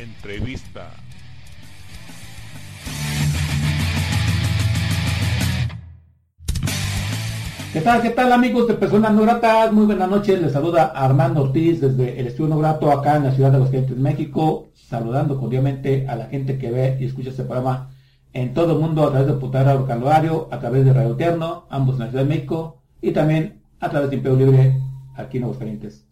Entrevista. 0.00 0.90
¿Qué 7.72 7.80
tal, 7.80 8.02
qué 8.02 8.10
tal 8.10 8.32
amigos 8.32 8.66
de 8.66 8.74
Personas 8.74 9.12
No 9.12 9.22
Gratas? 9.22 9.72
Muy 9.72 9.86
buenas 9.86 10.10
noches, 10.10 10.42
les 10.42 10.52
saluda 10.52 10.86
Armando 10.86 11.42
Ortiz 11.42 11.80
desde 11.80 12.18
el 12.18 12.26
Estudio 12.26 12.50
No 12.50 12.58
Grato 12.58 12.90
acá 12.90 13.16
en 13.16 13.24
la 13.24 13.32
ciudad 13.32 13.52
de 13.52 13.60
Los 13.60 13.70
Clientes, 13.70 13.96
México, 13.96 14.70
saludando 14.74 15.38
cordialmente 15.38 16.08
a 16.08 16.16
la 16.16 16.26
gente 16.26 16.58
que 16.58 16.70
ve 16.72 16.96
y 16.98 17.04
escucha 17.04 17.30
este 17.30 17.44
programa 17.44 17.90
en 18.32 18.54
todo 18.54 18.72
el 18.72 18.80
mundo 18.80 19.06
a 19.06 19.10
través 19.10 19.28
de 19.28 19.34
Putara 19.34 19.78
Calvario, 19.86 20.48
a 20.50 20.58
través 20.58 20.84
de 20.84 20.92
Radio 20.92 21.12
Eterno, 21.12 21.66
ambos 21.70 21.94
en 21.94 22.00
la 22.00 22.08
Ciudad 22.08 22.24
de 22.24 22.28
México, 22.28 22.82
y 23.00 23.12
también 23.12 23.62
a 23.78 23.88
través 23.88 24.10
de 24.10 24.16
Imperio 24.16 24.38
Libre 24.38 24.82
aquí 25.14 25.38
en 25.38 25.52
Calientes. 25.52 26.09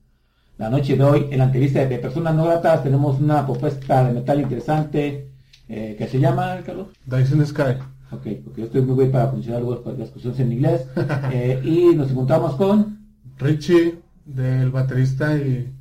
La 0.59 0.69
noche 0.69 0.97
de 0.97 1.05
hoy, 1.05 1.27
en 1.31 1.39
la 1.39 1.45
entrevista 1.45 1.87
de 1.87 1.98
Personas 2.01 2.34
No 2.34 2.45
Gratas, 2.45 2.83
tenemos 2.83 3.20
una 3.20 3.47
propuesta 3.47 4.05
de 4.05 4.12
metal 4.12 4.41
interesante 4.41 5.31
eh, 5.69 5.95
que 5.97 6.09
se 6.09 6.19
llama, 6.19 6.59
Carlos. 6.67 6.89
Dyson 7.06 7.47
Sky. 7.47 7.78
Ok, 8.11 8.27
porque 8.45 8.62
yo 8.62 8.65
estoy 8.65 8.83
muy 8.83 8.97
bien 8.98 9.12
para 9.12 9.31
de 9.31 9.98
las 9.98 10.11
cuestiones 10.11 10.41
en 10.41 10.53
inglés. 10.53 10.84
Eh, 11.33 11.61
y 11.62 11.95
nos 11.95 12.11
encontramos 12.11 12.56
con 12.56 12.98
Richie, 13.39 14.00
del 14.25 14.70
baterista 14.70 15.37
y 15.37 15.73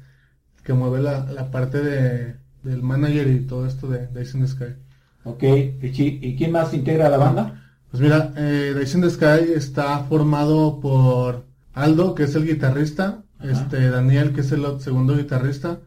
que 0.64 0.74
mueve 0.74 1.02
la, 1.02 1.26
la 1.26 1.50
parte 1.50 1.82
de, 1.82 2.36
del 2.62 2.84
manager 2.84 3.28
y 3.30 3.48
todo 3.48 3.66
esto 3.66 3.88
de 3.88 4.06
Dyson 4.10 4.48
Sky. 4.48 4.76
Ok, 5.24 5.42
Richie, 5.82 6.20
¿y 6.22 6.36
quién 6.36 6.52
más 6.52 6.72
integra 6.76 7.10
la 7.10 7.18
banda? 7.18 7.64
Pues 7.90 8.00
mira, 8.04 8.32
eh, 8.38 8.76
Dyson 8.78 9.10
Sky 9.10 9.54
está 9.56 10.04
formado 10.04 10.80
por 10.80 11.46
Aldo, 11.74 12.14
que 12.14 12.24
es 12.24 12.36
el 12.36 12.46
guitarrista, 12.46 13.24
Ajá. 13.40 13.52
este 13.52 13.90
Daniel, 13.90 14.34
que 14.34 14.42
es 14.42 14.52
el 14.52 14.64
segundo 14.80 15.16
guitarrista, 15.16 15.80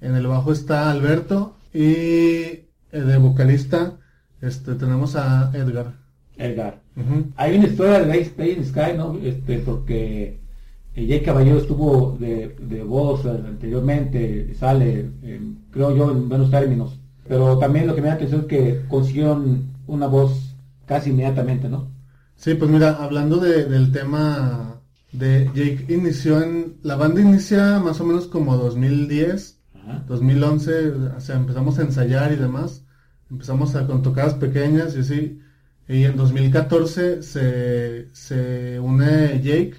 en 0.00 0.14
el 0.16 0.26
bajo 0.26 0.52
está 0.52 0.90
Alberto 0.90 1.54
y 1.72 1.82
eh, 1.82 2.66
de 2.92 3.16
vocalista 3.18 3.94
este 4.40 4.74
tenemos 4.74 5.16
a 5.16 5.50
Edgar. 5.54 5.94
Edgar. 6.36 6.80
Hay 7.36 7.56
una 7.56 7.66
historia 7.66 8.00
de 8.00 8.12
Dice 8.18 8.30
Play 8.30 8.52
in 8.52 8.64
Sky, 8.64 8.96
¿no? 8.96 9.16
Este, 9.22 9.58
porque 9.60 10.40
eh, 10.94 11.06
Jay 11.08 11.22
Caballero 11.22 11.58
estuvo 11.58 12.16
de, 12.18 12.54
de 12.60 12.82
voz 12.82 13.24
eh, 13.24 13.30
anteriormente, 13.46 14.54
sale, 14.54 15.10
eh, 15.22 15.40
creo 15.70 15.96
yo, 15.96 16.10
en 16.10 16.28
buenos 16.28 16.50
términos. 16.50 16.98
Pero 17.26 17.58
también 17.58 17.86
lo 17.86 17.94
que 17.94 18.02
me 18.02 18.08
da 18.08 18.14
atención 18.14 18.42
es 18.42 18.46
que 18.46 18.82
consiguieron 18.88 19.64
una 19.86 20.06
voz 20.06 20.54
casi 20.86 21.10
inmediatamente, 21.10 21.68
¿no? 21.68 21.88
Sí, 22.36 22.54
pues 22.54 22.70
mira, 22.70 23.02
hablando 23.02 23.36
de- 23.38 23.64
del 23.64 23.90
tema 23.92 24.80
de 25.14 25.46
Jake, 25.54 25.86
inició 25.88 26.42
en, 26.42 26.76
la 26.82 26.96
banda 26.96 27.20
inicia 27.20 27.78
más 27.78 28.00
o 28.00 28.04
menos 28.04 28.26
como 28.26 28.56
2010, 28.56 29.60
Ajá. 29.74 30.04
2011, 30.08 30.88
o 30.90 31.20
sea, 31.20 31.36
empezamos 31.36 31.78
a 31.78 31.82
ensayar 31.82 32.32
y 32.32 32.36
demás, 32.36 32.84
empezamos 33.30 33.76
a, 33.76 33.86
con 33.86 34.02
tocadas 34.02 34.34
pequeñas 34.34 34.96
y 34.96 35.00
así, 35.00 35.40
y 35.88 36.04
en 36.04 36.16
2014 36.16 37.22
se, 37.22 38.08
se 38.12 38.80
une 38.80 39.40
Jake, 39.40 39.76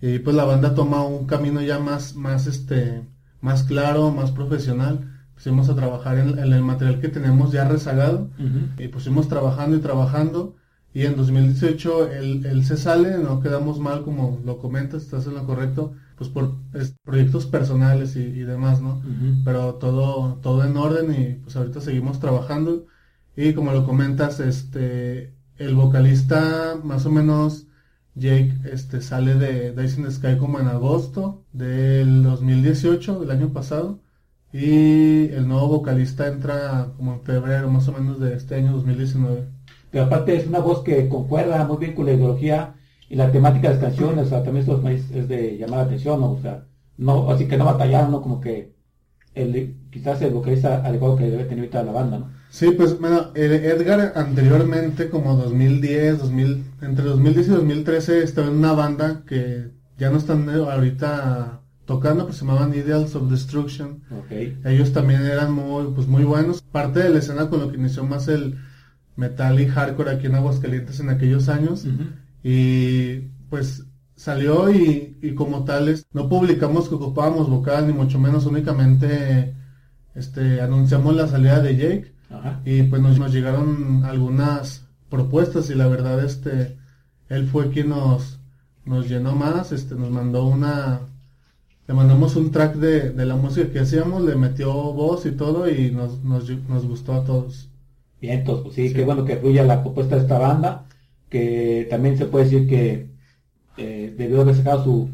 y 0.00 0.18
pues 0.20 0.36
la 0.36 0.44
banda 0.44 0.74
toma 0.74 1.04
un 1.04 1.26
camino 1.26 1.60
ya 1.60 1.78
más, 1.78 2.14
más 2.14 2.46
este, 2.46 3.02
más 3.40 3.64
claro, 3.64 4.12
más 4.12 4.30
profesional, 4.30 5.10
pusimos 5.34 5.68
a 5.70 5.74
trabajar 5.74 6.18
en, 6.18 6.38
en 6.38 6.52
el 6.52 6.62
material 6.62 7.00
que 7.00 7.08
tenemos 7.08 7.50
ya 7.50 7.66
rezagado, 7.66 8.30
y 8.78 8.88
pusimos 8.88 9.26
trabajando 9.28 9.76
y 9.76 9.80
trabajando 9.80 10.54
y 10.92 11.06
en 11.06 11.16
2018 11.16 12.10
él, 12.12 12.44
él 12.46 12.64
se 12.64 12.76
sale, 12.76 13.18
no 13.18 13.40
quedamos 13.40 13.78
mal 13.80 14.02
como 14.04 14.40
lo 14.44 14.58
comentas, 14.58 15.02
estás 15.04 15.26
en 15.26 15.34
lo 15.34 15.46
correcto, 15.46 15.94
pues 16.16 16.30
por 16.30 16.56
es- 16.74 16.94
proyectos 17.04 17.46
personales 17.46 18.16
y, 18.16 18.20
y 18.20 18.42
demás, 18.44 18.80
¿no? 18.82 19.02
Pero 19.44 19.74
todo, 19.76 20.36
todo 20.42 20.64
en 20.64 20.76
orden 20.76 21.12
y 21.20 21.34
pues 21.36 21.56
ahorita 21.56 21.80
seguimos 21.80 22.20
trabajando 22.20 22.86
y 23.36 23.54
como 23.54 23.72
lo 23.72 23.84
comentas, 23.86 24.40
este, 24.40 25.34
el 25.56 25.74
vocalista 25.74 26.78
más 26.82 27.06
o 27.06 27.10
menos 27.10 27.66
Jake 28.14 28.60
este, 28.64 29.00
sale 29.00 29.34
de 29.36 29.72
Dyson 29.72 30.10
Sky 30.12 30.36
como 30.38 30.60
en 30.60 30.68
agosto 30.68 31.46
del 31.52 32.22
2018, 32.22 33.20
del 33.20 33.30
año 33.30 33.52
pasado. 33.52 34.02
Y 34.52 35.28
el 35.30 35.48
nuevo 35.48 35.68
vocalista 35.68 36.28
entra 36.28 36.92
como 36.96 37.14
en 37.14 37.22
febrero 37.22 37.70
más 37.70 37.88
o 37.88 37.92
menos 37.92 38.20
de 38.20 38.34
este 38.34 38.54
año 38.56 38.72
2019. 38.72 39.51
Pero 39.92 40.04
aparte 40.06 40.34
es 40.34 40.46
una 40.46 40.58
voz 40.58 40.82
que 40.82 41.08
concuerda 41.08 41.64
muy 41.64 41.76
bien 41.76 41.94
con 41.94 42.06
la 42.06 42.12
ideología 42.12 42.74
y 43.08 43.14
la 43.14 43.30
temática 43.30 43.68
de 43.68 43.74
las 43.74 43.84
canciones, 43.84 44.26
o 44.26 44.28
sea, 44.30 44.42
también 44.42 44.66
es, 44.86 45.10
es 45.10 45.28
de 45.28 45.58
llamar 45.58 45.80
la 45.80 45.84
atención, 45.84 46.18
¿no? 46.18 46.32
O 46.32 46.40
sea, 46.40 46.64
no, 46.96 47.30
así 47.30 47.46
que 47.46 47.58
no 47.58 47.66
batallaron, 47.66 48.10
¿no? 48.10 48.22
Como 48.22 48.40
que 48.40 48.72
el, 49.34 49.76
quizás 49.90 50.22
el 50.22 50.32
vocalista 50.32 50.84
adecuado 50.84 51.16
que 51.16 51.30
debe 51.30 51.44
tener 51.44 51.58
ahorita 51.58 51.82
la 51.82 51.92
banda, 51.92 52.18
¿no? 52.18 52.30
Sí, 52.48 52.70
pues 52.70 52.98
bueno, 52.98 53.30
Edgar 53.34 54.12
anteriormente 54.16 55.10
como 55.10 55.36
2010, 55.36 56.18
2000, 56.20 56.64
entre 56.82 57.04
2010 57.04 57.46
y 57.46 57.50
2013 57.50 58.22
estaba 58.22 58.48
en 58.48 58.54
una 58.54 58.72
banda 58.72 59.22
que 59.26 59.70
ya 59.98 60.10
no 60.10 60.16
están 60.18 60.48
ahorita 60.48 61.60
tocando, 61.84 62.24
pues 62.24 62.36
se 62.36 62.44
llamaban 62.44 62.74
Ideals 62.74 63.14
of 63.14 63.30
Destruction. 63.30 64.02
Ok. 64.10 64.66
Ellos 64.66 64.92
también 64.92 65.24
eran 65.24 65.52
muy, 65.52 65.92
pues 65.94 66.06
muy 66.06 66.24
buenos. 66.24 66.62
Parte 66.62 67.00
de 67.00 67.10
la 67.10 67.18
escena 67.18 67.50
con 67.50 67.60
lo 67.60 67.70
que 67.70 67.76
inició 67.76 68.04
más 68.04 68.28
el 68.28 68.58
metal 69.22 69.60
y 69.60 69.66
hardcore 69.66 70.10
aquí 70.10 70.26
en 70.26 70.34
Aguascalientes 70.34 70.98
en 70.98 71.08
aquellos 71.10 71.48
años. 71.48 71.86
Y 72.42 73.28
pues 73.50 73.84
salió 74.16 74.70
y, 74.70 75.16
y 75.22 75.34
como 75.34 75.64
tales, 75.64 76.06
no 76.12 76.28
publicamos 76.28 76.88
que 76.88 76.96
ocupábamos 76.96 77.48
vocal, 77.48 77.86
ni 77.86 77.92
mucho 77.92 78.18
menos, 78.18 78.46
únicamente 78.46 79.54
este, 80.14 80.60
anunciamos 80.60 81.14
la 81.14 81.28
salida 81.28 81.60
de 81.60 81.76
Jake. 81.76 82.12
Ajá. 82.30 82.60
Y 82.64 82.82
pues 82.84 83.00
nos, 83.00 83.18
nos 83.18 83.32
llegaron 83.32 84.04
algunas 84.04 84.86
propuestas 85.08 85.70
y 85.70 85.74
la 85.74 85.86
verdad 85.86 86.24
este, 86.24 86.76
él 87.28 87.46
fue 87.46 87.70
quien 87.70 87.90
nos, 87.90 88.40
nos 88.84 89.08
llenó 89.08 89.34
más, 89.36 89.70
este, 89.70 89.94
nos 89.94 90.10
mandó 90.10 90.46
una, 90.46 91.00
le 91.86 91.94
mandamos 91.94 92.34
un 92.34 92.50
track 92.50 92.74
de, 92.76 93.10
de 93.10 93.26
la 93.26 93.36
música 93.36 93.70
que 93.70 93.80
hacíamos, 93.80 94.22
le 94.24 94.34
metió 94.34 94.72
voz 94.72 95.26
y 95.26 95.32
todo 95.32 95.68
y 95.68 95.92
nos, 95.92 96.24
nos, 96.24 96.50
nos 96.68 96.86
gustó 96.86 97.14
a 97.14 97.24
todos. 97.24 97.68
Bien, 98.22 98.38
entonces, 98.38 98.62
pues 98.62 98.74
sí, 98.76 98.88
Sí. 98.88 98.94
qué 98.94 99.04
bueno 99.04 99.24
que 99.24 99.36
fluya 99.36 99.64
la 99.64 99.82
propuesta 99.82 100.14
de 100.14 100.22
esta 100.22 100.38
banda, 100.38 100.86
que 101.28 101.86
también 101.90 102.16
se 102.16 102.26
puede 102.26 102.44
decir 102.44 102.68
que 102.68 103.10
eh, 103.76 104.14
debió 104.16 104.42
haber 104.42 104.54
sacado 104.54 104.84
su, 104.84 105.08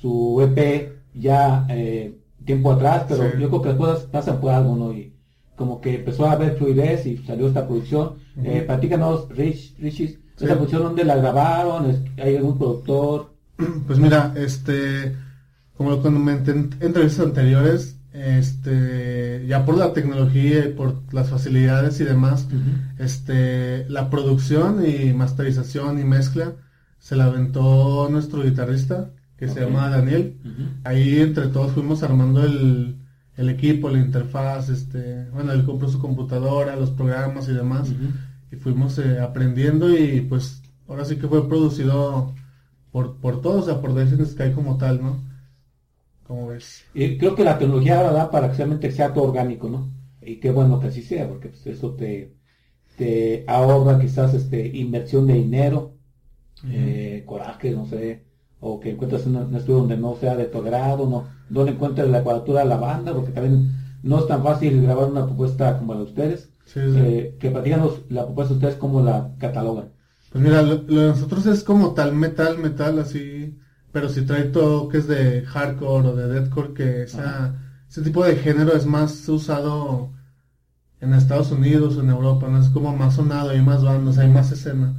su 0.00 0.40
EP 0.42 0.92
ya 1.14 1.66
eh, 1.68 2.16
tiempo 2.44 2.72
atrás, 2.72 3.04
pero 3.08 3.24
Sí. 3.24 3.28
yo 3.40 3.48
creo 3.50 3.62
que 3.62 3.68
las 3.68 3.78
cosas 3.78 4.00
pasan 4.04 4.40
por 4.40 4.50
algo, 4.52 4.76
¿no? 4.76 4.92
Y 4.94 5.12
como 5.56 5.80
que 5.80 5.96
empezó 5.96 6.24
a 6.26 6.32
haber 6.32 6.56
fluidez 6.56 7.04
y 7.06 7.18
salió 7.18 7.48
esta 7.48 7.66
producción. 7.66 8.14
Eh, 8.42 8.62
platícanos, 8.66 9.28
Rich, 9.28 9.76
Richie, 9.78 10.08
Sí. 10.36 10.44
esa 10.44 10.54
producción, 10.54 10.82
¿dónde 10.84 11.04
la 11.04 11.16
grabaron? 11.16 11.90
¿Es- 11.90 12.00
¿Hay 12.16 12.36
algún 12.36 12.56
productor? 12.58 13.34
Pues 13.86 13.98
mira, 13.98 14.32
este, 14.36 15.14
como 15.76 15.90
lo 15.90 16.02
comenté 16.02 16.52
en 16.52 16.70
entrevistas 16.80 17.26
anteriores, 17.26 17.98
este, 18.14 19.44
ya 19.46 19.66
por 19.66 19.76
la 19.76 19.92
tecnología 19.92 20.66
y 20.66 20.72
por 20.72 21.02
las 21.12 21.30
facilidades 21.30 22.00
y 22.00 22.04
demás, 22.04 22.46
este, 22.98 23.88
la 23.90 24.08
producción 24.08 24.84
y 24.86 25.12
masterización 25.12 26.00
y 26.00 26.04
mezcla 26.04 26.52
se 26.98 27.16
la 27.16 27.24
aventó 27.26 28.08
nuestro 28.10 28.42
guitarrista, 28.42 29.10
que 29.36 29.48
se 29.48 29.60
llama 29.60 29.90
Daniel. 29.90 30.38
Ahí 30.84 31.20
entre 31.20 31.48
todos 31.48 31.72
fuimos 31.72 32.02
armando 32.04 32.44
el, 32.44 32.96
el 33.36 33.48
equipo, 33.48 33.90
la 33.90 33.98
interfaz, 33.98 34.68
este, 34.68 35.28
bueno, 35.30 35.52
él 35.52 35.64
compró 35.64 35.88
su 35.88 35.98
computadora, 35.98 36.76
los 36.76 36.92
programas 36.92 37.48
y 37.48 37.52
demás, 37.52 37.92
y 38.52 38.56
fuimos 38.56 38.96
eh, 38.98 39.20
aprendiendo 39.20 39.94
y 39.94 40.20
pues 40.20 40.62
ahora 40.88 41.04
sí 41.04 41.16
que 41.16 41.26
fue 41.26 41.48
producido 41.48 42.32
por, 42.92 43.16
por 43.16 43.42
todos, 43.42 43.64
o 43.64 43.66
sea, 43.66 43.80
por 43.80 43.92
Dyson 43.92 44.24
Sky 44.24 44.52
como 44.52 44.78
tal, 44.78 45.02
¿no? 45.02 45.33
Como 46.26 46.48
ves. 46.48 46.84
Y 46.94 47.18
creo 47.18 47.34
que 47.34 47.44
la 47.44 47.58
tecnología 47.58 47.98
ahora 47.98 48.12
da 48.12 48.30
para 48.30 48.50
que 48.50 48.56
realmente 48.56 48.90
sea 48.90 49.12
todo 49.12 49.24
orgánico, 49.24 49.68
¿no? 49.68 49.90
Y 50.22 50.36
qué 50.40 50.50
bueno 50.50 50.80
que 50.80 50.88
así 50.88 51.02
sea, 51.02 51.28
porque 51.28 51.48
pues, 51.48 51.66
eso 51.66 51.94
te, 51.94 52.34
te 52.96 53.44
ahorra 53.46 54.00
quizás 54.00 54.34
este 54.34 54.66
inversión 54.76 55.26
de 55.26 55.34
dinero, 55.34 55.92
eh, 56.66 57.24
coraje, 57.26 57.72
no 57.72 57.86
sé, 57.86 58.24
o 58.60 58.80
que 58.80 58.90
encuentres 58.90 59.26
un, 59.26 59.36
un 59.36 59.54
estudio 59.54 59.80
donde 59.80 59.98
no 59.98 60.16
sea 60.16 60.34
de 60.36 60.46
tu 60.46 60.58
agrado, 60.58 61.08
no, 61.08 61.28
donde 61.50 61.72
encuentres 61.72 62.08
la 62.08 62.22
cuadratura 62.22 62.60
de 62.60 62.68
la 62.68 62.78
banda, 62.78 63.12
porque 63.12 63.32
también 63.32 63.70
no 64.02 64.18
es 64.18 64.26
tan 64.26 64.42
fácil 64.42 64.82
grabar 64.82 65.10
una 65.10 65.26
propuesta 65.26 65.78
como 65.78 65.92
la 65.94 66.00
de 66.00 66.06
ustedes. 66.06 66.50
Sí, 66.64 66.80
sí. 66.80 66.98
Eh, 66.98 67.36
que 67.38 67.50
platícanos 67.50 68.02
la 68.08 68.24
propuesta 68.24 68.54
de 68.54 68.58
ustedes, 68.58 68.76
cómo 68.76 69.02
la 69.02 69.34
catalogan. 69.38 69.92
Pues 70.32 70.42
mira, 70.42 70.62
lo, 70.62 70.82
lo 70.86 71.00
de 71.00 71.08
nosotros 71.08 71.46
es 71.46 71.62
como 71.62 71.92
tal 71.94 72.14
metal, 72.14 72.58
metal 72.58 72.98
así, 72.98 73.20
pero 73.94 74.10
si 74.10 74.22
trae 74.26 74.44
toques 74.44 75.06
de 75.08 75.42
hardcore 75.46 76.08
o 76.08 76.16
de 76.16 76.28
deathcore, 76.28 76.74
que 76.74 77.04
esa, 77.04 77.54
ese 77.88 78.02
tipo 78.02 78.24
de 78.24 78.36
género 78.36 78.76
es 78.76 78.86
más 78.86 79.26
usado 79.30 80.12
en 81.00 81.14
Estados 81.14 81.50
Unidos 81.52 81.96
o 81.96 82.00
en 82.02 82.10
Europa, 82.10 82.48
no 82.48 82.60
es 82.60 82.68
como 82.68 82.96
más 82.96 83.14
sonado, 83.16 83.50
hay 83.50 83.62
más 83.62 83.84
bandas, 83.84 84.18
hay 84.18 84.28
más 84.28 84.52
escena 84.52 84.94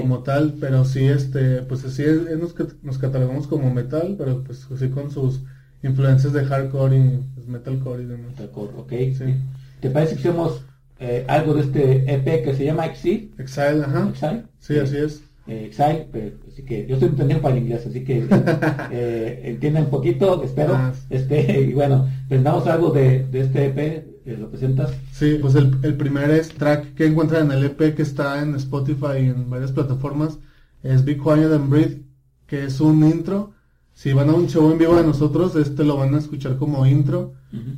como 0.00 0.22
tal, 0.24 0.54
pero 0.60 0.84
sí 0.84 1.04
este, 1.04 1.62
pues 1.62 1.82
sí 1.82 2.02
es- 2.02 2.26
es- 2.26 2.38
nos, 2.38 2.54
nos 2.82 2.98
catalogamos 2.98 3.46
como 3.46 3.72
metal, 3.72 4.16
pero 4.18 4.42
pues 4.44 4.66
sí 4.78 4.88
con 4.88 5.10
sus 5.10 5.42
influencias 5.82 6.32
de 6.32 6.44
hardcore 6.44 6.98
y 6.98 7.24
pues, 7.34 7.46
metalcore 7.46 8.02
y 8.02 8.06
demás. 8.06 8.36
De 8.36 8.44
acuerdo, 8.44 8.80
ok. 8.80 8.92
Sí. 9.16 9.34
¿Te 9.80 9.90
parece 9.90 10.14
que 10.16 10.28
hacemos 10.28 10.62
eh, 11.00 11.24
algo 11.28 11.54
de 11.54 11.62
este 11.62 12.14
EP 12.14 12.42
que 12.42 12.54
se 12.54 12.64
llama 12.64 12.86
Exile? 12.86 13.30
Exile, 13.38 13.84
ajá. 13.84 14.08
Exile. 14.08 14.42
Sí, 14.58 14.78
así 14.78 14.96
es. 14.96 15.22
Eh, 15.48 15.64
Exile, 15.66 16.06
pero- 16.12 16.36
así 16.46 16.62
que 16.62 16.86
yo 16.86 16.94
estoy 16.96 17.08
entendiendo 17.08 17.42
para 17.42 17.56
el 17.56 17.62
inglés, 17.62 17.86
así 17.86 18.04
que 18.04 18.26
eh, 18.92 19.40
entiendan 19.44 19.84
un 19.84 19.90
poquito, 19.90 20.42
espero. 20.44 20.74
Ah. 20.76 20.92
Este, 21.10 21.62
y 21.62 21.72
bueno, 21.72 22.08
presentamos 22.28 22.66
algo 22.66 22.90
de, 22.90 23.26
de 23.26 23.40
este 23.40 23.66
EP, 23.66 23.78
eh, 23.78 24.36
lo 24.38 24.50
presentas. 24.50 24.90
Sí, 25.12 25.38
pues 25.40 25.54
el, 25.54 25.78
el 25.82 25.94
primer 25.94 26.30
es 26.30 26.50
track 26.50 26.94
que 26.94 27.06
encuentran 27.06 27.46
en 27.50 27.58
el 27.58 27.64
EP 27.64 27.94
que 27.94 28.02
está 28.02 28.42
en 28.42 28.54
Spotify 28.56 29.20
y 29.22 29.26
en 29.26 29.48
varias 29.48 29.72
plataformas 29.72 30.38
es 30.82 31.04
Be 31.04 31.16
Quiet 31.16 31.52
and 31.52 31.70
Breathe, 31.70 32.02
que 32.46 32.64
es 32.64 32.80
un 32.80 33.02
intro. 33.04 33.52
Si 33.94 34.12
van 34.12 34.28
a 34.28 34.34
un 34.34 34.46
show 34.48 34.70
en 34.70 34.78
vivo 34.78 34.94
de 34.96 35.02
nosotros, 35.02 35.56
este 35.56 35.82
lo 35.82 35.96
van 35.96 36.14
a 36.14 36.18
escuchar 36.18 36.56
como 36.56 36.86
intro. 36.86 37.32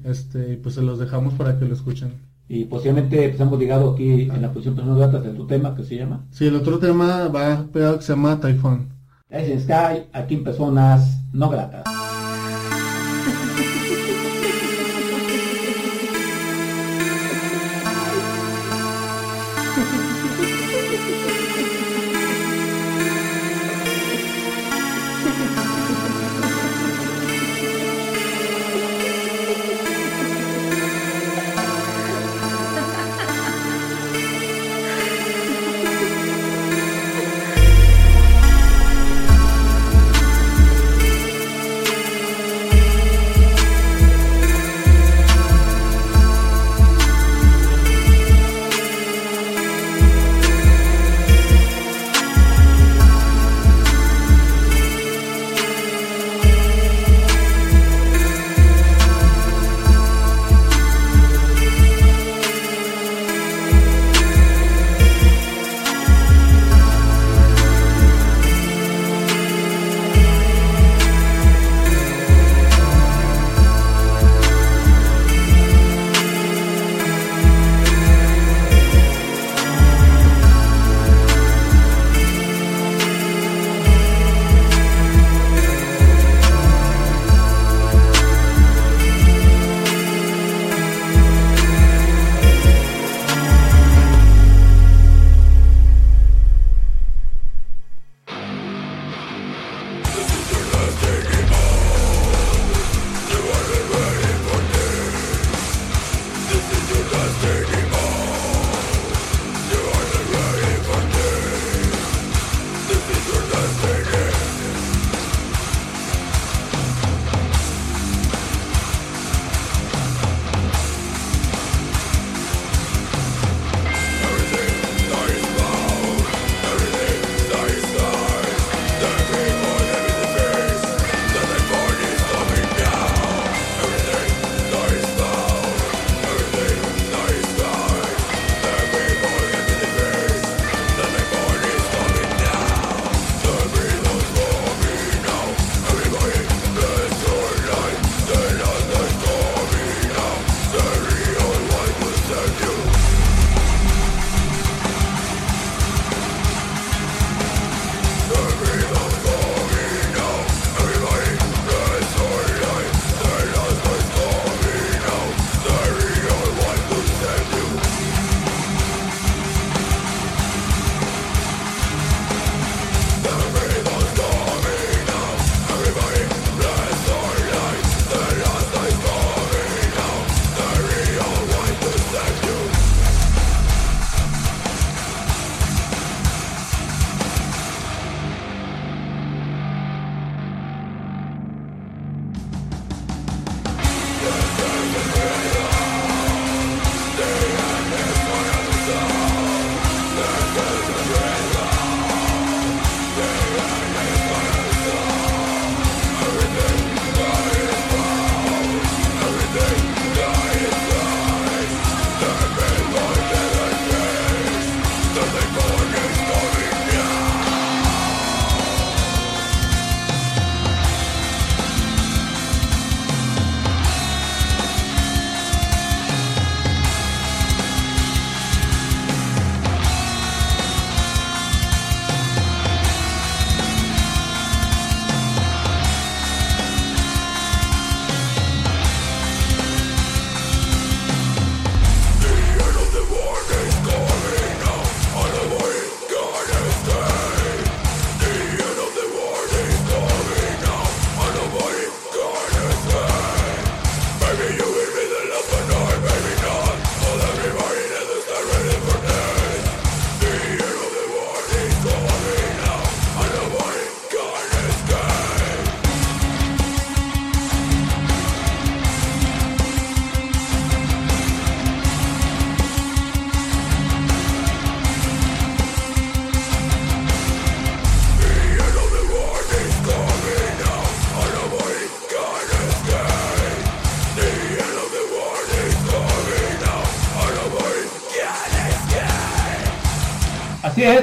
Este, 0.05 0.53
y 0.55 0.57
pues 0.57 0.75
se 0.75 0.83
los 0.83 0.99
dejamos 0.99 1.35
para 1.35 1.59
que 1.59 1.65
lo 1.65 1.73
escuchen. 1.75 2.11
Y 2.53 2.65
posiblemente 2.65 3.29
pues, 3.29 3.41
hemos 3.41 3.61
llegado 3.61 3.93
aquí 3.93 4.23
en 4.23 4.43
la 4.43 4.53
posición 4.53 4.75
personas 4.75 4.99
datas 4.99 5.23
de 5.23 5.31
tu 5.35 5.47
tema 5.47 5.73
que 5.77 5.85
se 5.85 5.95
llama 5.95 6.27
Sí, 6.33 6.49
el 6.49 6.57
otro 6.57 6.81
tema 6.81 7.29
va 7.29 7.65
pegado 7.73 7.99
que 7.99 8.03
se 8.03 8.13
llama 8.13 8.41
Typhoon. 8.41 8.89
Es 9.29 9.49
en 9.49 9.61
Sky, 9.61 10.09
aquí 10.13 10.35
en 10.35 10.43
personas 10.43 11.21
no 11.33 11.49
gratas. 11.49 11.85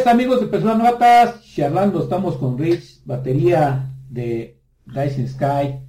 amigos 0.08 0.40
de 0.42 0.48
Personas 0.48 0.78
Novatas, 0.78 1.44
charlando, 1.44 2.02
estamos 2.04 2.38
con 2.38 2.58
Rich, 2.58 3.02
batería 3.06 3.92
de 4.10 4.60
Dyson 4.86 5.28
Sky, 5.28 5.80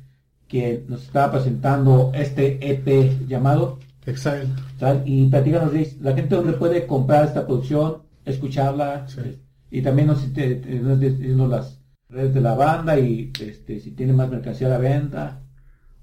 que 0.49 0.85
nos 0.89 1.05
está 1.05 1.31
presentando 1.31 2.11
este 2.15 2.59
EP 2.71 3.27
llamado 3.29 3.79
Exile. 4.07 4.49
Y 5.05 5.27
platícanos, 5.29 5.73
Rich, 5.73 5.99
la 6.01 6.15
gente 6.15 6.35
donde 6.35 6.55
puede 6.55 6.87
comprar 6.87 7.25
esta 7.27 7.47
producción, 7.47 7.99
escucharla, 8.25 9.07
Sí. 9.09 9.39
y 9.71 9.83
también 9.83 10.09
nos, 10.09 10.33
te- 10.33 10.57
te- 10.57 10.81
nos 10.81 10.99
diciendo 10.99 11.47
las 11.47 11.79
redes 12.09 12.35
de 12.35 12.41
la 12.41 12.55
banda 12.55 12.99
y 12.99 13.33
este, 13.41 13.81
si 13.81 13.91
tiene 13.93 14.13
más 14.15 14.31
mercancía 14.31 14.67
a 14.67 14.71
la 14.71 14.79
venta. 14.79 15.43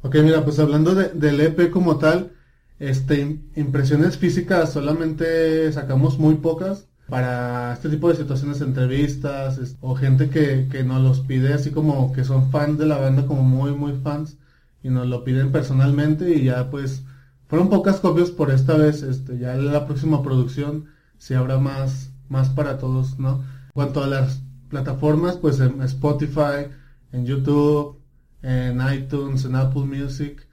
Ok, 0.03 0.15
mira, 0.23 0.43
pues 0.43 0.59
hablando 0.59 0.93
de- 0.93 1.09
del 1.09 1.39
EP 1.41 1.69
como 1.71 1.97
tal, 1.97 2.31
este, 2.79 3.25
im- 3.25 3.41
impresiones 3.55 4.17
físicas 4.17 4.71
solamente 4.71 5.71
sacamos 5.73 6.19
muy 6.19 6.35
pocas 6.35 6.87
para 7.09 7.73
este 7.73 7.89
tipo 7.89 8.09
de 8.09 8.15
situaciones, 8.15 8.61
entrevistas, 8.61 9.77
o 9.81 9.95
gente 9.95 10.29
que, 10.29 10.67
que 10.71 10.83
nos 10.83 11.01
los 11.01 11.19
pide 11.21 11.53
así 11.53 11.71
como 11.71 12.11
que 12.13 12.23
son 12.23 12.51
fans 12.51 12.77
de 12.79 12.85
la 12.85 12.97
banda, 12.97 13.27
como 13.27 13.43
muy, 13.43 13.71
muy 13.71 13.93
fans, 13.93 14.37
y 14.81 14.89
nos 14.89 15.07
lo 15.07 15.23
piden 15.23 15.51
personalmente 15.51 16.33
y 16.33 16.45
ya 16.45 16.69
pues 16.69 17.03
fueron 17.47 17.69
pocas 17.69 17.99
copias 17.99 18.31
por 18.31 18.51
esta 18.51 18.75
vez, 18.75 19.03
este, 19.03 19.37
ya 19.37 19.55
la 19.55 19.85
próxima 19.85 20.23
producción 20.23 20.85
sí 21.17 21.33
habrá 21.33 21.59
más, 21.59 22.11
más 22.29 22.49
para 22.49 22.77
todos, 22.77 23.19
¿no? 23.19 23.43
En 23.67 23.71
cuanto 23.73 24.03
a 24.03 24.07
las 24.07 24.41
plataformas, 24.69 25.37
pues 25.37 25.59
en 25.59 25.81
Spotify, 25.83 26.69
en 27.11 27.25
YouTube, 27.25 27.99
en 28.41 28.79
iTunes, 28.93 29.45
en 29.45 29.55
Apple 29.55 29.85
Music, 29.85 30.47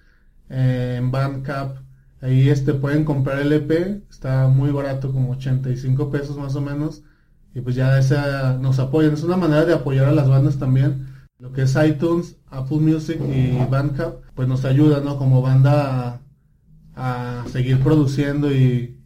en 0.49 1.11
Bandcamp. 1.11 1.76
Ahí 2.22 2.48
este 2.48 2.72
pueden 2.72 3.04
comprar 3.04 3.40
el 3.40 3.52
EP, 3.52 4.04
está 4.08 4.46
muy 4.46 4.70
barato, 4.70 5.12
como 5.12 5.32
85 5.32 6.08
pesos 6.10 6.38
más 6.38 6.54
o 6.54 6.60
menos. 6.60 7.02
Y 7.52 7.60
pues 7.60 7.74
ya 7.74 7.98
esa 7.98 8.56
nos 8.58 8.78
apoyan. 8.78 9.12
Es 9.12 9.24
una 9.24 9.36
manera 9.36 9.64
de 9.64 9.74
apoyar 9.74 10.06
a 10.06 10.12
las 10.12 10.28
bandas 10.28 10.56
también. 10.56 11.08
Lo 11.40 11.52
que 11.52 11.62
es 11.62 11.76
iTunes, 11.76 12.36
Apple 12.48 12.78
Music 12.78 13.20
y 13.20 13.58
Bandcamp, 13.68 14.14
pues 14.36 14.46
nos 14.46 14.64
ayuda, 14.64 15.00
¿no? 15.00 15.18
Como 15.18 15.42
banda 15.42 16.22
a, 16.94 17.44
seguir 17.50 17.80
produciendo 17.80 18.52
y, 18.52 19.00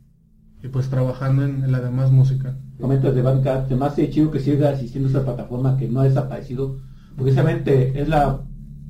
y 0.62 0.68
pues 0.68 0.90
trabajando 0.90 1.42
en, 1.44 1.73
la 1.73 1.80
demás 1.80 2.11
música. 2.11 2.58
Comentas 2.78 3.14
de 3.14 3.23
Bandcamp, 3.23 3.68
se 3.68 3.76
me 3.76 4.11
chido 4.11 4.30
que 4.30 4.40
siga 4.40 4.73
existiendo 4.73 5.08
esa 5.08 5.25
plataforma 5.25 5.78
que 5.78 5.88
no 5.88 6.00
ha 6.00 6.04
desaparecido, 6.04 6.76
precisamente 7.16 7.99
es 7.99 8.08
la, 8.08 8.42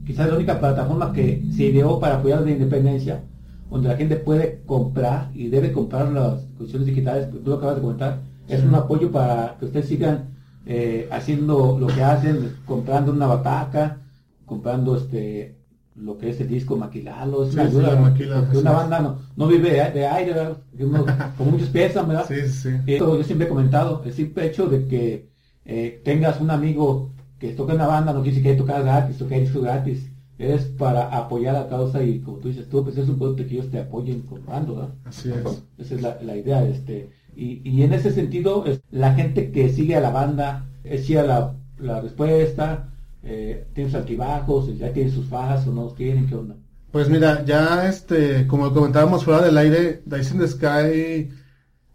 quizás 0.04 0.28
la 0.28 0.34
única 0.34 0.58
plataforma 0.58 1.12
que 1.12 1.44
se 1.54 1.66
ideó 1.66 2.00
para 2.00 2.16
apoyar 2.16 2.42
la 2.42 2.50
independencia, 2.50 3.22
donde 3.70 3.88
la 3.88 3.96
gente 3.96 4.16
puede 4.16 4.62
comprar 4.64 5.30
y 5.34 5.48
debe 5.48 5.72
comprar 5.72 6.08
las 6.12 6.42
cuestiones 6.56 6.86
digitales, 6.86 7.26
que 7.26 7.38
tú 7.38 7.50
lo 7.50 7.56
acabas 7.56 7.76
de 7.76 7.82
comentar, 7.82 8.20
es 8.48 8.62
un 8.62 8.74
apoyo 8.74 9.10
para 9.10 9.56
que 9.58 9.66
ustedes 9.66 9.86
sigan 9.88 10.36
eh, 10.66 11.08
haciendo 11.10 11.78
lo 11.78 11.86
que 11.88 12.02
hacen, 12.02 12.56
comprando 12.64 13.12
una 13.12 13.26
bataca, 13.26 13.98
comprando 14.44 14.96
este 14.96 15.56
lo 15.94 16.18
que 16.18 16.28
es 16.28 16.38
el 16.42 16.48
disco, 16.48 16.76
maquilarlo, 16.76 17.44
es 17.44 17.52
Sí, 17.52 17.56
maquila, 17.56 18.38
así 18.50 18.58
una 18.58 18.70
banda 18.72 19.00
no, 19.00 19.18
no 19.34 19.46
vive 19.46 19.70
de, 19.70 19.90
de 19.92 20.06
aire, 20.06 20.34
uno- 20.78 21.06
como 21.38 21.52
muchos 21.52 21.70
piensan, 21.70 22.06
¿verdad? 22.08 22.26
Sí, 22.28 22.46
sí. 22.48 22.68
Esto 22.86 23.16
yo 23.16 23.24
siempre 23.24 23.46
he 23.46 23.48
comentado, 23.50 24.02
el 24.04 24.12
simple 24.12 24.46
hecho 24.46 24.66
de 24.66 24.86
que 24.86 25.30
eh, 25.64 26.02
tengas 26.04 26.38
un 26.40 26.50
amigo 26.50 27.12
que 27.38 27.52
toca 27.54 27.74
una 27.74 27.86
banda 27.86 28.12
no 28.12 28.22
quiere 28.22 28.36
decir 28.36 28.42
que 28.44 28.56
que 28.56 28.62
tocar 28.62 28.82
gratis, 28.82 29.16
tocar 29.18 29.40
disco 29.40 29.60
gratis, 29.62 30.10
es 30.38 30.62
para 30.64 31.08
apoyar 31.16 31.54
la 31.54 31.68
causa 31.68 32.02
y 32.02 32.20
como 32.20 32.38
tú 32.38 32.48
dices 32.48 32.68
tú, 32.68 32.84
pues 32.84 32.96
es 32.98 33.08
un 33.08 33.18
producto 33.18 33.46
que 33.46 33.54
ellos 33.54 33.70
te 33.70 33.80
apoyen 33.80 34.22
comprando, 34.22 34.74
¿verdad? 34.74 34.94
Así 35.04 35.30
es. 35.30 35.62
Esa 35.78 35.94
es 35.94 36.02
la, 36.02 36.18
la 36.22 36.36
idea, 36.36 36.64
este, 36.66 37.10
y, 37.34 37.62
y 37.68 37.82
en 37.82 37.92
ese 37.92 38.12
sentido, 38.12 38.64
es, 38.66 38.80
la 38.90 39.14
gente 39.14 39.50
que 39.50 39.70
sigue 39.70 39.96
a 39.96 40.00
la 40.00 40.10
banda, 40.10 40.66
es 40.84 41.06
chida 41.06 41.22
la, 41.22 41.54
la 41.78 42.00
respuesta, 42.00 42.90
eh, 43.22 43.66
tiene 43.74 43.90
sus 43.90 43.98
altibajos, 43.98 44.78
ya 44.78 44.92
tienen 44.92 45.12
sus 45.12 45.26
fajas 45.26 45.66
o 45.66 45.72
no 45.72 45.86
tienen, 45.88 46.28
¿qué 46.28 46.34
onda? 46.34 46.54
Pues 46.92 47.08
mira, 47.08 47.44
ya 47.44 47.88
este, 47.88 48.46
como 48.46 48.72
comentábamos 48.72 49.24
fuera 49.24 49.42
del 49.42 49.58
aire, 49.58 50.02
Dice 50.06 50.34
in 50.34 50.40
the 50.40 50.48
Sky 50.48 51.28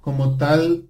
como 0.01 0.37
tal 0.37 0.85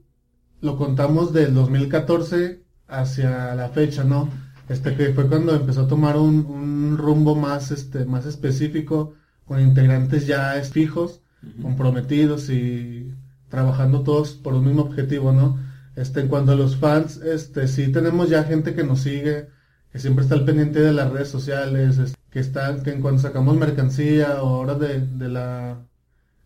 lo 0.62 0.78
contamos 0.78 1.34
del 1.34 1.54
2014 1.54 2.62
hacia 2.88 3.56
la 3.56 3.70
fecha, 3.70 4.04
¿no? 4.04 4.30
Este 4.72 4.96
que 4.96 5.14
fue 5.14 5.28
cuando 5.28 5.54
empezó 5.56 5.82
a 5.82 5.88
tomar 5.88 6.18
un, 6.18 6.46
un 6.46 6.98
rumbo 6.98 7.36
más 7.36 7.72
este 7.72 8.06
más 8.06 8.26
específico 8.26 9.14
con 9.46 9.60
integrantes 9.60 10.28
ya 10.28 10.54
fijos, 10.64 11.22
comprometidos 11.62 12.50
y 12.50 13.14
trabajando 13.50 14.02
todos 14.04 14.34
por 14.34 14.54
un 14.54 14.66
mismo 14.66 14.84
objetivo, 14.84 15.32
¿no? 15.34 15.60
Este 15.96 16.22
en 16.22 16.28
cuanto 16.30 16.54
a 16.54 16.56
los 16.56 16.78
fans, 16.78 17.18
este 17.18 17.68
sí 17.68 17.92
tenemos 17.92 18.30
ya 18.30 18.44
gente 18.46 18.74
que 18.76 18.84
nos 18.86 19.02
sigue, 19.02 19.50
que 19.92 20.00
siempre 20.00 20.24
está 20.24 20.36
al 20.36 20.46
pendiente 20.46 20.80
de 20.82 20.94
las 20.94 21.12
redes 21.12 21.28
sociales, 21.30 21.98
es- 21.98 22.16
que 22.30 22.40
está, 22.40 22.82
que 22.82 22.92
en 22.92 23.02
cuando 23.02 23.22
sacamos 23.22 23.58
mercancía 23.58 24.42
o 24.42 24.48
ahora 24.56 24.76
de, 24.76 25.06
de 25.06 25.28
la 25.30 25.82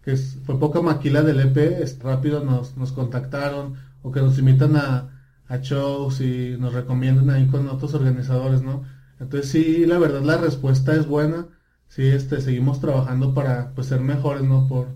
que 0.03 0.13
es- 0.13 0.38
fue 0.46 0.60
poca 0.60 0.82
maquila 0.82 1.22
del 1.24 1.39
EP, 1.41 1.84
es 1.84 2.00
rápido 2.00 2.44
nos, 2.44 2.75
nos 2.77 2.91
contactaron 2.91 3.75
o 4.03 4.12
que 4.12 4.22
nos 4.22 4.38
invitan 4.39 4.75
a, 4.77 5.14
a 5.47 5.57
shows 5.57 6.21
y 6.21 6.57
nos 6.59 6.73
recomiendan 6.73 7.29
ahí 7.29 7.47
con 7.47 7.67
otros 7.69 7.93
organizadores, 7.93 8.61
¿no? 8.63 8.83
Entonces 9.19 9.49
sí, 9.51 9.85
la 9.85 9.97
verdad 9.99 10.21
la 10.23 10.37
respuesta 10.37 10.95
es 10.95 11.07
buena, 11.07 11.47
sí, 11.87 12.03
este, 12.03 12.41
seguimos 12.41 12.81
trabajando 12.81 13.33
para 13.33 13.73
pues 13.73 13.87
ser 13.87 14.01
mejores, 14.01 14.43
¿no? 14.43 14.67
Por, 14.67 14.89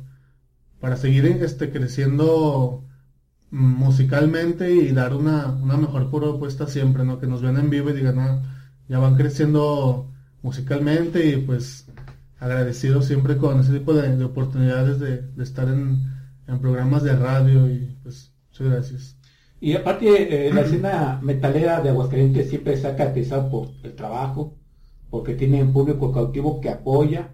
para 0.79 0.97
seguir 0.97 1.25
este, 1.25 1.71
creciendo 1.71 2.85
musicalmente 3.51 4.71
y 4.75 4.91
dar 4.91 5.15
una, 5.15 5.47
una 5.47 5.77
mejor 5.77 6.09
propuesta 6.11 6.67
siempre, 6.67 7.03
¿no? 7.05 7.19
Que 7.19 7.27
nos 7.27 7.41
vean 7.41 7.57
en 7.57 7.69
vivo 7.69 7.89
y 7.89 7.93
digan, 7.93 8.19
ah, 8.19 8.41
ya 8.87 8.99
van 8.99 9.15
creciendo 9.15 10.11
musicalmente 10.41 11.25
y 11.27 11.37
pues 11.37 11.87
agradecido 12.39 13.01
siempre 13.01 13.37
con 13.37 13.59
ese 13.59 13.73
tipo 13.73 13.93
de, 13.93 14.15
de 14.15 14.23
oportunidades 14.23 14.99
de, 14.99 15.21
de 15.21 15.43
estar 15.43 15.67
en, 15.67 16.01
en 16.47 16.59
programas 16.59 17.03
de 17.03 17.15
radio 17.15 17.69
y 17.69 17.97
pues 18.03 18.31
muchas 18.49 18.67
gracias. 18.67 19.18
Y 19.61 19.75
aparte, 19.75 20.47
eh, 20.47 20.53
la 20.53 20.61
escena 20.61 21.19
metalera 21.21 21.81
de 21.81 21.89
Aguascalientes 21.89 22.49
siempre 22.49 22.77
se 22.77 22.87
ha 22.87 22.95
caracterizado 22.95 23.49
por 23.49 23.69
el 23.83 23.93
trabajo, 23.93 24.55
porque 25.09 25.33
tiene 25.35 25.63
un 25.63 25.73
público 25.73 26.11
cautivo 26.11 26.61
que 26.61 26.69
apoya, 26.69 27.33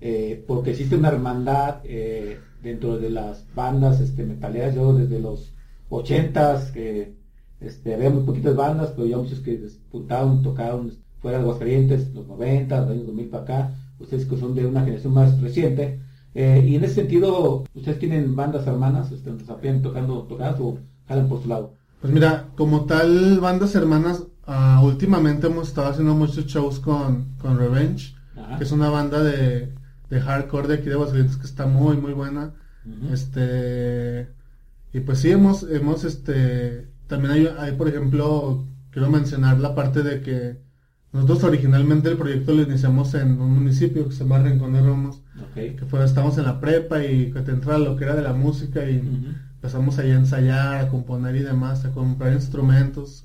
eh, 0.00 0.44
porque 0.46 0.70
existe 0.70 0.96
una 0.96 1.08
hermandad 1.08 1.80
eh, 1.84 2.38
dentro 2.62 2.98
de 2.98 3.10
las 3.10 3.46
bandas 3.54 4.00
este, 4.00 4.24
metaleras. 4.24 4.74
Yo 4.74 4.92
desde 4.92 5.18
los 5.18 5.54
ochentas, 5.88 6.70
que 6.70 7.16
este, 7.60 7.94
había 7.94 8.10
muy 8.10 8.22
poquitas 8.24 8.54
bandas, 8.54 8.90
pero 8.90 9.06
ya 9.06 9.16
muchos 9.16 9.40
que 9.40 9.56
disputaron, 9.56 10.42
tocaron 10.42 10.92
fuera 11.20 11.38
de 11.38 11.44
Aguascalientes, 11.44 12.14
los 12.14 12.26
90, 12.28 12.80
los 12.82 12.90
años 12.90 13.06
2000 13.06 13.28
para 13.28 13.42
acá, 13.42 13.74
ustedes 13.98 14.26
que 14.26 14.36
son 14.36 14.54
de 14.54 14.66
una 14.66 14.80
generación 14.80 15.14
más 15.14 15.40
reciente. 15.40 16.00
Eh, 16.34 16.64
y 16.68 16.76
en 16.76 16.84
ese 16.84 16.96
sentido, 16.96 17.64
¿ustedes 17.74 17.98
tienen 17.98 18.36
bandas 18.36 18.66
hermanas, 18.66 19.10
apoyan 19.48 19.82
tocando, 19.82 20.24
tocadas 20.24 20.60
o 20.60 20.78
por 21.06 21.46
lado? 21.46 21.74
Pues 22.00 22.12
mira, 22.12 22.48
como 22.56 22.84
tal, 22.84 23.40
bandas 23.40 23.74
hermanas, 23.74 24.24
ah, 24.46 24.80
últimamente 24.84 25.46
hemos 25.46 25.68
estado 25.68 25.88
haciendo 25.88 26.14
muchos 26.14 26.46
shows 26.46 26.80
con, 26.80 27.34
con 27.38 27.58
Revenge, 27.58 28.14
Ajá. 28.36 28.58
que 28.58 28.64
es 28.64 28.72
una 28.72 28.90
banda 28.90 29.22
de, 29.22 29.72
de 30.10 30.20
hardcore 30.20 30.68
de 30.68 30.74
aquí 30.74 30.86
de 30.86 30.94
Aguascalientes 30.94 31.36
que 31.36 31.46
está 31.46 31.66
muy, 31.66 31.96
muy 31.96 32.12
buena. 32.12 32.52
Este, 33.10 34.28
y 34.92 35.00
pues 35.00 35.18
sí, 35.20 35.30
hemos, 35.30 35.62
hemos, 35.62 36.04
este, 36.04 36.88
también 37.06 37.32
hay, 37.32 37.46
hay, 37.58 37.72
por 37.72 37.88
ejemplo, 37.88 38.66
quiero 38.90 39.10
mencionar 39.10 39.58
la 39.58 39.74
parte 39.74 40.02
de 40.02 40.20
que 40.20 40.60
nosotros 41.12 41.44
originalmente 41.44 42.10
el 42.10 42.18
proyecto 42.18 42.52
lo 42.52 42.62
iniciamos 42.62 43.14
en 43.14 43.40
un 43.40 43.54
municipio 43.54 44.06
que 44.06 44.14
se 44.14 44.24
llama 44.24 44.40
Rincón 44.40 44.74
de 44.74 44.82
Romos, 44.82 45.22
que 45.54 45.84
fue, 45.88 46.04
estamos 46.04 46.36
en 46.38 46.44
la 46.44 46.60
prepa 46.60 47.02
y 47.04 47.32
que 47.32 47.40
te 47.40 47.52
entra 47.52 47.78
lo 47.78 47.96
que 47.96 48.04
era 48.04 48.14
de 48.14 48.22
la 48.22 48.32
música 48.32 48.84
y. 48.88 49.34
empezamos 49.64 49.98
ahí 49.98 50.10
a 50.10 50.16
ensayar, 50.16 50.76
a 50.76 50.88
componer 50.90 51.36
y 51.36 51.40
demás, 51.40 51.86
a 51.86 51.90
comprar 51.92 52.34
instrumentos, 52.34 53.24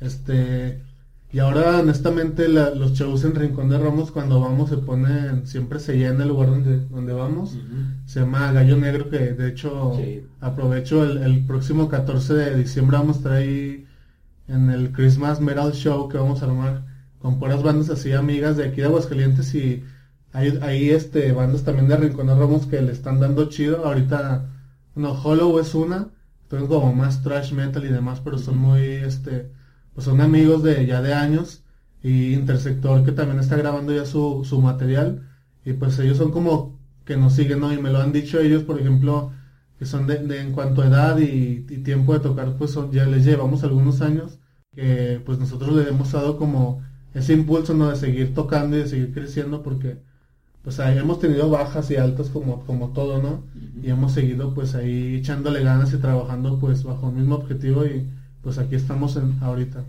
este, 0.00 0.82
y 1.32 1.38
ahora 1.38 1.78
honestamente 1.78 2.48
la- 2.48 2.70
los 2.74 2.94
shows 2.94 3.22
en 3.24 3.36
Rincón 3.36 3.68
de 3.68 3.78
Romos 3.78 4.10
cuando 4.10 4.40
vamos 4.40 4.70
se 4.70 4.78
ponen, 4.78 5.46
siempre 5.46 5.78
se 5.78 5.96
llena 5.96 6.24
el 6.24 6.30
lugar 6.30 6.48
donde, 6.50 6.80
donde 6.86 7.12
vamos, 7.12 7.56
se 8.06 8.18
llama 8.20 8.50
Gallo 8.50 8.76
Negro 8.76 9.08
que 9.08 9.18
de 9.34 9.48
hecho 9.50 9.92
Sí. 9.96 10.26
aprovecho 10.40 11.04
el, 11.04 11.18
el 11.18 11.46
próximo 11.46 11.88
14 11.88 12.34
de 12.34 12.56
diciembre 12.56 12.96
vamos 12.96 13.16
a 13.16 13.18
estar 13.20 13.32
ahí 13.34 13.86
en 14.48 14.70
el 14.70 14.90
Christmas 14.90 15.40
Metal 15.40 15.70
Show 15.72 16.08
que 16.08 16.18
vamos 16.18 16.42
a 16.42 16.46
armar 16.46 16.82
con 17.20 17.38
puras 17.38 17.62
bandas 17.62 17.88
así 17.90 18.10
amigas 18.12 18.56
de 18.56 18.64
aquí 18.64 18.80
de 18.80 18.86
Aguascalientes 18.88 19.54
y 19.54 19.84
hay, 20.32 20.58
hay 20.60 20.90
este 20.90 21.30
bandas 21.30 21.62
también 21.62 21.86
de 21.86 21.96
Rincón 21.98 22.26
de 22.26 22.34
Romos 22.34 22.66
que 22.66 22.82
le 22.82 22.90
están 22.92 23.20
dando 23.20 23.48
chido. 23.48 23.84
Ahorita 23.86 24.46
no 24.98 25.12
Hollow 25.12 25.58
es 25.60 25.74
una 25.74 26.10
pero 26.48 26.62
es 26.64 26.68
como 26.68 26.92
más 26.94 27.22
trash 27.22 27.52
metal 27.52 27.84
y 27.84 27.88
demás 27.88 28.20
pero 28.24 28.38
son 28.38 28.58
muy 28.58 28.80
este 28.82 29.50
pues 29.94 30.04
son 30.04 30.20
amigos 30.20 30.62
de 30.62 30.86
ya 30.86 31.02
de 31.02 31.14
años 31.14 31.64
y 32.02 32.34
Intersector 32.34 33.04
que 33.04 33.12
también 33.12 33.40
está 33.40 33.56
grabando 33.56 33.92
ya 33.94 34.04
su, 34.04 34.44
su 34.44 34.60
material 34.60 35.28
y 35.64 35.72
pues 35.74 35.98
ellos 35.98 36.16
son 36.18 36.30
como 36.30 36.78
que 37.04 37.16
nos 37.16 37.34
siguen, 37.34 37.60
¿no? 37.60 37.72
Y 37.72 37.78
me 37.80 37.90
lo 37.90 37.98
han 38.00 38.12
dicho 38.12 38.38
ellos, 38.40 38.62
por 38.64 38.78
ejemplo, 38.78 39.32
que 39.78 39.86
son 39.86 40.06
de, 40.06 40.18
de 40.18 40.40
en 40.40 40.52
cuanto 40.52 40.82
a 40.82 40.86
edad 40.86 41.18
y, 41.18 41.66
y 41.68 41.78
tiempo 41.82 42.12
de 42.14 42.20
tocar, 42.20 42.56
pues 42.56 42.70
son- 42.72 42.92
ya 42.92 43.06
les 43.06 43.24
llevamos 43.24 43.64
algunos 43.64 44.00
años 44.00 44.38
que 44.74 45.20
pues 45.24 45.38
nosotros 45.38 45.74
le 45.74 45.88
hemos 45.88 46.12
dado 46.12 46.36
como 46.38 46.82
ese 47.14 47.32
impulso 47.32 47.74
¿no? 47.74 47.88
de 47.90 47.96
seguir 47.96 48.34
tocando 48.34 48.76
y 48.76 48.80
de 48.80 48.88
seguir 48.88 49.12
creciendo 49.14 49.62
porque 49.62 49.98
pues 50.62 50.80
ahí 50.80 50.98
hemos 50.98 51.20
tenido 51.20 51.48
bajas 51.50 51.90
y 51.90 51.96
altas 51.96 52.28
como, 52.30 52.64
como 52.66 52.88
todo, 52.90 53.22
¿no? 53.22 53.42
Y 53.82 53.90
hemos 53.90 54.12
seguido 54.12 54.54
pues 54.54 54.74
ahí 54.74 55.16
echándole 55.16 55.62
ganas 55.62 55.92
y 55.92 55.98
trabajando 55.98 56.58
pues 56.58 56.84
bajo 56.84 57.08
el 57.08 57.16
mismo 57.16 57.36
objetivo 57.36 57.86
y 57.86 58.06
pues 58.42 58.58
aquí 58.58 58.74
estamos 58.74 59.16
en, 59.16 59.38
ahorita. 59.42 59.84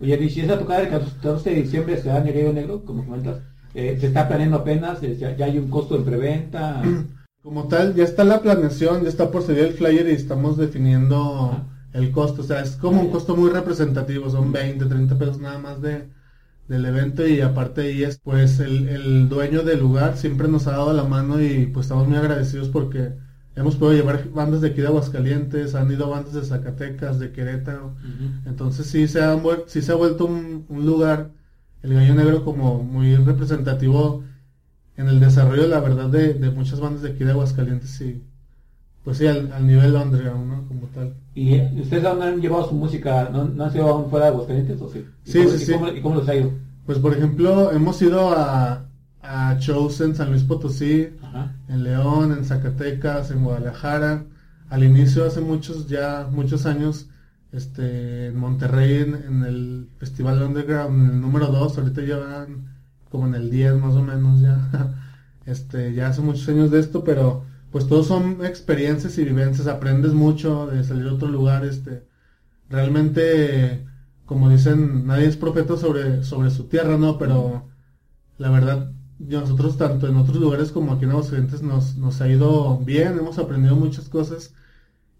Oye, 0.00 0.16
Rich, 0.16 0.38
esa 0.38 0.58
tocada 0.58 0.80
del 0.80 0.88
14 0.90 1.50
de 1.50 1.62
diciembre 1.62 1.96
se 2.00 2.08
da 2.08 2.18
en 2.18 2.26
el 2.28 2.34
Gallo 2.34 2.52
Negro, 2.52 2.84
como 2.84 3.04
comentas. 3.04 3.38
Eh, 3.74 3.96
se 4.00 4.08
está 4.08 4.28
planeando 4.28 4.58
apenas, 4.58 5.02
eh, 5.02 5.16
ya, 5.16 5.36
ya 5.36 5.46
hay 5.46 5.58
un 5.58 5.70
costo 5.70 5.96
de 5.98 6.04
preventa. 6.04 6.82
Como 7.42 7.66
tal, 7.66 7.96
ya 7.96 8.04
está 8.04 8.22
la 8.22 8.40
planeación, 8.40 9.02
ya 9.02 9.08
está 9.08 9.32
por 9.32 9.42
salir 9.42 9.64
el 9.64 9.72
flyer 9.72 10.08
y 10.08 10.12
estamos 10.12 10.56
definiendo 10.56 11.66
el 11.92 12.12
costo. 12.12 12.42
O 12.42 12.44
sea, 12.44 12.60
es 12.62 12.76
como 12.76 13.00
un 13.00 13.08
Ah, 13.08 13.10
costo 13.10 13.34
muy 13.36 13.50
representativo, 13.50 14.30
son 14.30 14.52
20, 14.52 14.84
30 14.86 15.18
pesos 15.18 15.40
nada 15.40 15.58
más 15.58 15.82
de, 15.82 16.08
del 16.68 16.84
evento 16.86 17.26
y 17.26 17.40
aparte 17.40 17.82
ahí 17.82 18.02
es 18.04 18.18
pues 18.18 18.58
el, 18.60 18.88
el 18.88 19.28
dueño 19.28 19.62
del 19.62 19.80
lugar 19.80 20.16
siempre 20.16 20.48
nos 20.48 20.66
ha 20.66 20.72
dado 20.72 20.92
la 20.92 21.04
mano 21.04 21.40
y 21.42 21.66
pues 21.66 21.86
estamos 21.86 22.08
muy 22.08 22.16
agradecidos 22.18 22.68
porque 22.68 23.14
hemos 23.56 23.76
podido 23.76 23.96
llevar 24.02 24.28
bandas 24.30 24.60
de 24.62 24.68
aquí 24.68 24.80
de 24.80 24.86
Aguascalientes, 24.88 25.74
han 25.74 25.90
ido 25.92 26.08
bandas 26.10 26.32
de 26.34 26.44
Zacatecas, 26.44 27.18
de 27.18 27.32
Querétaro. 27.32 27.96
Entonces 28.44 28.86
sí 28.86 29.08
se 29.08 29.22
ha, 29.22 29.34
vuel- 29.36 29.64
sí 29.66 29.82
se 29.82 29.92
ha 29.92 29.94
vuelto 29.96 30.26
un, 30.26 30.64
un 30.68 30.86
lugar, 30.86 31.32
el 31.82 31.94
Gallo 31.94 32.14
Negro, 32.14 32.44
como 32.44 32.82
muy 32.84 33.16
representativo 33.16 34.24
en 34.96 35.08
el 35.08 35.20
desarrollo, 35.20 35.66
la 35.68 35.80
verdad, 35.80 36.08
de, 36.10 36.34
de 36.34 36.50
muchas 36.50 36.80
bandas 36.80 37.02
de 37.02 37.10
aquí 37.10 37.24
de 37.24 37.32
Aguascalientes 37.32 38.00
y 38.00 38.22
pues 39.04 39.18
sí, 39.18 39.26
al, 39.26 39.52
al 39.52 39.66
nivel 39.66 39.94
underground, 39.96 40.46
¿no? 40.48 40.68
Como 40.68 40.86
tal. 40.94 41.14
¿Y 41.34 41.60
ustedes 41.80 42.04
aún 42.04 42.22
han 42.22 42.40
llevado 42.40 42.68
su 42.68 42.74
música, 42.74 43.28
no, 43.32 43.44
no 43.44 43.64
han 43.64 43.72
sido 43.72 43.88
aún 43.88 44.10
fuera 44.10 44.26
de 44.26 44.32
Aguascalientes 44.32 44.80
o 44.80 44.88
sí? 44.88 45.04
¿Y 45.24 45.30
Sí, 45.30 45.38
cómo, 45.38 45.50
sí, 45.50 45.62
y 45.62 45.66
sí. 45.66 45.72
cómo- 45.72 45.88
¿Y 45.88 46.00
cómo 46.02 46.20
les 46.20 46.28
ha 46.28 46.34
ido? 46.36 46.50
Pues 46.86 46.98
por 46.98 47.12
ejemplo, 47.12 47.72
hemos 47.72 48.00
ido 48.02 48.30
a, 48.36 48.86
a 49.22 49.56
shows 49.60 50.00
en 50.00 50.14
San 50.14 50.30
Luis 50.30 50.42
Potosí, 50.44 51.08
Ajá. 51.22 51.52
en 51.68 51.82
León, 51.84 52.32
en 52.32 52.44
Zacatecas, 52.44 53.30
en 53.30 53.42
Guadalajara. 53.44 54.24
Al 54.68 54.84
inicio, 54.84 55.24
hace 55.26 55.40
muchos, 55.40 55.86
ya 55.88 56.28
muchos 56.30 56.66
años, 56.66 57.08
este, 57.52 58.26
en 58.28 58.36
Monterrey, 58.36 59.02
en, 59.02 59.14
en 59.14 59.42
el 59.44 59.88
Festival 59.98 60.42
Underground, 60.42 61.00
en 61.08 61.10
el 61.16 61.20
número 61.20 61.48
2, 61.48 61.76
ahorita 61.78 62.02
ya 62.02 62.16
van 62.18 62.66
como 63.10 63.26
en 63.26 63.34
el 63.34 63.50
10 63.50 63.74
más 63.74 63.94
o 63.94 64.02
menos 64.02 64.40
ya. 64.40 64.58
Este, 65.44 65.92
ya 65.92 66.06
hace 66.08 66.20
muchos 66.20 66.48
años 66.48 66.70
de 66.70 66.78
esto, 66.78 67.02
pero 67.02 67.44
pues 67.72 67.88
todos 67.88 68.06
son 68.06 68.44
experiencias 68.44 69.18
y 69.18 69.24
vivencias, 69.24 69.66
aprendes 69.66 70.12
mucho 70.12 70.66
de 70.66 70.84
salir 70.84 71.08
a 71.08 71.14
otro 71.14 71.28
lugar, 71.28 71.64
este, 71.64 72.06
realmente, 72.68 73.86
como 74.26 74.50
dicen, 74.50 75.06
nadie 75.06 75.26
es 75.26 75.36
profeta 75.36 75.76
sobre, 75.76 76.22
sobre 76.22 76.50
su 76.50 76.64
tierra, 76.64 76.98
¿no? 76.98 77.18
Pero 77.18 77.68
la 78.38 78.50
verdad, 78.50 78.92
nosotros 79.18 79.78
tanto 79.78 80.06
en 80.08 80.16
otros 80.16 80.36
lugares 80.36 80.70
como 80.72 80.92
aquí 80.92 81.04
en 81.04 81.12
Aguascalientes 81.12 81.62
nos, 81.62 81.96
nos 81.96 82.20
ha 82.20 82.28
ido 82.28 82.78
bien, 82.78 83.18
hemos 83.18 83.38
aprendido 83.38 83.76
muchas 83.76 84.08
cosas. 84.08 84.54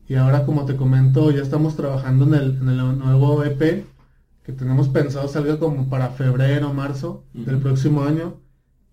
Y 0.09 0.17
ahora 0.17 0.45
como 0.45 0.67
te 0.67 0.77
comento 0.77 1.31
ya 1.31 1.43
estamos 1.43 1.77
trabajando 1.77 2.27
en 2.27 2.35
el, 2.35 2.57
en 2.59 2.69
el 2.69 2.99
nuevo 2.99 3.45
EP 3.45 3.87
que 4.45 4.53
tenemos 4.53 4.89
pensado 4.89 5.29
salga 5.29 5.59
como 5.59 5.89
para 5.89 6.11
febrero 6.11 6.71
o 6.71 6.75
marzo 6.75 7.25
del 7.33 7.59
próximo 7.59 8.03
año 8.03 8.42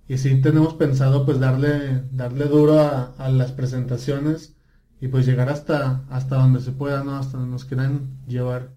y 0.09 0.17
sí 0.17 0.41
tenemos 0.41 0.73
pensado 0.73 1.25
pues 1.25 1.39
darle 1.39 2.03
darle 2.11 2.45
duro 2.45 2.79
a, 2.79 3.13
a 3.17 3.29
las 3.29 3.51
presentaciones 3.53 4.55
y 4.99 5.07
pues 5.07 5.25
llegar 5.25 5.49
hasta 5.49 6.03
hasta 6.09 6.35
donde 6.35 6.59
se 6.59 6.71
pueda, 6.71 7.03
¿no? 7.03 7.15
Hasta 7.15 7.37
donde 7.37 7.51
nos 7.51 7.63
quieran 7.63 8.17
llevar. 8.27 8.71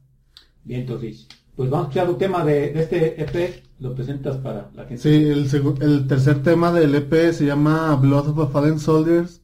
Bien, 0.62 0.82
entonces, 0.82 1.26
pues 1.56 1.70
vamos 1.70 1.86
a 1.86 1.88
escuchar 1.88 2.10
un 2.10 2.18
tema 2.18 2.44
de, 2.44 2.72
de 2.72 2.82
este 2.82 3.20
EP, 3.22 3.64
lo 3.80 3.94
presentas 3.94 4.36
para 4.36 4.70
la 4.74 4.84
gente. 4.84 4.98
Sí, 4.98 5.08
el, 5.08 5.48
el 5.80 6.06
tercer 6.06 6.42
tema 6.42 6.70
del 6.70 6.94
EP 6.94 7.32
se 7.32 7.46
llama 7.46 7.96
Blood 7.96 8.28
of 8.28 8.38
a 8.38 8.46
Fallen 8.48 8.78
Soldiers. 8.78 9.40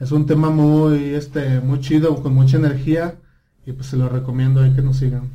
Es 0.00 0.10
un 0.10 0.26
tema 0.26 0.50
muy, 0.50 1.14
este, 1.14 1.60
muy 1.60 1.80
chido, 1.80 2.20
con 2.20 2.34
mucha 2.34 2.56
energía. 2.56 3.20
Y 3.64 3.72
pues 3.72 3.86
se 3.86 3.96
lo 3.96 4.08
recomiendo 4.08 4.60
ahí 4.60 4.72
que 4.74 4.82
nos 4.82 4.96
sigan. 4.96 5.30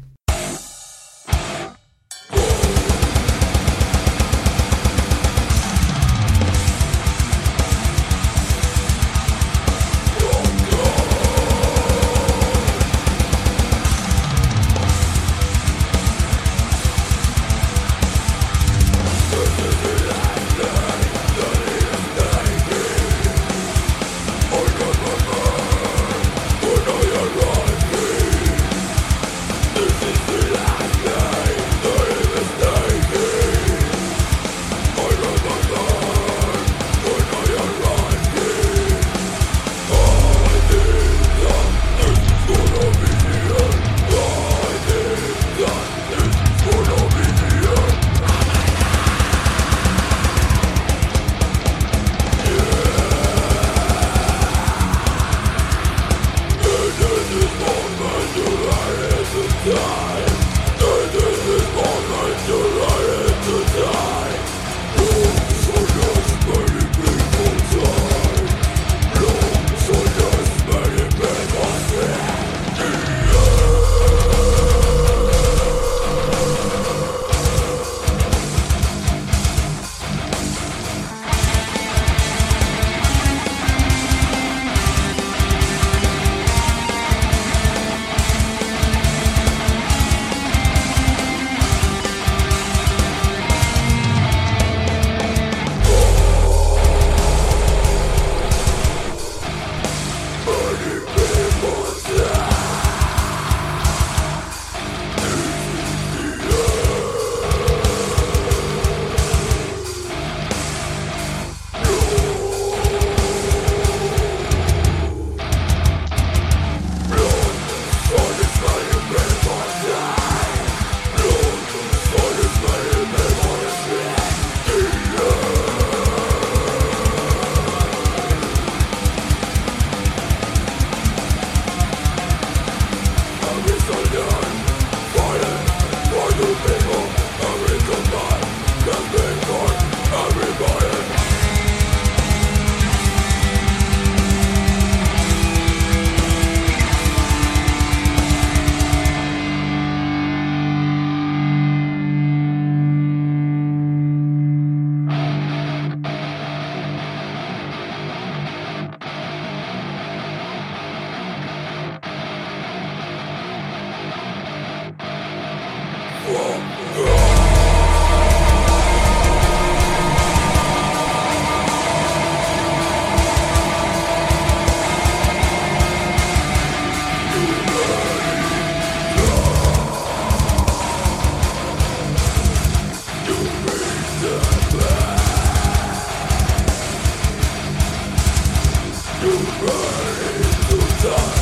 to 189.20 189.30
rise 189.30 190.70
to 190.70 191.08
die. 191.08 191.37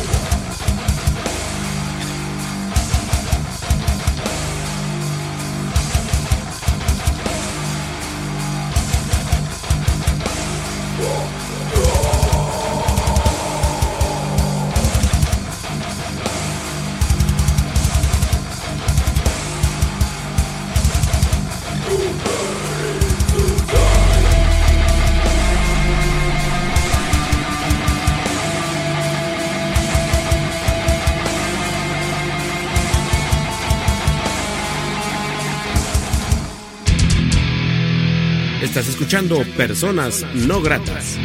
Escuchando 39.05 39.37
Personas 39.55 40.25
No 40.47 40.63
Gratas. 40.63 41.19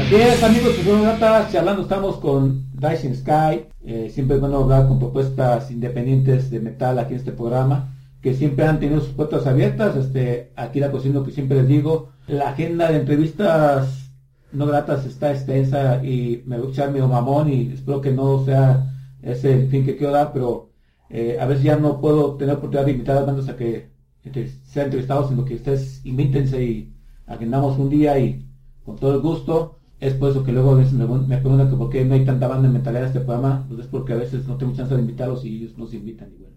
Así 0.00 0.14
es, 0.14 0.42
amigos, 0.42 0.72
Personas 0.76 0.96
No 0.96 1.02
Gratas, 1.02 1.52
charlando 1.52 1.82
estamos 1.82 2.16
con 2.16 2.64
Dyson 2.72 3.14
Sky. 3.14 3.66
Eh, 3.84 4.10
siempre 4.10 4.36
es 4.36 4.40
bueno 4.40 4.56
hablar 4.56 4.88
con 4.88 4.98
propuestas 4.98 5.70
independientes 5.70 6.50
de 6.50 6.60
metal 6.60 6.98
aquí 6.98 7.12
en 7.12 7.18
este 7.18 7.32
programa, 7.32 7.94
que 8.22 8.32
siempre 8.32 8.64
han 8.64 8.80
tenido 8.80 9.02
sus 9.02 9.10
puertas 9.10 9.46
abiertas. 9.46 9.96
Este, 9.96 10.52
aquí 10.56 10.80
la 10.80 10.90
cocina 10.90 11.22
que 11.22 11.32
siempre 11.32 11.58
les 11.58 11.68
digo, 11.68 12.08
la 12.26 12.52
agenda 12.52 12.90
de 12.90 13.00
entrevistas 13.00 14.08
no 14.50 14.64
gratas 14.64 15.04
está 15.04 15.30
extensa 15.30 16.02
y 16.02 16.42
me 16.46 16.56
voy 16.56 16.68
a 16.68 16.70
echar 16.70 16.90
medio 16.90 17.06
mamón 17.06 17.52
y 17.52 17.70
espero 17.74 18.00
que 18.00 18.12
no 18.12 18.46
sea 18.46 18.90
ese 19.20 19.52
el 19.52 19.68
fin 19.68 19.84
que 19.84 19.98
quiero 19.98 20.14
dar, 20.14 20.32
pero 20.32 20.71
eh, 21.12 21.36
a 21.38 21.46
veces 21.46 21.62
ya 21.62 21.76
no 21.76 22.00
puedo 22.00 22.36
tener 22.36 22.56
oportunidad 22.56 22.86
de 22.86 22.92
invitar 22.92 23.18
a 23.18 23.24
bandas 23.24 23.48
a 23.48 23.56
que, 23.56 23.90
que 24.22 24.48
sean 24.64 24.86
entrevistados, 24.86 25.28
sino 25.28 25.44
que 25.44 25.56
ustedes 25.56 26.00
invítense 26.04 26.64
y 26.64 26.94
agendamos 27.26 27.78
un 27.78 27.90
día 27.90 28.18
y 28.18 28.46
con 28.84 28.96
todo 28.96 29.14
el 29.14 29.20
gusto. 29.20 29.78
Es 30.00 30.14
por 30.14 30.30
eso 30.30 30.42
que 30.42 30.52
luego 30.52 30.74
me, 30.74 31.36
preguntan 31.36 31.70
que 31.70 31.76
por 31.76 31.90
qué 31.90 32.04
no 32.04 32.14
hay 32.14 32.24
tanta 32.24 32.48
banda 32.48 32.66
en 32.66 32.72
mentalidad 32.72 33.02
en 33.02 33.08
este 33.08 33.20
programa, 33.20 33.66
pues 33.68 33.80
es 33.80 33.86
porque 33.86 34.14
a 34.14 34.16
veces 34.16 34.48
no 34.48 34.56
tengo 34.56 34.74
chance 34.74 34.94
de 34.94 35.00
invitarlos 35.00 35.44
y 35.44 35.56
ellos 35.56 35.78
no 35.78 35.86
se 35.86 35.96
invitan. 35.96 36.32
Y 36.32 36.38
bueno, 36.38 36.56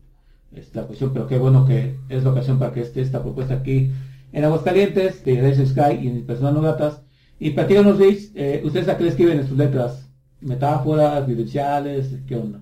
es 0.54 0.74
la 0.74 0.84
cuestión, 0.84 1.12
pero 1.14 1.28
qué 1.28 1.38
bueno 1.38 1.66
que 1.66 1.98
es 2.10 2.24
la 2.24 2.32
ocasión 2.32 2.58
para 2.58 2.72
que 2.72 2.82
esté 2.82 3.02
esta 3.02 3.22
propuesta 3.22 3.56
aquí 3.56 3.92
en 4.32 4.44
Aguascalientes, 4.46 5.24
de 5.26 5.42
Red 5.42 5.68
Sky 5.68 6.00
y 6.02 6.08
en 6.08 6.26
Personas 6.26 6.54
No 6.54 6.62
Gatas. 6.62 7.02
Y 7.40 7.52
platíganos, 7.52 8.00
Luis, 8.00 8.32
eh, 8.36 8.62
¿ustedes 8.64 8.88
a 8.88 8.98
qué 8.98 9.04
le 9.04 9.10
escriben 9.10 9.38
en 9.38 9.48
sus 9.48 9.58
letras? 9.58 10.10
¿Metáforas, 10.40 11.28
vivenciales? 11.28 12.16
¿Qué 12.26 12.36
onda? 12.36 12.62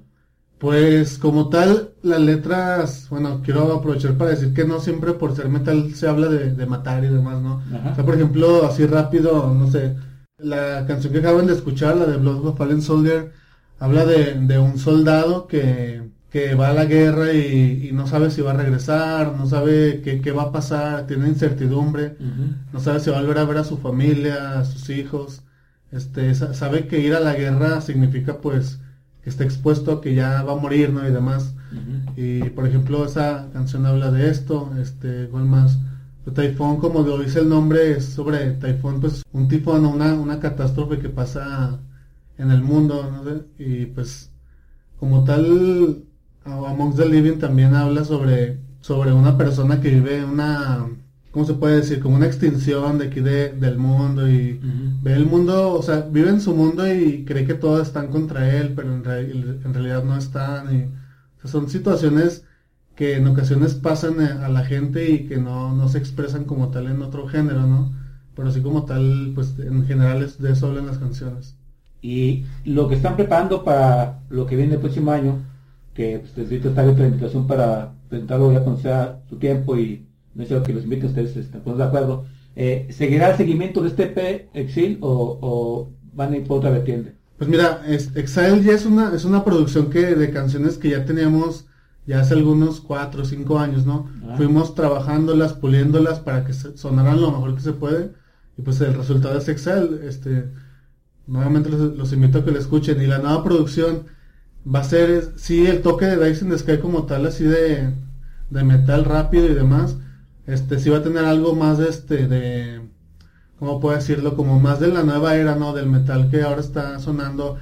Pues 0.63 1.17
como 1.17 1.49
tal, 1.49 1.93
las 2.03 2.21
letras, 2.21 3.07
bueno, 3.09 3.41
quiero 3.43 3.73
aprovechar 3.73 4.17
para 4.17 4.29
decir 4.31 4.53
que 4.53 4.63
no 4.65 4.79
siempre 4.79 5.11
por 5.13 5.35
ser 5.35 5.49
metal 5.49 5.93
se 5.93 6.07
habla 6.07 6.27
de, 6.29 6.51
de 6.53 6.65
matar 6.65 7.03
y 7.03 7.07
demás, 7.09 7.41
¿no? 7.41 7.61
Ajá. 7.75 7.91
O 7.91 7.95
sea, 7.95 8.05
por 8.05 8.15
ejemplo, 8.15 8.65
así 8.65 8.85
rápido, 8.85 9.53
no 9.53 9.69
sé, 9.69 9.97
la 10.37 10.85
canción 10.87 11.11
que 11.11 11.19
acaban 11.19 11.47
de 11.47 11.53
escuchar, 11.53 11.97
la 11.97 12.05
de 12.05 12.15
Blood 12.17 12.45
of 12.47 12.57
Fallen 12.57 12.81
Soldier, 12.81 13.33
habla 13.77 14.05
de, 14.05 14.35
de 14.35 14.57
un 14.59 14.77
soldado 14.79 15.47
que, 15.47 16.09
que 16.29 16.55
va 16.55 16.69
a 16.69 16.73
la 16.73 16.85
guerra 16.85 17.33
y, 17.33 17.89
y 17.89 17.91
no 17.91 18.07
sabe 18.07 18.31
si 18.31 18.41
va 18.41 18.51
a 18.51 18.57
regresar, 18.57 19.33
no 19.35 19.45
sabe 19.47 19.99
qué, 20.01 20.21
qué 20.21 20.31
va 20.31 20.43
a 20.43 20.51
pasar, 20.53 21.07
tiene 21.07 21.27
incertidumbre, 21.27 22.15
no 22.71 22.79
sabe 22.79 23.01
si 23.01 23.09
va 23.09 23.17
a 23.17 23.21
volver 23.21 23.39
a 23.39 23.45
ver 23.45 23.57
a 23.57 23.63
su 23.65 23.77
familia, 23.77 24.59
a 24.59 24.65
sus 24.65 24.89
hijos, 24.89 25.41
este, 25.91 26.33
sa- 26.35 26.53
sabe 26.53 26.87
que 26.87 26.99
ir 26.99 27.13
a 27.15 27.19
la 27.19 27.33
guerra 27.35 27.81
significa 27.81 28.39
pues 28.41 28.79
que 29.23 29.29
está 29.29 29.43
expuesto 29.43 29.91
a 29.91 30.01
que 30.01 30.13
ya 30.15 30.43
va 30.43 30.53
a 30.53 30.57
morir, 30.57 30.91
¿no? 30.91 31.07
Y 31.07 31.11
demás. 31.11 31.55
Y 32.15 32.43
por 32.49 32.67
ejemplo, 32.67 33.03
esa 33.05 33.49
canción 33.51 33.85
habla 33.85 34.11
de 34.11 34.29
esto, 34.29 34.71
este, 34.79 35.23
igual 35.23 35.45
más. 35.45 35.79
El 36.25 36.33
Taifón, 36.33 36.77
como 36.77 37.01
lo 37.01 37.17
dice 37.17 37.39
el 37.39 37.49
nombre, 37.49 37.91
es 37.91 38.05
sobre 38.05 38.51
Taifón, 38.51 39.01
pues 39.01 39.23
un 39.31 39.47
tifón, 39.47 39.85
una, 39.85 40.13
una 40.13 40.39
catástrofe 40.39 40.99
que 40.99 41.09
pasa 41.09 41.79
en 42.37 42.51
el 42.51 42.61
mundo, 42.61 43.09
no 43.11 43.23
y 43.57 43.87
pues 43.87 44.29
como 44.99 45.23
tal, 45.23 46.03
Amongst 46.45 46.97
the 46.97 47.05
Living 47.05 47.39
también 47.39 47.75
habla 47.75 48.05
sobre, 48.05 48.59
sobre 48.81 49.11
una 49.11 49.37
persona 49.37 49.81
que 49.81 49.89
vive 49.89 50.23
una, 50.23 50.87
¿cómo 51.33 51.45
se 51.45 51.55
puede 51.55 51.77
decir? 51.77 51.99
Como 52.01 52.15
una 52.17 52.27
extinción 52.27 52.99
de 52.99 53.07
aquí 53.07 53.21
de, 53.21 53.53
del 53.53 53.77
mundo 53.77 54.29
y 54.29 54.61
ve 55.01 55.13
el 55.15 55.25
mundo, 55.27 55.73
o 55.73 55.83
sea, 55.83 56.01
vive 56.01 56.29
en 56.29 56.41
su 56.41 56.55
mundo 56.55 56.87
y 56.93 57.25
cree 57.25 57.45
que 57.45 57.55
todos 57.55 57.87
están 57.87 58.09
contra 58.09 58.55
él, 58.57 58.73
pero 58.75 58.93
en, 58.95 59.03
re- 59.03 59.31
en 59.31 59.73
realidad 59.73 60.03
no 60.05 60.17
están. 60.17 60.75
Y, 60.75 60.83
o 60.85 61.41
sea, 61.41 61.51
son 61.51 61.69
situaciones 61.69 62.45
que 62.95 63.15
en 63.17 63.27
ocasiones 63.27 63.73
pasan 63.75 64.21
a 64.21 64.49
la 64.49 64.65
gente 64.65 65.09
y 65.11 65.27
que 65.27 65.37
no, 65.37 65.73
no 65.75 65.89
se 65.89 65.97
expresan 65.99 66.45
como 66.45 66.69
tal 66.71 66.87
en 66.87 67.01
otro 67.01 67.27
género, 67.27 67.67
¿no? 67.67 67.93
Pero 68.35 68.49
así 68.49 68.61
como 68.61 68.85
tal, 68.85 69.31
pues 69.35 69.57
en 69.59 69.85
general 69.85 70.23
es 70.23 70.39
de 70.39 70.51
eso 70.53 70.67
hablan 70.67 70.87
las 70.87 70.99
canciones. 70.99 71.57
Y 72.01 72.45
lo 72.65 72.87
que 72.89 72.95
están 72.95 73.15
preparando 73.15 73.63
para 73.63 74.23
lo 74.29 74.45
que 74.45 74.55
viene 74.57 74.75
el 74.75 74.79
próximo 74.81 75.11
año, 75.11 75.41
que 75.93 76.19
pues, 76.19 76.37
les 76.37 76.47
ahorita 76.49 76.69
está 76.69 76.81
abierta 76.81 77.01
la 77.03 77.07
invitación 77.09 77.47
para 77.47 77.93
presentarlo 78.09 78.51
ya 78.53 78.61
cuando 78.63 78.81
sea 78.81 79.23
su 79.29 79.37
tiempo 79.37 79.77
y 79.77 80.07
no 80.35 80.45
sé 80.45 80.61
que 80.63 80.73
los 80.73 80.83
inviten 80.83 81.07
ustedes, 81.07 81.35
están 81.37 81.63
de 81.77 81.83
acuerdo. 81.83 82.25
Eh, 82.55 82.87
¿Seguirá 82.91 83.31
el 83.31 83.37
seguimiento 83.37 83.81
de 83.81 83.89
este 83.89 84.07
P 84.07 84.49
Exil 84.53 84.97
o, 85.01 85.39
o 85.41 85.91
van 86.13 86.33
a 86.33 86.37
ir 86.37 86.43
por 86.47 86.57
otra 86.59 86.69
vertiente? 86.69 87.15
Pues 87.37 87.49
mira, 87.49 87.81
es- 87.87 88.15
Exile 88.15 88.61
ya 88.63 88.73
es 88.73 88.85
una, 88.85 89.13
es 89.15 89.25
una 89.25 89.43
producción 89.43 89.89
que 89.89 90.15
de 90.15 90.31
canciones 90.31 90.77
que 90.77 90.89
ya 90.91 91.03
teníamos 91.05 91.65
ya 92.05 92.19
hace 92.19 92.33
algunos 92.33 92.81
cuatro 92.81 93.23
o 93.23 93.25
cinco 93.25 93.59
años, 93.59 93.85
¿no? 93.85 94.07
Ah. 94.27 94.35
Fuimos 94.37 94.75
trabajándolas, 94.75 95.53
puliéndolas 95.53 96.19
para 96.19 96.43
que 96.45 96.53
sonaran 96.53 97.21
lo 97.21 97.31
mejor 97.31 97.55
que 97.55 97.61
se 97.61 97.73
puede. 97.73 98.11
Y 98.57 98.61
pues 98.61 98.79
el 98.81 98.93
resultado 98.93 99.37
es 99.37 99.47
Excel. 99.47 100.01
Este, 100.03 100.51
nuevamente 101.27 101.69
los, 101.69 101.95
los 101.97 102.13
invito 102.13 102.39
a 102.39 102.45
que 102.45 102.51
lo 102.51 102.59
escuchen. 102.59 103.01
Y 103.01 103.07
la 103.07 103.19
nueva 103.19 103.43
producción 103.43 104.03
va 104.63 104.79
a 104.79 104.83
ser, 104.83 105.33
sí, 105.37 105.65
el 105.65 105.81
toque 105.81 106.05
de 106.05 106.17
the 106.17 106.57
Sky 106.57 106.77
como 106.79 107.03
tal, 107.05 107.25
así 107.25 107.45
de, 107.45 107.93
de 108.49 108.63
metal 108.63 109.05
rápido 109.05 109.45
y 109.45 109.53
demás. 109.53 109.97
Este, 110.47 110.79
sí 110.79 110.89
va 110.89 110.97
a 110.97 111.03
tener 111.03 111.23
algo 111.25 111.55
más 111.55 111.77
de 111.77 111.89
este, 111.89 112.27
de, 112.27 112.81
¿cómo 113.59 113.79
puedo 113.79 113.95
decirlo? 113.95 114.35
Como 114.35 114.59
más 114.59 114.79
de 114.79 114.89
la 114.89 115.03
nueva 115.03 115.35
era, 115.35 115.55
¿no? 115.55 115.73
Del 115.73 115.87
metal 115.89 116.29
que 116.29 116.41
ahora 116.43 116.61
está 116.61 116.99
sonando. 116.99 117.57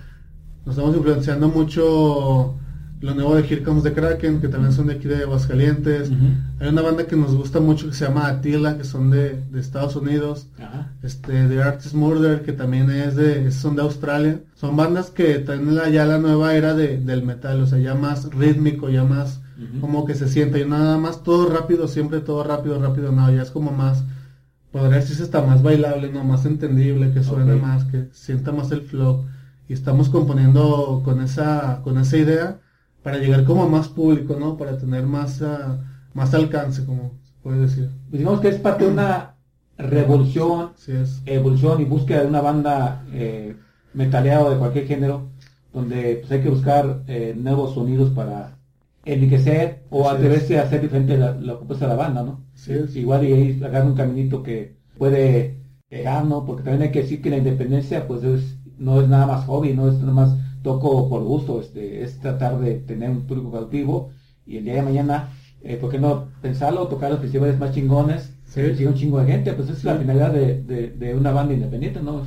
Nos 0.65 0.75
estamos 0.75 0.95
influenciando 0.95 1.47
mucho 1.49 2.55
lo 3.01 3.15
nuevo 3.15 3.33
de 3.35 3.41
Here 3.41 3.63
Comes 3.63 3.83
the 3.83 3.93
Kraken, 3.93 4.41
que 4.41 4.47
también 4.47 4.73
son 4.73 4.85
de 4.87 4.93
aquí 4.93 5.07
de 5.07 5.23
Aguascalientes. 5.23 6.11
Hay 6.59 6.69
una 6.69 6.83
banda 6.83 7.07
que 7.07 7.15
nos 7.15 7.33
gusta 7.35 7.59
mucho 7.59 7.87
que 7.87 7.95
se 7.95 8.05
llama 8.05 8.27
Attila, 8.27 8.77
que 8.77 8.83
son 8.83 9.09
de, 9.09 9.41
de 9.51 9.59
Estados 9.59 9.95
Unidos. 9.95 10.47
Este, 11.01 11.47
The 11.47 11.63
Artist 11.63 11.95
Murder, 11.95 12.43
que 12.43 12.53
también 12.53 12.91
es 12.91 13.15
de, 13.15 13.51
son 13.51 13.75
de 13.75 13.81
Australia. 13.81 14.39
Son 14.55 14.75
bandas 14.75 15.09
que 15.09 15.39
traen 15.39 15.73
la- 15.75 15.89
ya 15.89 16.05
la 16.05 16.19
nueva 16.19 16.53
era 16.55 16.75
de- 16.75 16.97
del 16.99 17.23
metal, 17.23 17.61
o 17.61 17.65
sea, 17.65 17.79
ya 17.79 17.95
más 17.95 18.25
rítmico, 18.35 18.89
ya 18.89 19.03
más 19.03 19.40
Como 19.79 20.05
que 20.05 20.15
se 20.15 20.27
siente. 20.27 20.59
Y 20.59 20.65
nada 20.65 20.97
más 20.97 21.23
todo 21.23 21.49
rápido, 21.49 21.87
siempre 21.87 22.19
todo 22.19 22.43
rápido, 22.43 22.79
rápido, 22.79 23.11
no, 23.11 23.31
ya 23.31 23.41
es 23.41 23.51
como 23.51 23.71
más, 23.71 24.03
podría 24.71 24.97
decirse 24.97 25.23
está 25.23 25.41
más 25.41 25.61
bailable, 25.61 26.11
no, 26.11 26.23
más 26.23 26.45
entendible, 26.45 27.13
que 27.13 27.23
suene 27.23 27.55
más, 27.55 27.85
que 27.85 28.07
sienta 28.11 28.51
más 28.51 28.71
el 28.71 28.81
flow. 28.81 29.25
Y 29.67 29.73
estamos 29.73 30.09
componiendo 30.09 31.01
con 31.05 31.21
esa, 31.21 31.81
con 31.83 31.97
esa 31.97 32.17
idea 32.17 32.59
para 33.03 33.17
llegar 33.17 33.45
como 33.45 33.63
a 33.63 33.67
más 33.67 33.87
público, 33.87 34.35
¿no? 34.39 34.57
Para 34.57 34.77
tener 34.77 35.05
más, 35.05 35.41
ah, 35.41 35.79
más 36.13 36.33
alcance, 36.33 36.85
como 36.85 37.13
se 37.23 37.33
puede 37.41 37.59
decir. 37.61 37.89
Pues 38.09 38.19
digamos 38.19 38.41
que 38.41 38.49
es 38.49 38.59
parte 38.59 38.85
de 38.85 38.91
una 38.91 39.35
revolución, 39.77 40.71
es. 40.87 41.21
evolución 41.25 41.81
y 41.81 41.85
búsqueda 41.85 42.21
de 42.21 42.27
una 42.27 42.41
banda 42.41 43.03
eh, 43.13 43.55
metaleada 43.93 44.45
o 44.45 44.51
de 44.51 44.57
cualquier 44.57 44.87
género, 44.87 45.29
donde 45.73 46.17
pues, 46.21 46.31
hay 46.31 46.41
que 46.41 46.49
buscar 46.49 47.03
eh, 47.07 47.35
nuevos 47.37 47.73
sonidos 47.73 48.11
para 48.11 48.57
enriquecer 49.05 49.83
o 49.89 50.07
Así 50.07 50.17
atreverse 50.17 50.59
a 50.59 50.63
hacer 50.63 50.81
diferente 50.81 51.17
la, 51.17 51.35
propuesta 51.57 51.85
de 51.85 51.89
la 51.89 51.97
banda, 51.97 52.23
¿no? 52.23 52.45
Es. 52.55 52.95
Igual 52.95 53.25
y 53.27 53.33
ahí 53.33 53.59
agarrar 53.63 53.87
un 53.87 53.95
caminito 53.95 54.43
que 54.43 54.75
puede 54.97 55.57
pegar, 55.89 56.25
¿no? 56.25 56.45
Porque 56.45 56.63
también 56.63 56.83
hay 56.83 56.91
que 56.91 57.01
decir 57.01 57.21
que 57.21 57.29
la 57.29 57.37
independencia 57.37 58.07
pues 58.07 58.23
es, 58.23 58.57
no 58.77 59.01
es 59.01 59.07
nada 59.07 59.25
más 59.27 59.45
hobby, 59.45 59.73
no 59.73 59.89
es 59.89 59.95
nada 59.99 60.13
más 60.13 60.35
toco 60.63 61.09
por 61.09 61.23
gusto, 61.23 61.59
este, 61.59 62.03
es 62.03 62.19
tratar 62.19 62.59
de 62.59 62.75
tener 62.75 63.09
un 63.09 63.21
público 63.25 63.51
cautivo 63.51 64.11
y 64.45 64.57
el 64.57 64.63
día 64.65 64.75
de 64.75 64.81
mañana, 64.83 65.29
eh, 65.63 65.77
¿por 65.77 65.89
qué 65.89 65.97
no 65.99 66.27
pensarlo? 66.41 66.87
Tocar 66.87 67.09
los 67.11 67.19
festivales 67.19 67.57
más 67.59 67.73
chingones, 67.73 68.33
Sí. 68.45 68.61
que 68.77 68.85
un 68.85 68.95
chingo 68.95 69.19
de 69.19 69.31
gente, 69.31 69.53
pues 69.53 69.69
esa 69.69 69.77
es 69.77 69.83
la 69.85 69.93
Sí. 69.93 69.99
finalidad 70.01 70.31
de, 70.33 70.61
de, 70.61 70.89
de 70.89 71.15
una 71.15 71.31
banda 71.31 71.53
independiente, 71.53 72.01
¿no? 72.01 72.21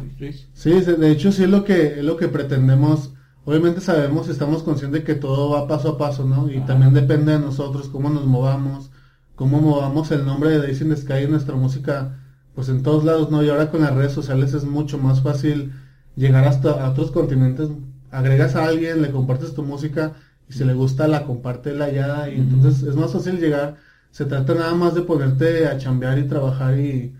Sí, 0.55 0.71
de 0.71 1.11
hecho 1.11 1.31
sí 1.31 1.45
es 1.45 1.51
lo 1.51 1.65
que 1.65 1.99
es 1.99 2.05
lo 2.05 2.17
que 2.17 2.29
pretendemos. 2.29 3.14
Obviamente 3.47 3.81
sabemos, 3.81 4.29
estamos 4.29 4.63
conscientes 4.63 5.03
de 5.03 5.07
que 5.07 5.15
todo 5.15 5.51
va 5.51 5.69
paso 5.69 5.91
a 5.91 5.99
paso, 5.99 6.25
¿no? 6.25 6.51
Y 6.51 6.61
también 6.61 6.95
depende 6.95 7.33
de 7.33 7.39
nosotros 7.39 7.89
cómo 7.89 8.09
nos 8.11 8.25
movamos, 8.27 8.91
cómo 9.35 9.61
movamos 9.61 10.11
el 10.13 10.25
nombre 10.25 10.51
de 10.51 10.59
Days 10.59 10.81
in 10.81 10.89
the 10.91 10.97
Sky 10.97 11.25
en 11.25 11.33
nuestra 11.33 11.55
música 11.55 12.19
pues 12.55 12.69
en 12.69 12.83
todos 12.83 13.05
lados, 13.05 13.31
¿no? 13.31 13.43
Y 13.43 13.49
ahora 13.49 13.71
con 13.71 13.83
las 13.83 13.95
redes 13.95 14.13
sociales 14.13 14.55
es 14.55 14.65
mucho 14.65 14.99
más 14.99 15.23
fácil 15.23 15.73
llegar 16.17 16.47
hasta 16.47 16.71
a 16.85 16.91
otros 16.91 17.11
continentes. 17.11 17.69
Agregas 18.11 18.55
a 18.57 18.65
alguien, 18.67 19.03
le 19.03 19.11
compartes 19.11 19.55
tu 19.55 19.63
música 19.65 20.13
y 20.49 20.53
si 20.53 20.65
le 20.65 20.75
gusta 20.75 21.09
la 21.09 21.25
comparte 21.25 21.71
él 21.71 21.83
allá 21.83 22.29
y 22.29 22.37
entonces 22.37 22.83
es 22.85 22.95
más 22.97 23.13
fácil 23.13 23.41
llegar. 23.41 23.77
Se 24.11 24.25
trata 24.25 24.55
nada 24.55 24.75
más 24.75 24.95
de 24.95 25.03
ponerte 25.03 25.67
a 25.67 25.79
chambear 25.79 26.19
y 26.19 26.29
trabajar 26.29 26.79
y, 26.79 27.15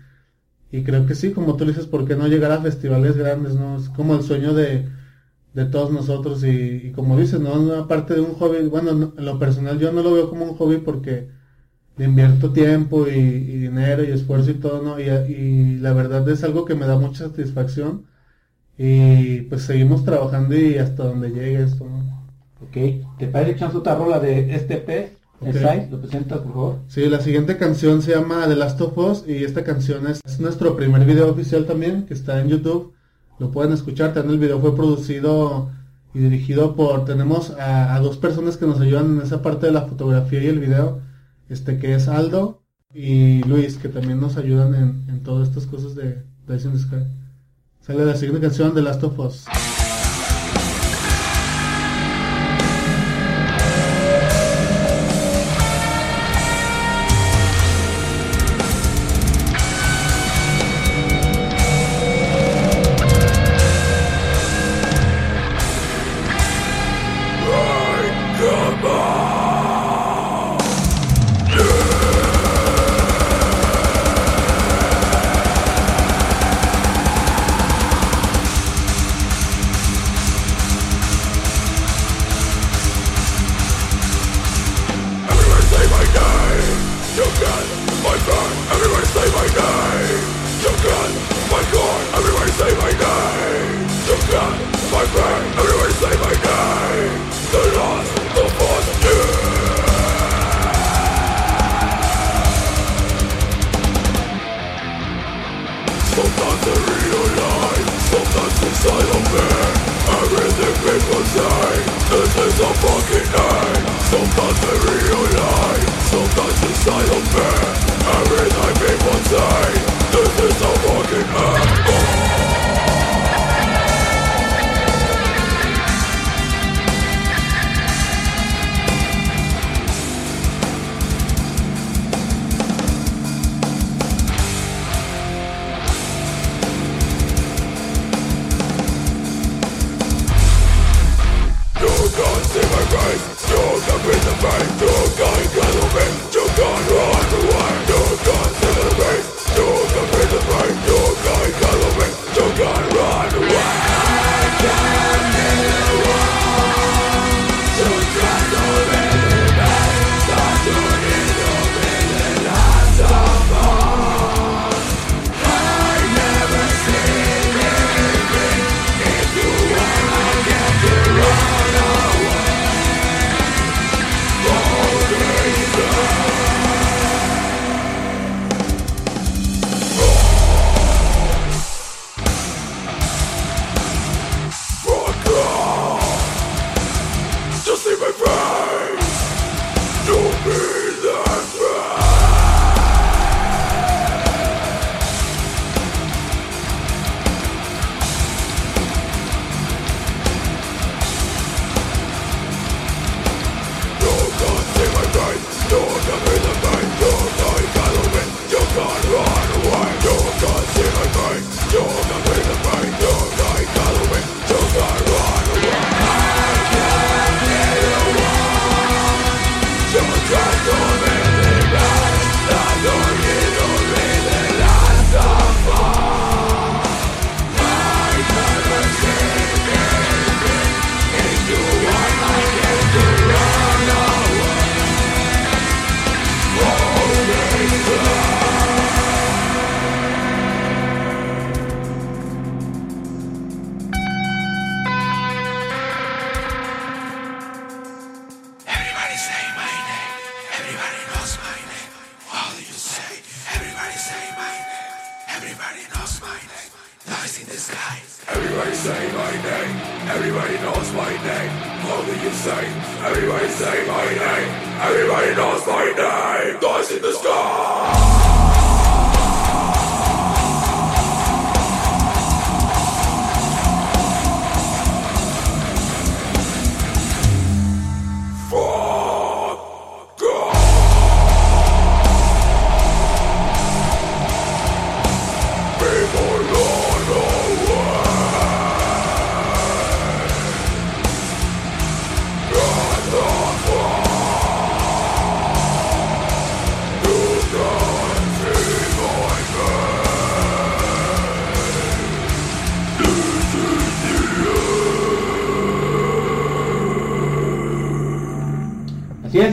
y 0.71 0.83
creo 0.83 1.05
que 1.05 1.15
sí, 1.15 1.31
como 1.33 1.57
tú 1.57 1.65
dices, 1.65 1.85
¿por 1.87 2.07
qué 2.07 2.15
no 2.15 2.27
llegar 2.27 2.51
a 2.53 2.61
festivales 2.61 3.17
grandes, 3.17 3.55
no? 3.55 3.77
Es 3.77 3.89
como 3.89 4.15
el 4.15 4.23
sueño 4.23 4.53
de, 4.53 4.87
de 5.55 5.65
todos 5.65 5.91
nosotros 5.91 6.43
y, 6.43 6.91
como 6.93 7.17
dices, 7.17 7.39
¿no? 7.39 7.73
Aparte 7.75 8.13
de 8.13 8.21
un 8.21 8.33
hobby, 8.35 8.67
bueno, 8.67 9.13
en 9.17 9.25
lo 9.25 9.39
personal 9.39 9.79
yo 9.79 9.91
no 9.93 10.03
lo 10.03 10.13
veo 10.13 10.29
como 10.29 10.43
un 10.43 10.57
hobby 10.57 10.77
porque 10.77 11.29
le 11.97 12.05
invierto 12.05 12.51
tiempo 12.51 13.07
y, 13.07 13.11
dinero 13.21 14.03
y 14.03 14.11
esfuerzo 14.11 14.51
y 14.51 14.55
todo, 14.55 14.83
¿no? 14.83 14.99
Y, 14.99 15.03
y, 15.03 15.77
la 15.77 15.93
verdad 15.93 16.27
es 16.29 16.43
algo 16.43 16.65
que 16.65 16.75
me 16.75 16.85
da 16.85 16.97
mucha 16.97 17.29
satisfacción 17.29 18.05
y 18.77 19.41
pues 19.43 19.61
seguimos 19.61 20.03
trabajando 20.03 20.57
y 20.57 20.77
hasta 20.77 21.05
donde 21.05 21.29
llegue 21.29 21.63
esto, 21.63 21.85
¿no? 21.85 22.25
Ok, 22.61 23.17
¿te 23.17 23.27
parece 23.27 23.63
otra 23.65 23.95
rola 23.95 24.19
de 24.19 24.53
este 24.53 24.77
pez? 24.77 25.11
Okay. 25.39 25.87
¿Lo 25.89 25.99
presentas, 25.99 26.39
por 26.39 26.53
favor? 26.53 26.75
Sí, 26.87 27.05
la 27.07 27.21
siguiente 27.21 27.57
canción 27.57 28.01
se 28.01 28.11
llama 28.11 28.47
The 28.47 28.55
Last 28.55 28.81
of 28.81 28.97
Us 28.97 29.23
y 29.27 29.43
esta 29.43 29.63
canción 29.63 30.07
es, 30.07 30.21
nuestro 30.39 30.75
primer 30.75 31.05
video 31.05 31.29
oficial 31.29 31.65
también, 31.65 32.05
que 32.05 32.13
está 32.13 32.41
en 32.41 32.49
YouTube. 32.49 32.94
Lo 33.39 33.51
pueden 33.51 33.73
escuchar, 33.73 34.13
también 34.13 34.35
el 34.35 34.39
video 34.39 34.59
fue 34.59 34.75
producido 34.75 35.69
y 36.13 36.19
dirigido 36.19 36.75
por, 36.75 37.03
tenemos 37.03 37.51
a, 37.59 37.99
dos 37.99 38.17
personas 38.17 38.55
que 38.55 38.65
nos 38.65 38.79
ayudan 38.79 39.17
en 39.17 39.21
esa 39.21 39.41
parte 39.41 39.65
de 39.65 39.73
la 39.73 39.81
fotografía 39.81 40.41
y 40.41 40.47
el 40.47 40.59
video, 40.59 41.01
este 41.49 41.77
que 41.77 41.95
es 41.95 42.07
Aldo 42.07 42.63
y 42.93 43.43
Luis, 43.43 43.77
que 43.77 43.89
también 43.89 44.21
nos 44.21 44.37
ayudan 44.37 44.73
en, 44.75 45.09
en 45.09 45.23
todas 45.23 45.49
estas 45.49 45.65
cosas 45.65 45.95
de 45.95 46.23
Dyson 46.47 46.79
Sky. 46.79 47.03
Sale 47.81 48.05
la 48.05 48.15
siguiente 48.15 48.41
canción 48.41 48.73
de 48.73 48.81
Last 48.81 49.03
of 49.03 49.19
Us. 49.19 49.45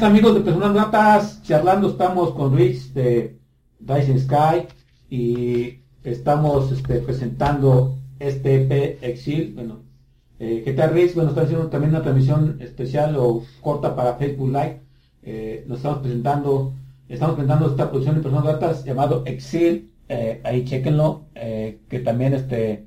Amigos 0.00 0.34
de 0.34 0.40
Personas 0.40 0.72
Gratas, 0.72 1.42
charlando 1.42 1.90
estamos 1.90 2.30
con 2.30 2.56
Rich 2.56 2.94
de 2.94 3.38
Dyson 3.78 4.18
Sky 4.20 4.66
y 5.10 5.80
estamos 6.02 6.72
este, 6.72 7.00
presentando 7.00 7.98
este 8.18 8.62
EP 8.62 9.04
Exil. 9.04 9.52
Bueno, 9.54 9.80
eh, 10.38 10.62
¿qué 10.64 10.72
tal 10.72 10.94
Rich? 10.94 11.14
Bueno, 11.14 11.28
está 11.28 11.42
haciendo 11.42 11.68
también 11.68 11.90
una 11.90 12.02
transmisión 12.02 12.56
especial 12.60 13.16
o 13.18 13.44
corta 13.60 13.94
para 13.94 14.14
Facebook 14.14 14.48
Live. 14.48 14.80
Eh, 15.24 15.64
nos 15.68 15.78
estamos 15.78 15.98
presentando, 15.98 16.72
estamos 17.06 17.34
presentando 17.34 17.70
esta 17.70 17.90
producción 17.90 18.14
de 18.16 18.22
Personas 18.22 18.46
Gratas 18.46 18.84
llamado 18.84 19.24
Exil. 19.26 19.92
Eh, 20.08 20.40
ahí 20.42 20.64
chequenlo, 20.64 21.26
que 21.34 22.02
también 22.02 22.32
este 22.32 22.86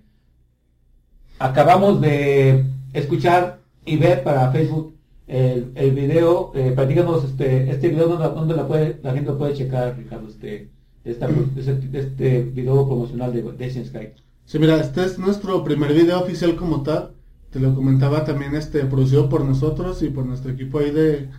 acabamos 1.37 2.01
de 2.01 2.65
escuchar 2.93 3.59
y 3.85 3.97
ver 3.97 4.23
para 4.23 4.51
Facebook 4.51 4.94
el, 5.27 5.71
el 5.75 5.91
video, 5.91 6.51
eh, 6.55 6.71
platícanos 6.75 7.23
este, 7.23 7.69
este 7.69 7.89
video 7.89 8.07
donde, 8.07 8.55
la, 8.55 8.67
puede, 8.67 8.99
la 9.01 9.13
gente 9.13 9.31
puede 9.33 9.53
checar, 9.53 9.97
Ricardo, 9.97 10.27
este, 10.27 10.69
esta, 11.03 11.27
este, 11.57 11.99
este, 11.99 12.41
video 12.43 12.85
promocional 12.87 13.33
de 13.33 13.41
Destin 13.41 13.85
Sky. 13.85 14.09
Sí, 14.45 14.59
mira, 14.59 14.79
este 14.79 15.03
es 15.03 15.17
nuestro 15.17 15.63
primer 15.63 15.93
video 15.93 16.21
oficial 16.21 16.55
como 16.55 16.83
tal. 16.83 17.13
Te 17.49 17.59
lo 17.59 17.73
comentaba 17.73 18.25
también 18.25 18.55
este 18.55 18.85
producido 18.85 19.29
por 19.29 19.43
nosotros 19.43 20.03
y 20.03 20.09
por 20.09 20.25
nuestro 20.25 20.51
equipo 20.51 20.79
ahí 20.79 20.91
de, 20.91 21.29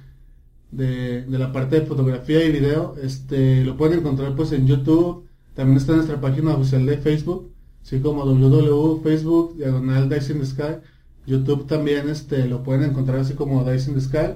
de, 0.73 1.23
de, 1.23 1.39
la 1.39 1.53
parte 1.53 1.81
de 1.81 1.87
fotografía 1.87 2.45
y 2.45 2.51
video. 2.51 2.97
Este 3.01 3.65
lo 3.65 3.77
pueden 3.77 4.01
encontrar 4.01 4.35
pues 4.35 4.51
en 4.53 4.67
YouTube. 4.67 5.27
También 5.55 5.79
está 5.79 5.93
en 5.93 5.99
nuestra 5.99 6.21
página 6.21 6.55
oficial 6.55 6.85
de 6.85 6.99
Facebook, 6.99 7.53
así 7.83 8.01
como 8.01 8.25
www.facebook 8.25 9.57
diagonal 9.57 10.09
Dyson 10.09 10.45
Sky. 10.45 10.81
YouTube 11.27 11.67
también 11.67 12.09
este 12.09 12.47
lo 12.47 12.63
pueden 12.63 12.91
encontrar 12.91 13.19
así 13.19 13.35
como 13.35 13.65
Dice 13.65 13.91
in 13.91 13.97
the 13.97 14.01
Sky. 14.01 14.35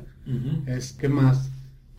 Es 0.67 0.93
que 0.93 1.09
más, 1.09 1.51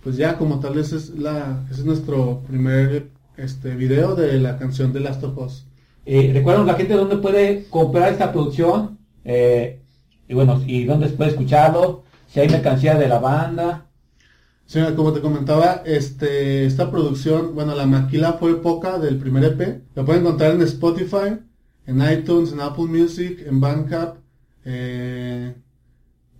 pues 0.03 0.15
ya 0.17 0.37
como 0.37 0.59
tal 0.59 0.77
ese 0.77 0.97
es 0.97 1.09
la 1.09 1.65
ese 1.69 1.81
es 1.81 1.85
nuestro 1.85 2.41
primer 2.47 3.09
este 3.37 3.75
video 3.75 4.15
de 4.15 4.39
la 4.39 4.57
canción 4.57 4.93
de 4.93 4.99
Last 4.99 5.23
of 5.23 5.37
Us. 5.37 5.65
Eh, 6.05 6.31
recuerden 6.33 6.65
la 6.65 6.75
gente 6.75 6.93
dónde 6.93 7.17
puede 7.17 7.65
comprar 7.69 8.11
esta 8.11 8.31
producción 8.31 8.97
eh, 9.23 9.79
y 10.27 10.33
bueno 10.33 10.61
y 10.65 10.85
dónde 10.85 11.07
puede 11.09 11.31
escucharlo, 11.31 12.03
si 12.27 12.39
hay 12.39 12.49
mercancía 12.49 12.95
de 12.95 13.07
la 13.07 13.19
banda. 13.19 13.85
Sí, 14.71 14.79
como 14.95 15.11
te 15.11 15.19
comentaba, 15.19 15.83
este, 15.85 16.65
esta 16.65 16.89
producción, 16.89 17.55
bueno, 17.55 17.75
la 17.75 17.85
maquila 17.85 18.37
fue 18.39 18.61
poca 18.61 18.99
del 18.99 19.17
primer 19.17 19.43
EP. 19.43 19.81
Lo 19.95 20.05
pueden 20.05 20.21
encontrar 20.21 20.51
en 20.51 20.61
Spotify, 20.61 21.39
en 21.85 22.01
iTunes, 22.09 22.53
en 22.53 22.61
Apple 22.61 22.85
Music, 22.85 23.43
en 23.45 23.59
Bandcamp, 23.59 24.20
eh, 24.65 25.55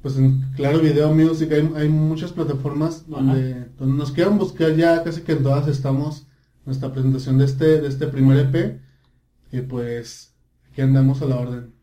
pues 0.02 0.18
en 0.18 0.42
Claro 0.56 0.80
Video 0.80 1.14
Music 1.14 1.52
hay, 1.52 1.90
muchas 1.90 2.32
plataformas 2.32 3.08
donde, 3.08 3.66
donde, 3.78 3.98
nos 3.98 4.12
quieran 4.12 4.38
buscar 4.38 4.76
ya 4.76 5.04
casi 5.04 5.22
que 5.22 5.34
en 5.34 5.44
todas 5.44 5.68
estamos 5.68 6.28
nuestra 6.66 6.92
presentación 6.92 7.38
de 7.38 7.46
este 7.46 7.82
de 7.82 7.88
este 7.88 8.08
primer 8.08 8.38
EP 8.38 8.80
y 9.52 9.62
pues 9.62 10.34
aquí 10.72 10.82
andamos 10.82 11.22
a 11.22 11.26
la 11.26 11.38
orden. 11.38 11.74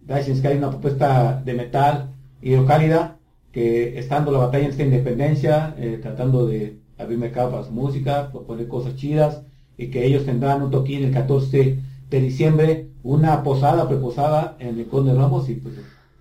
Gracias, 0.00 0.40
que 0.40 0.48
hay 0.48 0.58
una 0.58 0.70
propuesta 0.70 1.42
de 1.44 1.54
metal 1.54 2.14
hidrocálida 2.40 3.18
que 3.52 3.98
estando 3.98 4.32
la 4.32 4.38
batalla 4.38 4.64
en 4.64 4.70
esta 4.70 4.84
independencia, 4.84 5.74
eh, 5.78 5.98
tratando 6.00 6.46
de 6.46 6.80
abrir 6.96 7.18
mercado 7.18 7.50
para 7.50 7.64
su 7.64 7.72
música, 7.72 8.30
proponer 8.30 8.68
cosas 8.68 8.96
chidas 8.96 9.42
y 9.76 9.88
que 9.88 10.04
ellos 10.06 10.24
tendrán 10.24 10.62
un 10.62 10.70
toquín 10.70 11.04
el 11.04 11.12
14 11.12 11.78
de 12.10 12.20
diciembre 12.20 12.88
una 13.02 13.42
posada, 13.42 13.88
preposada 13.88 14.56
en 14.58 14.78
el 14.78 14.86
Conde 14.86 15.14
Ramos 15.14 15.48
y 15.48 15.54
pues 15.54 15.74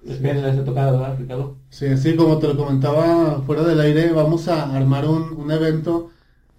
esperen 0.05 0.45
esa 0.45 0.63
tocada, 0.63 0.91
¿verdad, 0.91 1.17
Ricardo? 1.17 1.57
Sí, 1.69 1.97
sí, 1.97 2.15
como 2.15 2.37
te 2.37 2.47
lo 2.47 2.57
comentaba 2.57 3.41
fuera 3.45 3.63
del 3.63 3.79
aire, 3.79 4.11
vamos 4.13 4.47
a 4.47 4.75
armar 4.75 5.07
un, 5.07 5.33
un 5.33 5.51
evento 5.51 6.11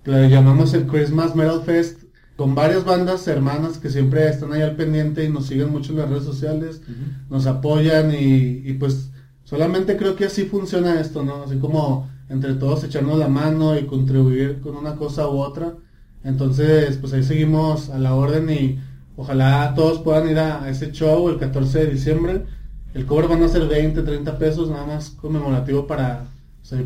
que 0.04 0.10
le 0.10 0.28
llamamos 0.28 0.74
el 0.74 0.86
Christmas 0.86 1.34
Metal 1.34 1.62
Fest 1.62 2.02
con 2.36 2.54
varias 2.54 2.84
bandas 2.84 3.26
hermanas 3.26 3.78
que 3.78 3.90
siempre 3.90 4.28
están 4.28 4.52
ahí 4.52 4.62
al 4.62 4.76
pendiente 4.76 5.24
y 5.24 5.28
nos 5.28 5.46
siguen 5.46 5.70
mucho 5.72 5.92
en 5.92 5.98
las 5.98 6.08
redes 6.08 6.22
sociales, 6.22 6.82
nos 7.28 7.46
apoyan 7.46 8.14
y, 8.14 8.62
y, 8.64 8.74
pues 8.74 9.10
solamente 9.42 9.96
creo 9.96 10.14
que 10.14 10.26
así 10.26 10.44
funciona 10.44 11.00
esto, 11.00 11.24
¿no? 11.24 11.42
Así 11.42 11.58
como 11.58 12.08
entre 12.28 12.54
todos 12.54 12.84
echarnos 12.84 13.18
la 13.18 13.26
mano 13.26 13.76
y 13.76 13.86
contribuir 13.86 14.60
con 14.60 14.76
una 14.76 14.94
cosa 14.94 15.28
u 15.28 15.38
otra. 15.40 15.74
Entonces, 16.22 16.96
pues 16.98 17.12
ahí 17.12 17.24
seguimos 17.24 17.90
a 17.90 17.98
la 17.98 18.14
orden 18.14 18.50
y 18.50 18.78
Ojalá 19.18 19.72
todos 19.74 19.98
puedan 19.98 20.30
ir 20.30 20.38
a, 20.38 20.70
ese 20.70 20.92
show 20.92 21.28
el 21.28 21.38
14 21.38 21.80
de 21.80 21.86
diciembre. 21.90 22.44
El 22.94 23.04
cover 23.04 23.26
van 23.26 23.42
a 23.42 23.48
ser 23.48 23.66
20, 23.66 24.02
30 24.02 24.38
pesos, 24.38 24.70
nada 24.70 24.86
más 24.86 25.10
conmemorativo 25.10 25.88
para, 25.88 26.26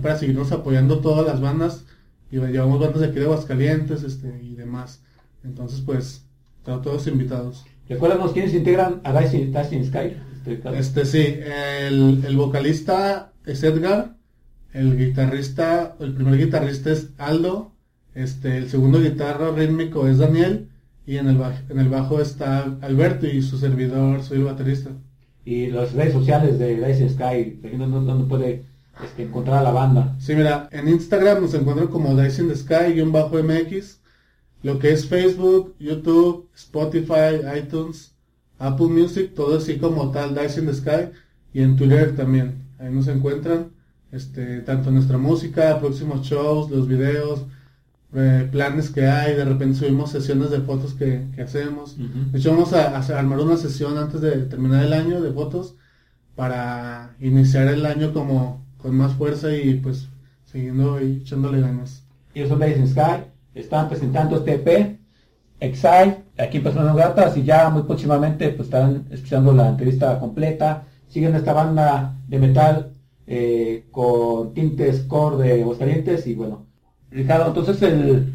para 0.01 0.17
seguirnos 0.17 0.51
apoyando 0.51 1.01
todas 1.01 1.27
las 1.27 1.43
bandas. 1.43 1.85
Y 2.31 2.39
llevamos 2.39 2.81
bandas 2.81 3.01
de 3.01 3.09
aquí 3.09 3.17
de 3.17 3.27
Aguascalientes 3.27 4.03
este, 4.03 4.43
y 4.43 4.55
demás. 4.55 5.03
Entonces, 5.45 5.83
pues, 5.85 6.25
están 6.57 6.81
todos 6.81 7.07
invitados. 7.07 7.67
Recuérdanos 7.87 8.33
quiénes 8.33 8.55
integran 8.55 9.03
a 9.05 9.13
Dicing, 9.13 9.53
Sky. 9.85 10.17
Este, 10.47 10.79
este, 10.79 11.05
sí, 11.05 11.37
el, 11.87 12.25
el 12.27 12.37
vocalista 12.39 13.33
es 13.45 13.63
Edgar, 13.63 14.17
el 14.73 14.97
guitarrista, 14.97 15.97
el 16.01 16.15
primer 16.15 16.39
guitarrista 16.39 16.93
es 16.93 17.11
Aldo, 17.19 17.73
este, 18.15 18.57
el 18.57 18.71
segundo 18.71 19.03
guitarra 19.03 19.51
rítmico 19.51 20.09
es 20.09 20.17
Daniel 20.17 20.71
y 21.07 21.17
en 21.17 21.29
el, 21.29 21.37
bajo, 21.37 21.59
en 21.69 21.79
el 21.81 21.89
bajo 21.89 22.21
está 22.21 22.77
Alberto 22.81 23.27
y 23.27 23.43
su 23.43 23.59
servidor, 23.59 24.23
soy 24.23 24.39
el 24.39 24.45
baterista. 24.45 24.91
Y 25.45 25.67
las 25.67 25.93
redes 25.93 26.13
sociales 26.13 26.59
de 26.59 26.77
Dice 26.77 27.09
Sky, 27.09 27.61
¿dónde 27.77 28.25
puede 28.27 28.65
este, 29.03 29.25
encontrar 29.25 29.59
a 29.59 29.63
la 29.63 29.73
banda? 29.73 30.17
Sí, 30.21 30.35
mira, 30.35 30.69
en 30.71 30.89
Instagram 30.89 31.43
nos 31.43 31.55
encuentran 31.55 31.89
como 31.89 32.15
Dice 32.15 32.43
in 32.43 32.55
Sky-MX, 32.55 33.99
lo 34.63 34.79
que 34.79 34.93
es 34.93 35.07
Facebook, 35.07 35.75
YouTube, 35.81 36.49
Spotify, 36.55 37.41
iTunes, 37.59 38.15
Apple 38.61 38.87
Music, 38.87 39.35
todo 39.35 39.59
así 39.59 39.79
como 39.79 40.13
tal 40.13 40.37
Dice 40.37 40.61
in 40.61 40.67
the 40.67 40.75
Sky, 40.75 41.11
y 41.53 41.63
en 41.63 41.77
Twitter 41.77 42.15
también, 42.15 42.63
ahí 42.79 42.93
nos 42.93 43.09
encuentran, 43.09 43.73
este, 44.13 44.61
tanto 44.61 44.93
nuestra 44.93 45.19
música, 45.19 45.81
próximos 45.81 46.25
shows, 46.25 46.71
los 46.71 46.87
videos, 46.87 47.45
eh, 48.15 48.49
planes 48.51 48.91
que 48.91 49.07
hay, 49.07 49.35
de 49.35 49.45
repente 49.45 49.79
subimos 49.79 50.11
sesiones 50.11 50.51
de 50.51 50.61
fotos 50.61 50.95
que, 50.95 51.27
hacemos. 51.43 51.97
De 51.97 52.39
hecho, 52.39 52.51
vamos 52.51 52.73
a, 52.73 52.97
armar 53.19 53.41
una 53.41 53.57
sesión 53.57 53.97
antes 53.97 54.21
de 54.21 54.33
terminar 54.43 54.85
el 54.85 54.93
año 54.93 55.21
de 55.21 55.33
fotos 55.33 55.77
para 56.35 57.17
iniciar 57.21 57.69
el 57.69 57.87
año 57.87 58.13
como 58.13 58.67
con 58.77 58.95
más 58.97 59.15
fuerza 59.15 59.55
y 59.55 59.75
pues 59.75 60.09
siguiendo 60.45 61.01
y 61.01 61.19
echándole 61.23 61.61
ganas. 61.61 62.05
Y 62.35 62.47
son 62.47 62.59
Days 62.59 62.91
Sky, 62.91 63.25
están 63.55 63.89
presentando 63.89 64.37
este 64.37 64.55
EP, 64.55 64.99
Excite, 65.61 66.25
aquí 66.39 66.57
en 66.59 66.65
Personas 66.65 66.97
Gratas 66.97 67.37
y 67.37 67.45
ya 67.45 67.71
muy 67.71 67.85
próximamente 67.85 68.49
pues 68.51 68.67
estarán 68.67 69.07
escuchando 69.11 69.53
la 69.53 69.69
entrevista 69.69 70.19
completa. 70.19 70.85
Siguen 71.09 71.35
esta 71.37 71.53
banda 71.53 72.17
de 72.27 72.39
metal 72.39 72.93
eh, 73.27 73.87
con 73.91 74.53
tintes 74.55 75.03
core 75.03 75.45
de 75.45 75.63
Aguascalientes 75.63 76.27
y 76.27 76.35
bueno, 76.35 76.67
Ricardo, 77.13 77.49
entonces 77.49 77.83
el, 77.83 78.33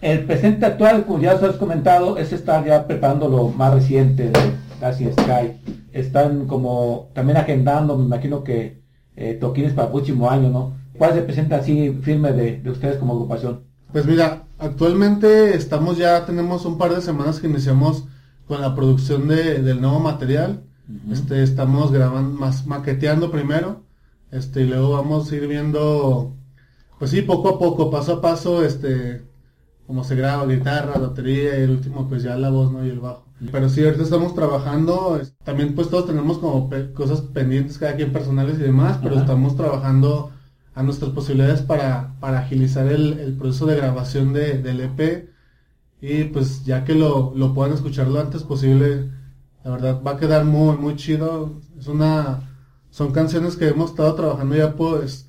el 0.00 0.24
presente 0.24 0.66
actual, 0.66 1.06
como 1.06 1.20
ya 1.20 1.34
os 1.34 1.42
has 1.42 1.56
comentado, 1.56 2.18
es 2.18 2.32
estar 2.32 2.64
ya 2.64 2.86
preparando 2.86 3.28
lo 3.28 3.48
más 3.48 3.72
reciente 3.74 4.24
de 4.30 4.40
Casi 4.80 5.10
Sky. 5.10 5.52
Están 5.92 6.46
como 6.46 7.10
también 7.14 7.38
agendando, 7.38 7.96
me 7.96 8.04
imagino 8.04 8.44
que 8.44 8.82
eh, 9.16 9.34
toquines 9.40 9.72
para 9.72 9.86
el 9.86 9.92
próximo 9.92 10.30
año, 10.30 10.50
¿no? 10.50 10.74
¿Cuál 10.98 11.14
se 11.14 11.22
presenta 11.22 11.56
así 11.56 11.98
firme 12.02 12.32
de, 12.32 12.60
de, 12.60 12.70
ustedes 12.70 12.96
como 12.98 13.14
agrupación? 13.14 13.62
Pues 13.92 14.04
mira, 14.06 14.44
actualmente 14.58 15.56
estamos 15.56 15.96
ya, 15.96 16.26
tenemos 16.26 16.64
un 16.66 16.78
par 16.78 16.94
de 16.94 17.00
semanas 17.00 17.40
que 17.40 17.46
iniciamos 17.46 18.04
con 18.46 18.60
la 18.60 18.74
producción 18.74 19.28
de, 19.28 19.62
del 19.62 19.80
nuevo 19.80 20.00
material. 20.00 20.64
este, 21.10 21.42
estamos 21.42 21.90
grabando, 21.92 22.38
más 22.38 22.66
maqueteando 22.66 23.30
primero, 23.30 23.84
este, 24.30 24.62
y 24.62 24.66
luego 24.66 24.90
vamos 24.90 25.30
a 25.30 25.36
ir 25.36 25.46
viendo 25.48 26.34
pues 27.04 27.10
sí, 27.10 27.20
poco 27.20 27.50
a 27.50 27.58
poco, 27.58 27.90
paso 27.90 28.14
a 28.14 28.20
paso, 28.22 28.64
este, 28.64 29.20
como 29.86 30.04
se 30.04 30.16
graba 30.16 30.46
guitarra, 30.46 30.98
batería 30.98 31.58
y 31.58 31.64
el 31.64 31.72
último 31.72 32.08
pues 32.08 32.22
ya 32.22 32.34
la 32.38 32.48
voz, 32.48 32.72
¿no? 32.72 32.82
Y 32.82 32.88
el 32.88 32.98
bajo. 32.98 33.26
Pero 33.52 33.68
sí, 33.68 33.84
ahorita 33.84 34.04
estamos 34.04 34.34
trabajando, 34.34 35.20
también 35.44 35.74
pues 35.74 35.90
todos 35.90 36.06
tenemos 36.06 36.38
como 36.38 36.70
cosas 36.94 37.20
pendientes 37.20 37.76
cada 37.76 37.94
quien 37.94 38.10
personales 38.10 38.58
y 38.58 38.62
demás, 38.62 39.00
pero 39.02 39.16
estamos 39.16 39.54
trabajando 39.54 40.30
a 40.74 40.82
nuestras 40.82 41.10
posibilidades 41.10 41.60
para, 41.60 42.14
para 42.20 42.38
agilizar 42.38 42.86
el, 42.86 43.36
proceso 43.38 43.66
de 43.66 43.76
grabación 43.76 44.32
de, 44.32 44.62
del 44.62 44.80
EP 44.80 45.28
y 46.00 46.24
pues 46.24 46.64
ya 46.64 46.84
que 46.84 46.94
lo, 46.94 47.34
lo 47.36 47.52
puedan 47.52 47.74
escuchar 47.74 48.08
lo 48.08 48.18
antes 48.18 48.44
posible, 48.44 49.10
la 49.62 49.72
verdad 49.72 50.00
va 50.02 50.12
a 50.12 50.16
quedar 50.16 50.46
muy, 50.46 50.78
muy 50.78 50.96
chido. 50.96 51.60
Es 51.78 51.86
una, 51.86 52.48
son 52.88 53.12
canciones 53.12 53.56
que 53.56 53.68
hemos 53.68 53.90
estado 53.90 54.14
trabajando 54.14 54.56
ya 54.56 54.74
pues 54.74 55.23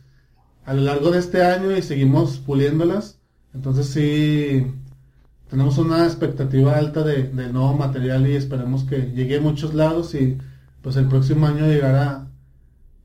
a 0.66 0.74
lo 0.74 0.82
largo 0.82 1.12
de 1.12 1.20
este 1.20 1.44
año 1.44 1.76
y 1.76 1.82
seguimos 1.82 2.38
puliéndolas. 2.40 3.20
Entonces 3.54 3.88
sí, 3.88 4.66
tenemos 5.50 5.78
una 5.78 6.06
expectativa 6.06 6.78
alta 6.78 7.04
de, 7.04 7.30
nuevo 7.52 7.74
material 7.74 8.28
y 8.28 8.36
esperemos 8.36 8.84
que 8.84 9.12
llegue 9.16 9.38
a 9.38 9.42
muchos 9.42 9.74
lados 9.74 10.16
y 10.16 10.38
pues 10.82 10.96
el 10.98 11.08
próximo 11.08 11.48
año 11.48 11.68
llegará 11.68 12.28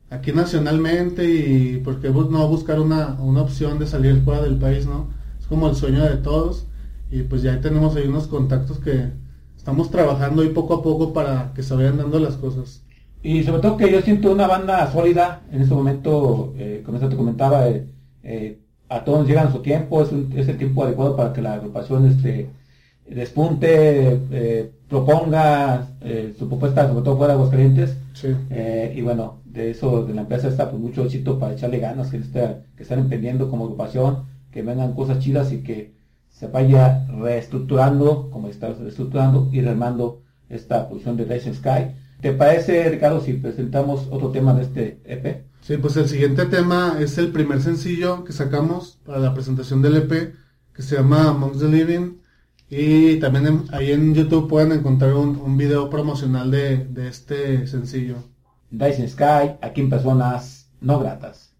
aquí 0.08 0.32
nacionalmente 0.32 1.24
y 1.24 1.76
por 1.78 2.00
qué 2.00 2.10
no 2.10 2.48
buscar 2.48 2.80
una, 2.80 3.14
una 3.20 3.42
opción 3.42 3.78
de 3.78 3.86
salir 3.86 4.22
fuera 4.22 4.42
del 4.42 4.56
país, 4.56 4.86
¿no? 4.86 5.08
Es 5.38 5.46
como 5.46 5.68
el 5.68 5.76
sueño 5.76 6.02
de 6.04 6.16
todos 6.16 6.66
y 7.10 7.22
pues 7.22 7.42
ya 7.42 7.60
tenemos 7.60 7.94
ahí 7.96 8.08
unos 8.08 8.26
contactos 8.26 8.78
que 8.78 9.12
estamos 9.56 9.90
trabajando 9.90 10.42
ahí 10.42 10.48
poco 10.48 10.74
a 10.74 10.82
poco 10.82 11.12
para 11.12 11.52
que 11.54 11.62
se 11.62 11.74
vayan 11.74 11.98
dando 11.98 12.18
las 12.18 12.36
cosas. 12.36 12.82
Y 13.22 13.42
sobre 13.42 13.60
todo 13.60 13.76
que 13.76 13.90
yo 13.90 14.00
siento 14.00 14.32
una 14.32 14.46
banda 14.46 14.90
sólida 14.90 15.42
en 15.52 15.62
este 15.62 15.74
momento, 15.74 16.54
eh, 16.56 16.82
como 16.84 16.98
te 16.98 17.16
comentaba, 17.16 17.68
eh, 17.68 17.86
eh, 18.22 18.58
a 18.88 19.04
todos 19.04 19.26
llegan 19.26 19.52
su 19.52 19.60
tiempo, 19.60 20.02
es, 20.02 20.10
es, 20.34 20.48
el 20.48 20.56
tiempo 20.56 20.84
adecuado 20.84 21.16
para 21.16 21.32
que 21.32 21.42
la 21.42 21.54
agrupación 21.54 22.06
este, 22.06 22.48
despunte, 23.06 24.66
proponga 24.88 25.88
su 26.38 26.48
propuesta, 26.48 26.88
sobre 26.88 27.04
todo 27.04 27.16
fuera 27.16 27.34
de 27.34 27.38
Aguascalientes. 27.38 27.96
Eh, 28.50 28.94
y 28.96 29.00
bueno, 29.02 29.40
de 29.44 29.70
eso 29.70 30.04
de 30.04 30.14
la 30.14 30.22
empresa 30.22 30.48
está 30.48 30.70
pues 30.70 30.82
mucho 30.82 31.04
éxito 31.04 31.38
para 31.38 31.54
echarle 31.54 31.78
ganas, 31.78 32.10
que, 32.10 32.18
está, 32.18 32.62
que 32.76 32.82
están 32.82 32.98
emprendiendo 32.98 33.48
como 33.48 33.64
agrupación, 33.64 34.24
que 34.50 34.62
vengan 34.62 34.94
cosas 34.94 35.20
chidas 35.20 35.52
y 35.52 35.62
que 35.62 35.94
se 36.28 36.48
vaya 36.48 37.06
reestructurando, 37.06 38.30
como 38.30 38.48
está 38.48 38.72
reestructurando 38.72 39.48
y 39.52 39.60
remando 39.60 40.22
esta 40.48 40.88
posición 40.88 41.16
de 41.16 41.24
Racing 41.24 41.54
Sky. 41.54 41.94
¿Te 42.20 42.32
parece, 42.32 42.88
Ricardo, 42.90 43.20
si 43.20 43.32
presentamos 43.34 44.06
otro 44.10 44.30
tema 44.30 44.52
de 44.52 44.62
este 44.62 45.00
EP? 45.04 45.44
Sí, 45.62 45.78
pues 45.78 45.96
el 45.96 46.08
siguiente 46.08 46.44
tema 46.46 46.96
es 47.00 47.16
el 47.16 47.32
primer 47.32 47.62
sencillo 47.62 48.24
que 48.24 48.32
sacamos 48.32 48.98
para 49.06 49.18
la 49.18 49.32
presentación 49.32 49.80
del 49.80 49.96
EP, 49.96 50.34
que 50.74 50.82
se 50.82 50.96
llama 50.96 51.28
Amongst 51.28 51.60
the 51.60 51.68
Living. 51.68 52.18
Y 52.68 53.16
también 53.20 53.64
ahí 53.72 53.92
en 53.92 54.14
YouTube 54.14 54.48
pueden 54.48 54.72
encontrar 54.72 55.14
un, 55.14 55.36
un 55.36 55.56
video 55.56 55.88
promocional 55.88 56.50
de, 56.50 56.84
de 56.84 57.08
este 57.08 57.66
sencillo. 57.66 58.16
Dyson 58.70 59.08
Sky, 59.08 59.56
aquí 59.62 59.80
en 59.80 59.90
personas 59.90 60.70
no 60.80 61.00
gratas. 61.00 61.54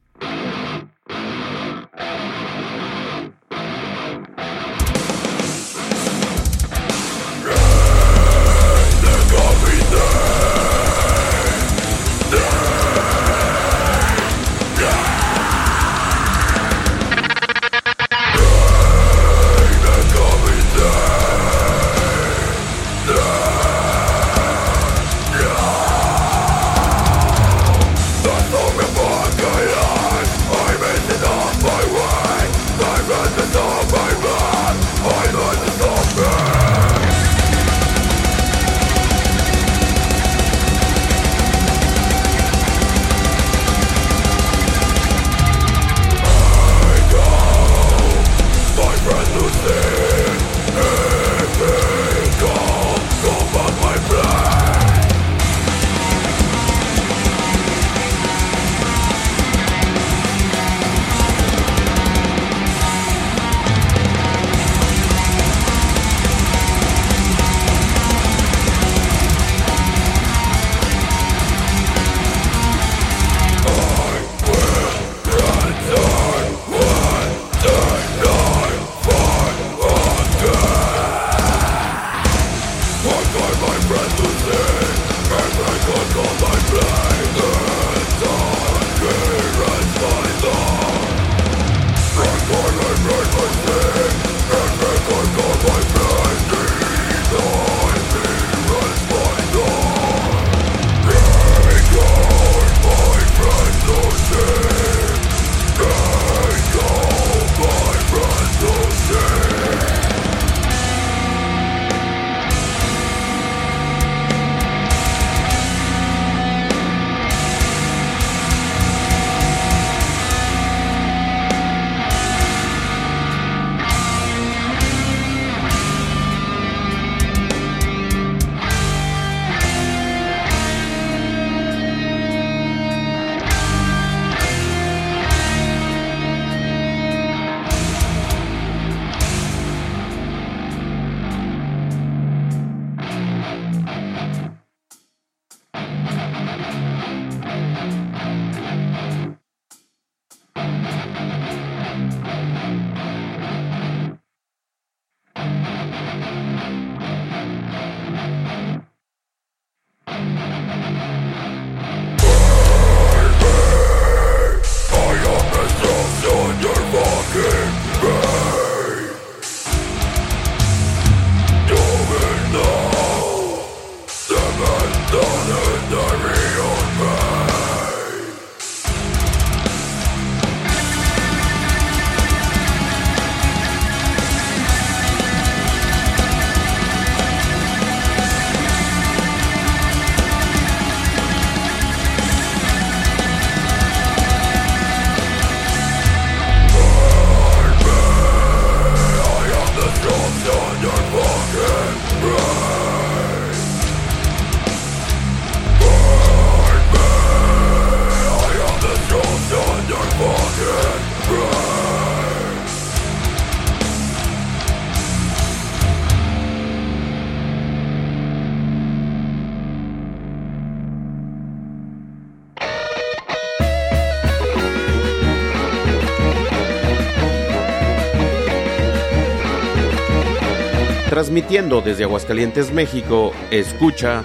Transmitiendo 231.30 231.80
desde 231.80 232.02
Aguascalientes, 232.02 232.72
México, 232.72 233.30
escucha 233.52 234.24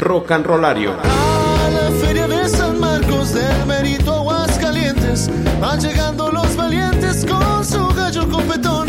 Rock 0.00 0.30
and 0.30 0.46
Rollario. 0.46 0.92
A 0.92 1.70
la 1.70 1.90
feria 2.00 2.28
de 2.28 2.48
San 2.48 2.78
Marcos 2.78 3.34
del 3.34 3.66
Merito 3.66 4.14
Aguascalientes 4.14 5.28
van 5.60 5.80
llegando 5.80 6.30
los 6.30 6.54
valientes 6.54 7.26
con 7.26 7.64
su 7.64 7.88
gallo 7.88 8.30
copetón 8.30 8.86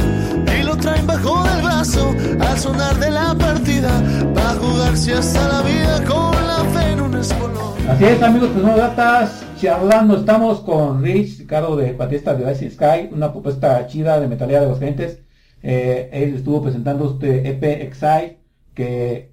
y 0.60 0.62
lo 0.62 0.78
traen 0.78 1.08
bajo 1.08 1.44
del 1.44 1.64
brazo 1.64 2.14
al 2.40 2.60
sonar 2.60 2.96
de 3.00 3.10
la 3.10 3.34
partida 3.34 4.00
para 4.36 4.54
jugarse 4.54 5.16
hasta 5.16 5.48
la 5.48 5.62
vida 5.64 6.04
con 6.04 6.36
la 6.46 6.64
fe 6.66 6.92
en 6.92 7.02
un 7.02 7.16
espolón. 7.16 7.74
Así 7.90 8.06
es, 8.06 8.22
amigos, 8.22 8.52
pues 8.54 8.64
no 8.64 8.76
gatas 8.76 9.45
charlando. 9.66 10.16
Estamos 10.16 10.60
con 10.60 11.02
Rich, 11.02 11.40
Ricardo 11.40 11.76
de 11.76 11.94
Batista 11.94 12.36
de 12.36 12.52
Ice 12.52 12.70
Sky, 12.70 13.10
una 13.12 13.32
propuesta 13.32 13.88
chida 13.88 14.20
de 14.20 14.28
metalera 14.28 14.62
de 14.62 14.68
los 14.68 14.78
clientes. 14.78 15.24
Eh, 15.64 16.08
él 16.14 16.36
estuvo 16.36 16.62
presentando 16.62 17.10
este 17.10 17.50
EP 17.50 17.64
Excite, 17.82 18.38
que 18.76 19.32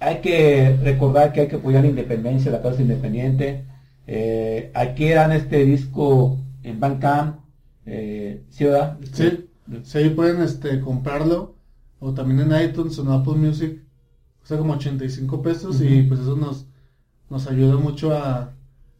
hay 0.00 0.20
que 0.22 0.78
recordar 0.82 1.34
que 1.34 1.42
hay 1.42 1.48
que 1.48 1.56
apoyar 1.56 1.82
la 1.82 1.90
independencia, 1.90 2.50
la 2.50 2.62
causa 2.62 2.80
independiente. 2.80 3.66
Eh, 4.06 4.70
aquí 4.72 5.10
dan 5.10 5.32
este 5.32 5.66
disco 5.66 6.38
en 6.62 6.80
Bandcamp, 6.80 7.40
eh, 7.84 8.42
¿sí, 8.48 8.64
verdad? 8.64 8.98
Sí, 9.12 9.50
sí, 9.82 9.98
ahí 9.98 10.08
pueden 10.08 10.40
este, 10.40 10.80
comprarlo, 10.80 11.56
o 12.00 12.14
también 12.14 12.50
en 12.50 12.70
iTunes 12.70 12.98
o 12.98 13.02
en 13.02 13.10
Apple 13.10 13.34
Music, 13.34 13.82
cuesta 14.38 14.56
como 14.56 14.72
85 14.72 15.42
pesos 15.42 15.82
y 15.82 16.04
pues 16.04 16.20
eso 16.20 16.36
nos, 16.36 16.68
nos 17.28 17.46
ayuda 17.48 17.76
mucho 17.76 18.14
a 18.14 18.54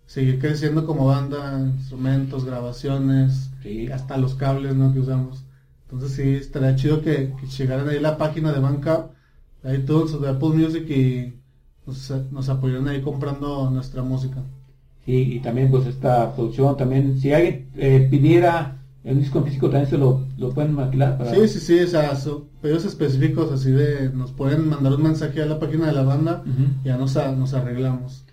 seguir 0.06 0.38
creciendo 0.38 0.86
como 0.86 1.06
banda, 1.06 1.60
instrumentos, 1.76 2.44
grabaciones, 2.44 3.50
Sí. 3.62 3.90
hasta 3.90 4.16
los 4.16 4.34
cables 4.34 4.74
¿no? 4.74 4.92
que 4.92 5.00
usamos. 5.00 5.44
Entonces 5.84 6.12
sí, 6.12 6.34
estaría 6.34 6.76
chido 6.76 7.00
que, 7.02 7.32
que 7.40 7.46
llegaran 7.46 7.88
ahí 7.88 7.96
a 7.98 8.00
la 8.02 8.18
página 8.18 8.52
de 8.52 8.60
Bandcamp, 8.60 9.10
de 9.62 9.76
iTunes 9.76 10.12
o 10.12 10.18
de 10.18 10.28
Apple 10.30 10.50
Music 10.50 10.88
y 10.90 11.34
nos, 11.86 12.12
nos 12.30 12.48
apoyaran 12.48 12.88
ahí 12.88 13.00
comprando 13.00 13.70
nuestra 13.70 14.02
música. 14.02 14.42
Sí, 15.06 15.34
y 15.34 15.40
también 15.40 15.70
pues 15.70 15.86
esta 15.86 16.34
producción 16.34 16.76
también, 16.76 17.18
si 17.20 17.32
alguien 17.32 17.68
eh, 17.76 18.06
pidiera 18.10 18.78
el 19.04 19.18
disco 19.18 19.38
en 19.38 19.44
físico 19.44 19.68
también 19.68 19.90
se 19.90 19.98
lo, 19.98 20.22
lo 20.38 20.50
pueden 20.54 20.72
maquilar 20.74 21.18
para... 21.18 21.34
Sí, 21.34 21.46
sí, 21.46 21.60
sí, 21.60 21.78
o 21.80 21.86
sea, 21.86 22.16
son 22.16 22.44
pedidos 22.62 22.86
específicos 22.86 23.52
así 23.52 23.70
de, 23.70 24.08
nos 24.10 24.32
pueden 24.32 24.66
mandar 24.68 24.94
un 24.94 25.02
mensaje 25.02 25.42
a 25.42 25.46
la 25.46 25.58
página 25.58 25.86
de 25.88 25.92
la 25.92 26.02
banda 26.04 26.42
y 26.82 26.86
ya 26.88 26.96
nos, 26.96 27.16
a- 27.18 27.32
nos 27.32 27.52
arreglamos. 27.52 28.24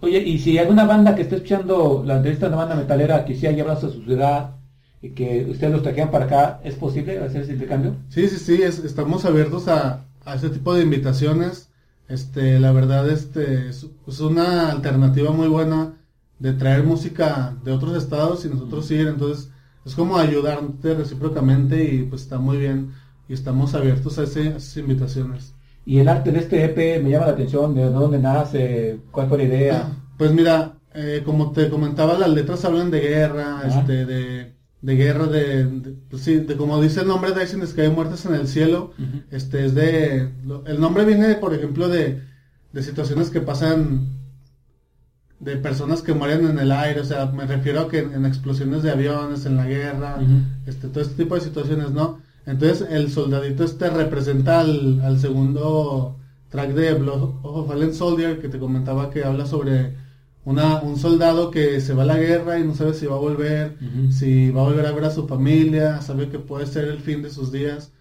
Oye, 0.00 0.18
y 0.22 0.38
si 0.38 0.56
alguna 0.58 0.84
banda 0.86 1.14
que 1.14 1.22
esté 1.22 1.36
escuchando 1.36 2.02
la 2.04 2.16
entrevista 2.16 2.46
de 2.46 2.54
una 2.54 2.64
banda 2.64 2.76
metalera 2.76 3.24
quisiera 3.26 3.54
llevarlos 3.54 3.84
a 3.84 3.90
su 3.90 4.02
ciudad 4.04 4.56
y 5.02 5.10
que 5.10 5.44
ustedes 5.50 5.72
los 5.72 5.82
trajeran 5.82 6.10
para 6.10 6.24
acá, 6.26 6.60
¿es 6.64 6.76
posible 6.76 7.18
hacer 7.18 7.42
ese 7.42 7.52
intercambio? 7.52 7.96
Sí, 8.08 8.28
sí, 8.28 8.38
sí, 8.38 8.62
es- 8.62 8.78
estamos 8.80 9.24
abiertos 9.24 9.68
a, 9.68 10.06
a 10.24 10.34
este 10.34 10.50
tipo 10.50 10.74
de 10.74 10.82
invitaciones. 10.82 11.70
Este, 12.08 12.58
la 12.60 12.72
verdad, 12.72 13.08
este, 13.10 13.68
es, 13.68 13.86
es 14.06 14.20
una 14.20 14.70
alternativa 14.70 15.30
muy 15.32 15.48
buena 15.48 15.94
de 16.38 16.52
traer 16.52 16.84
música 16.84 17.56
de 17.64 17.72
otros 17.72 17.96
estados 17.96 18.44
y 18.44 18.48
nosotros 18.48 18.90
ir, 18.90 19.08
entonces 19.08 19.50
es 19.84 19.94
como 19.94 20.18
ayudarte 20.18 20.94
recíprocamente 20.94 21.84
y 21.94 22.02
pues 22.04 22.22
está 22.22 22.38
muy 22.38 22.58
bien 22.58 22.92
y 23.28 23.34
estamos 23.34 23.74
abiertos 23.74 24.18
a, 24.18 24.24
ese- 24.24 24.48
a 24.52 24.56
esas 24.56 24.76
invitaciones. 24.76 25.54
Y 25.86 25.98
el 26.00 26.08
arte 26.08 26.32
de 26.32 26.40
este 26.40 26.64
EP 26.64 27.00
me 27.02 27.10
llama 27.10 27.26
la 27.26 27.32
atención, 27.32 27.74
de 27.74 27.84
dónde 27.88 28.18
nace, 28.18 28.98
cuál 29.12 29.28
fue 29.28 29.38
la 29.38 29.44
idea. 29.44 29.92
Pues 30.18 30.32
mira, 30.32 30.74
eh, 30.94 31.22
como 31.24 31.52
te 31.52 31.68
comentaba, 31.70 32.18
las 32.18 32.28
letras 32.30 32.64
hablan 32.64 32.90
de 32.90 33.00
guerra, 33.00 33.62
este, 33.80 34.04
de, 34.04 34.52
de 34.82 34.96
guerra, 34.96 35.26
de, 35.26 35.64
de- 35.66 35.92
pues 36.10 36.22
sí, 36.22 36.36
de 36.38 36.56
como 36.56 36.80
dice 36.82 37.00
el 37.02 37.06
nombre 37.08 37.30
de 37.32 37.44
Ice 37.44 37.54
in 37.54 37.60
the 37.60 37.66
Sky, 37.68 37.88
muertes 37.88 38.26
en 38.26 38.34
el 38.34 38.48
cielo, 38.48 38.92
este 39.30 39.64
es 39.64 39.74
de, 39.76 40.28
lo- 40.44 40.66
el 40.66 40.80
nombre 40.80 41.04
viene, 41.04 41.34
por 41.36 41.54
ejemplo, 41.54 41.88
de, 41.88 42.20
de 42.72 42.82
situaciones 42.82 43.30
que 43.30 43.40
pasan, 43.40 44.08
de 45.38 45.56
personas 45.56 46.02
que 46.02 46.14
mueren 46.14 46.46
en 46.48 46.58
el 46.58 46.72
aire, 46.72 47.00
o 47.00 47.04
sea, 47.04 47.26
me 47.26 47.46
refiero 47.46 47.82
a 47.82 47.88
que 47.88 47.98
en, 48.00 48.14
en 48.14 48.26
explosiones 48.26 48.82
de 48.82 48.90
aviones, 48.90 49.44
en 49.46 49.56
la 49.56 49.66
guerra, 49.66 50.16
este, 50.66 50.88
todo 50.88 51.02
este 51.02 51.22
tipo 51.22 51.34
de 51.34 51.42
situaciones, 51.42 51.90
¿no? 51.92 52.20
Entonces 52.46 52.88
el 52.90 53.10
soldadito 53.10 53.64
este 53.64 53.90
representa 53.90 54.60
al, 54.60 55.00
al 55.02 55.18
segundo 55.18 56.16
track 56.48 56.70
de 56.74 56.94
Blood 56.94 57.34
of 57.42 57.68
Fallen 57.68 57.94
Soldier 57.94 58.40
que 58.40 58.48
te 58.48 58.58
comentaba 58.58 59.10
que 59.10 59.24
habla 59.24 59.46
sobre 59.46 59.94
una, 60.44 60.80
un 60.80 60.96
soldado 60.96 61.50
que 61.50 61.80
se 61.80 61.92
va 61.92 62.04
a 62.04 62.06
la 62.06 62.18
guerra 62.18 62.58
y 62.58 62.64
no 62.64 62.74
sabe 62.74 62.94
si 62.94 63.06
va 63.06 63.16
a 63.16 63.18
volver, 63.18 63.76
si 64.12 64.50
va 64.52 64.62
a 64.62 64.64
volver 64.64 64.86
a 64.86 64.92
ver 64.92 65.04
a 65.04 65.10
su 65.10 65.26
familia, 65.26 66.00
sabe 66.00 66.28
que 66.28 66.38
puede 66.38 66.66
ser 66.66 66.84
el 66.84 67.00
fin 67.00 67.20
de 67.20 67.30
sus 67.30 67.50
días. 67.50 67.92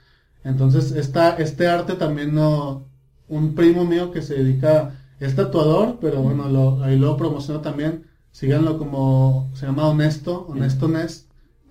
Entonces 0.44 0.92
esta, 0.92 1.38
este 1.38 1.68
arte 1.68 1.96
también 1.96 2.36
no, 2.36 2.86
un 3.28 3.56
primo 3.56 3.84
mío 3.84 4.12
que 4.12 4.22
se 4.22 4.36
dedica, 4.36 4.94
es 5.20 5.36
tatuador, 5.36 5.98
pero 6.00 6.22
bueno, 6.22 6.48
lo, 6.50 6.84
ahí 6.84 7.00
lo 7.00 7.18
promociona 7.18 7.62
también, 7.64 8.06
síganlo 8.32 8.78
como, 8.78 9.52
se 9.56 9.66
llama 9.66 9.88
Honesto, 9.88 10.46
Honesto 10.48 10.88
Nest, 10.88 11.25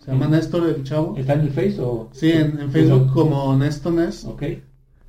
se 0.05 0.13
llama. 0.13 0.29
Néstor 0.29 0.69
el 0.69 0.83
chavo. 0.85 1.15
¿Está 1.17 1.35
en 1.35 1.41
el 1.41 1.51
Face 1.51 1.77
o...? 1.81 2.09
Sí, 2.13 2.31
en, 2.33 2.59
en 2.61 2.71
Facebook 2.71 3.13
como 3.13 3.45
Honesto 3.45 3.91
Nest. 3.91 4.27
Ok. 4.27 4.43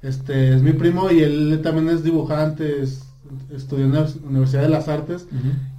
Este 0.02 0.54
es 0.54 0.62
mi 0.62 0.72
primo 0.74 1.10
y 1.12 1.20
él 1.22 1.60
también 1.64 1.90
es 1.90 2.04
dibujante, 2.04 2.82
es- 2.84 3.04
estudió 3.54 3.86
en 3.86 3.94
la 3.94 4.08
Universidad 4.30 4.62
de 4.62 4.70
las 4.70 4.88
Artes 4.88 5.28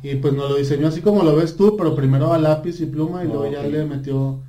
y 0.02 0.16
pues 0.16 0.34
nos 0.34 0.50
lo 0.50 0.56
diseñó 0.56 0.88
así 0.88 1.00
como 1.00 1.22
lo 1.22 1.36
ves 1.36 1.56
tú, 1.56 1.76
pero 1.76 1.94
primero 1.94 2.32
a 2.32 2.38
lápiz 2.38 2.80
y 2.80 2.86
pluma 2.86 3.22
y 3.24 3.28
luego 3.28 3.50
ya 3.50 3.62
le 3.62 3.84
metió 3.84 4.40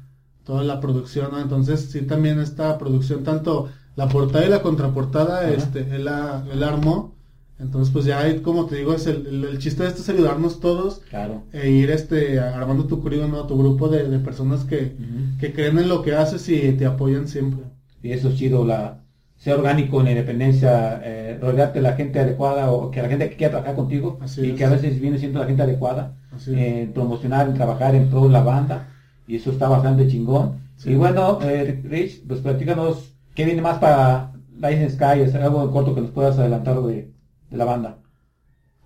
toda 0.44 0.64
la 0.64 0.80
producción, 0.80 1.30
¿no? 1.32 1.40
Entonces 1.40 1.90
sí 1.92 2.02
también 2.02 2.40
esta 2.40 2.78
producción, 2.80 3.24
tanto 3.24 3.70
la 3.96 4.08
portada 4.10 4.46
y 4.46 4.50
la 4.50 4.62
contraportada, 4.64 5.48
este, 5.52 5.82
él, 5.96 6.06
la, 6.06 6.44
él 6.52 6.64
armó. 6.64 7.14
Entonces 7.60 7.92
pues 7.92 8.06
ya 8.06 8.24
como 8.44 8.66
te 8.68 8.76
digo, 8.76 8.94
es 8.94 9.08
el, 9.08 9.26
el, 9.28 9.44
el 9.46 9.58
chiste 9.58 9.84
de 9.84 9.90
esto 9.90 10.02
es 10.02 10.10
ayudarnos 10.10 10.60
todos 10.60 11.00
Claro. 11.10 11.44
e 11.52 11.70
ir 11.72 11.90
este 11.90 12.40
armando 12.40 12.86
tu 12.86 12.98
¿no? 13.28 13.48
Tu 13.48 13.58
grupo 13.58 13.90
de, 13.90 14.08
de 14.08 14.20
personas 14.20 14.64
que, 14.64 14.96
creen 15.40 15.80
en 15.80 15.90
lo 15.90 16.04
que 16.04 16.14
haces 16.16 16.48
y 16.50 16.72
te 16.74 16.86
apoyan 16.86 17.28
siempre. 17.28 17.62
Y 18.04 18.12
eso 18.12 18.30
es 18.30 18.36
chido, 18.36 18.64
la, 18.66 19.04
ser 19.38 19.56
orgánico 19.56 20.00
en 20.00 20.06
la 20.06 20.12
independencia, 20.12 21.02
eh, 21.04 21.38
rodearte 21.42 21.80
de 21.80 21.84
la 21.84 21.94
gente 21.94 22.20
adecuada 22.20 22.72
o 22.72 22.92
que 22.92 23.02
la 23.02 23.10
gente 23.10 23.30
que 23.30 23.36
quiera 23.38 23.52
trabajar 23.52 23.76
contigo 23.76 24.18
Así 24.22 24.42
y 24.42 24.50
es. 24.52 24.56
que 24.56 24.66
a 24.66 24.70
veces 24.70 25.00
viene 25.00 25.18
siendo 25.18 25.40
la 25.40 25.46
gente 25.46 25.64
adecuada, 25.64 26.16
en 26.48 26.94
promocionar, 26.94 27.48
en 27.48 27.56
trabajar 27.56 27.96
en 27.96 28.10
pro 28.10 28.24
de 28.28 28.30
la 28.30 28.42
banda 28.44 28.88
y 29.28 29.36
eso 29.38 29.52
está 29.52 29.68
bastante 29.68 30.08
chingón. 30.08 30.60
Sí. 30.78 30.92
Y 30.92 30.96
bueno, 30.96 31.40
eh, 31.42 31.82
Rich, 31.84 32.24
pues 32.28 32.42
platícanos 32.42 33.14
qué 33.34 33.46
viene 33.46 33.62
más 33.64 33.80
para 33.80 34.32
License 34.56 34.96
Sky, 34.96 35.22
es 35.22 35.34
algo 35.36 35.72
corto 35.72 35.96
que 35.96 36.02
nos 36.02 36.12
puedas 36.12 36.38
adelantar 36.38 36.82
de, 36.84 37.12
de 37.50 37.58
la 37.58 37.66
banda. 37.66 38.00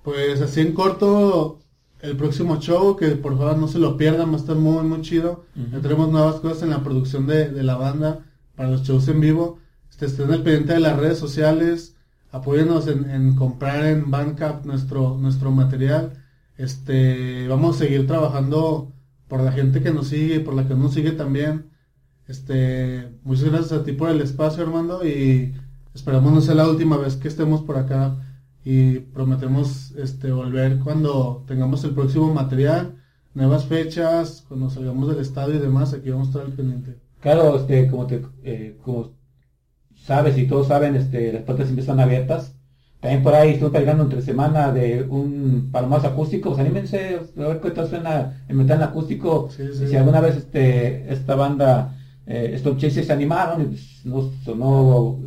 Pues 0.03 0.41
así 0.41 0.61
en 0.61 0.73
corto, 0.73 1.59
el 1.99 2.17
próximo 2.17 2.59
show, 2.59 2.95
que 2.95 3.09
por 3.09 3.37
favor 3.37 3.57
no 3.57 3.67
se 3.67 3.79
lo 3.79 3.97
pierdan, 3.97 4.29
va 4.29 4.33
a 4.33 4.37
estar 4.37 4.55
muy, 4.55 4.83
muy 4.83 5.01
chido. 5.01 5.45
Ujú. 5.55 5.71
Ya 5.73 5.81
tenemos 5.81 6.11
nuevas 6.11 6.35
cosas 6.35 6.63
en 6.63 6.71
la 6.71 6.83
producción 6.83 7.27
de, 7.27 7.49
de 7.49 7.63
la 7.63 7.75
banda 7.75 8.25
para 8.55 8.69
los 8.69 8.83
shows 8.83 9.07
en 9.07 9.21
vivo. 9.21 9.59
Este, 9.89 10.07
estén 10.07 10.31
al 10.31 10.41
pendiente 10.41 10.73
de 10.73 10.79
las 10.79 10.97
redes 10.97 11.19
sociales, 11.19 11.95
apóyenos 12.31 12.87
en, 12.87 13.09
en 13.09 13.35
comprar 13.35 13.85
en 13.85 14.09
Bandcamp 14.09 14.65
nuestro, 14.65 15.17
nuestro 15.17 15.51
material. 15.51 16.13
Este, 16.57 17.47
vamos 17.47 17.75
a 17.75 17.79
seguir 17.79 18.07
trabajando 18.07 18.91
por 19.27 19.41
la 19.41 19.51
gente 19.51 19.81
que 19.81 19.91
nos 19.91 20.07
sigue 20.07 20.35
y 20.35 20.39
por 20.39 20.55
la 20.55 20.67
que 20.67 20.75
nos 20.75 20.93
sigue 20.93 21.11
también. 21.11 21.69
Este, 22.27 23.17
muchas 23.23 23.45
gracias 23.45 23.71
a 23.73 23.83
ti 23.83 23.91
por 23.91 24.09
el 24.09 24.21
espacio, 24.21 24.63
Armando, 24.63 25.05
y 25.05 25.53
esperamos 25.93 26.31
no 26.31 26.41
sea 26.41 26.55
la 26.55 26.67
última 26.67 26.97
vez 26.97 27.15
que 27.15 27.27
estemos 27.27 27.61
por 27.61 27.77
acá 27.77 28.17
y 28.63 28.99
prometemos 28.99 29.91
este 29.97 30.31
volver 30.31 30.79
cuando 30.79 31.43
tengamos 31.47 31.83
el 31.83 31.91
próximo 31.91 32.33
material, 32.33 32.95
nuevas 33.33 33.65
fechas, 33.65 34.43
cuando 34.47 34.69
salgamos 34.69 35.09
del 35.09 35.19
estadio 35.19 35.55
y 35.55 35.59
demás, 35.59 35.93
aquí 35.93 36.09
vamos 36.11 36.27
a 36.27 36.31
estar 36.31 36.45
al 36.45 36.53
pendiente. 36.53 36.99
Claro, 37.21 37.55
este, 37.57 37.87
como 37.87 38.05
te, 38.07 38.21
eh, 38.43 38.77
como 38.83 39.13
sabes 39.95 40.37
y 40.37 40.47
todos 40.47 40.67
saben, 40.67 40.95
este, 40.95 41.33
las 41.33 41.43
puertas 41.43 41.67
siempre 41.67 41.81
están 41.81 41.99
abiertas. 41.99 42.55
También 42.99 43.23
por 43.23 43.33
ahí 43.33 43.51
estoy 43.51 43.71
cargando 43.71 44.03
entre 44.03 44.21
semana 44.21 44.71
de 44.71 45.03
un 45.03 45.69
palomazo 45.71 46.07
acústico, 46.07 46.49
pues 46.49 46.61
anímense 46.61 47.19
a 47.35 47.47
ver 47.47 47.59
qué 47.59 47.71
tal 47.71 47.89
suena 47.89 48.43
el 48.47 48.55
metal 48.55 48.81
acústico. 48.83 49.49
Sí, 49.49 49.63
sí. 49.73 49.85
Y 49.85 49.87
Si 49.87 49.95
alguna 49.95 50.21
vez 50.21 50.35
este, 50.35 51.11
esta 51.11 51.33
banda, 51.33 51.97
eh, 52.27 52.51
Stop 52.55 52.77
Chasers 52.77 53.07
se 53.07 53.13
animaron 53.13 53.61
y 53.63 53.65
pues, 53.65 54.01
no 54.05 54.29
sonó 54.45 55.19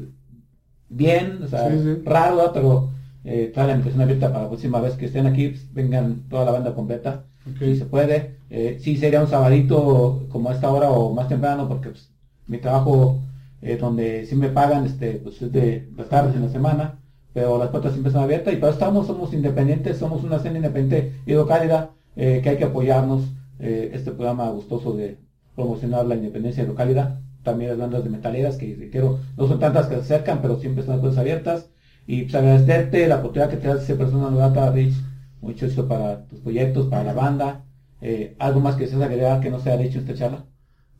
bien, 0.88 1.42
o 1.42 1.48
sea, 1.48 1.68
raro, 2.04 2.52
pero 2.54 2.93
eh, 3.24 3.50
toda 3.54 3.66
la 3.66 3.72
invitación 3.72 4.02
abierta 4.02 4.28
para 4.30 4.44
la 4.44 4.48
próxima 4.48 4.80
vez 4.80 4.94
que 4.96 5.06
estén 5.06 5.26
aquí, 5.26 5.48
pues, 5.48 5.72
vengan 5.72 6.22
toda 6.28 6.44
la 6.44 6.52
banda 6.52 6.74
completa 6.74 7.24
Ok. 7.48 7.58
si 7.60 7.76
se 7.76 7.84
puede. 7.86 8.36
Eh, 8.50 8.78
sí 8.80 8.96
sería 8.96 9.20
un 9.20 9.28
sabadito 9.28 10.26
como 10.30 10.50
a 10.50 10.54
esta 10.54 10.70
hora 10.70 10.90
o 10.90 11.12
más 11.12 11.28
temprano 11.28 11.68
porque 11.68 11.90
pues, 11.90 12.10
mi 12.46 12.58
trabajo 12.58 13.20
eh, 13.62 13.76
donde 13.78 14.26
sí 14.26 14.34
me 14.36 14.48
pagan 14.50 14.84
este 14.86 15.12
pues 15.22 15.40
es 15.42 15.50
de 15.52 15.88
las 15.96 16.08
tardes 16.08 16.36
en 16.36 16.42
la 16.42 16.48
semana, 16.50 16.98
pero 17.32 17.58
las 17.58 17.68
puertas 17.68 17.92
siempre 17.92 18.10
están 18.10 18.24
abiertas 18.24 18.52
y 18.52 18.56
para 18.56 18.70
eso 18.72 18.78
estamos, 18.78 19.06
somos 19.06 19.32
independientes, 19.32 19.96
somos 19.98 20.22
una 20.22 20.36
escena 20.36 20.56
independiente 20.58 21.12
y 21.26 21.32
localidad 21.32 21.90
eh, 22.16 22.40
que 22.42 22.50
hay 22.50 22.56
que 22.58 22.64
apoyarnos 22.64 23.22
eh, 23.58 23.90
este 23.94 24.10
programa 24.12 24.50
gustoso 24.50 24.92
de 24.92 25.18
promocionar 25.56 26.06
la 26.06 26.14
independencia 26.16 26.62
y 26.62 26.66
localidad. 26.66 27.20
También 27.42 27.70
las 27.70 27.78
bandas 27.78 28.04
de 28.04 28.10
metaleras 28.10 28.56
que 28.56 28.74
reitero, 28.78 29.18
no 29.36 29.46
son 29.48 29.58
tantas 29.60 29.86
que 29.86 29.94
se 29.96 30.00
acercan, 30.00 30.40
pero 30.42 30.58
siempre 30.58 30.80
están 30.80 30.96
las 30.96 31.00
puertas 31.02 31.20
abiertas. 31.20 31.70
Y 32.06 32.22
pues 32.22 32.34
agradecerte 32.34 33.08
la 33.08 33.16
oportunidad 33.16 33.50
que 33.50 33.56
te 33.56 33.68
das 33.68 33.82
esa 33.82 33.96
persona 33.96 34.30
grata, 34.30 34.70
Rich, 34.70 34.94
mucho 35.40 35.66
éxito 35.66 35.88
para 35.88 36.26
tus 36.26 36.40
proyectos, 36.40 36.88
para 36.88 37.04
la 37.04 37.12
banda. 37.14 37.64
Eh, 38.00 38.36
¿Algo 38.38 38.60
más 38.60 38.76
que 38.76 38.84
deseas 38.84 39.02
agregar 39.02 39.40
que 39.40 39.50
no 39.50 39.60
se 39.60 39.70
ha 39.70 39.76
dicho 39.76 39.98
en 39.98 40.04
esta 40.04 40.18
charla? 40.18 40.44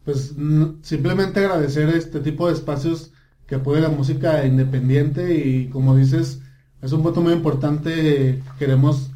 Pues 0.05 0.34
mm, 0.36 0.82
simplemente 0.82 1.40
agradecer 1.40 1.88
este 1.90 2.20
tipo 2.20 2.46
de 2.46 2.55
espacios 2.55 3.12
que 3.46 3.57
apoya 3.57 3.80
la 3.80 3.88
música 3.88 4.44
independiente 4.46 5.34
y 5.34 5.68
como 5.68 5.96
dices, 5.96 6.40
es 6.82 6.92
un 6.92 7.02
punto 7.02 7.20
muy 7.20 7.32
importante. 7.32 8.42
Queremos 8.59 9.11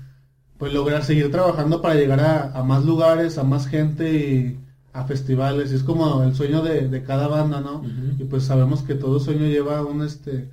pues 0.58 0.72
lograr 0.72 1.04
seguir 1.04 1.30
trabajando 1.30 1.80
para 1.82 1.94
llegar 1.94 2.20
a, 2.20 2.52
a 2.58 2.62
más 2.64 2.84
lugares, 2.84 3.38
a 3.38 3.44
más 3.44 3.66
gente 3.66 4.12
y 4.12 4.60
a 4.92 5.04
festivales. 5.04 5.72
Y 5.72 5.76
es 5.76 5.82
como 5.84 6.22
el 6.22 6.34
sueño 6.34 6.62
de, 6.62 6.88
de 6.88 7.02
cada 7.04 7.28
banda, 7.28 7.60
¿no? 7.60 7.82
Y 8.18 8.24
pues 8.24 8.44
sabemos 8.44 8.82
que 8.82 8.94
todo 8.94 9.20
sueño 9.20 9.46
lleva 9.46 9.84
un 9.84 10.02
este 10.02 10.48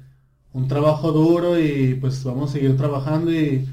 un 0.55 0.67
trabajo 0.67 1.11
duro 1.11 1.59
y 1.59 1.95
pues 1.95 2.23
vamos 2.23 2.49
a 2.49 2.53
seguir 2.53 2.77
trabajando 2.77 3.31
y 3.31 3.67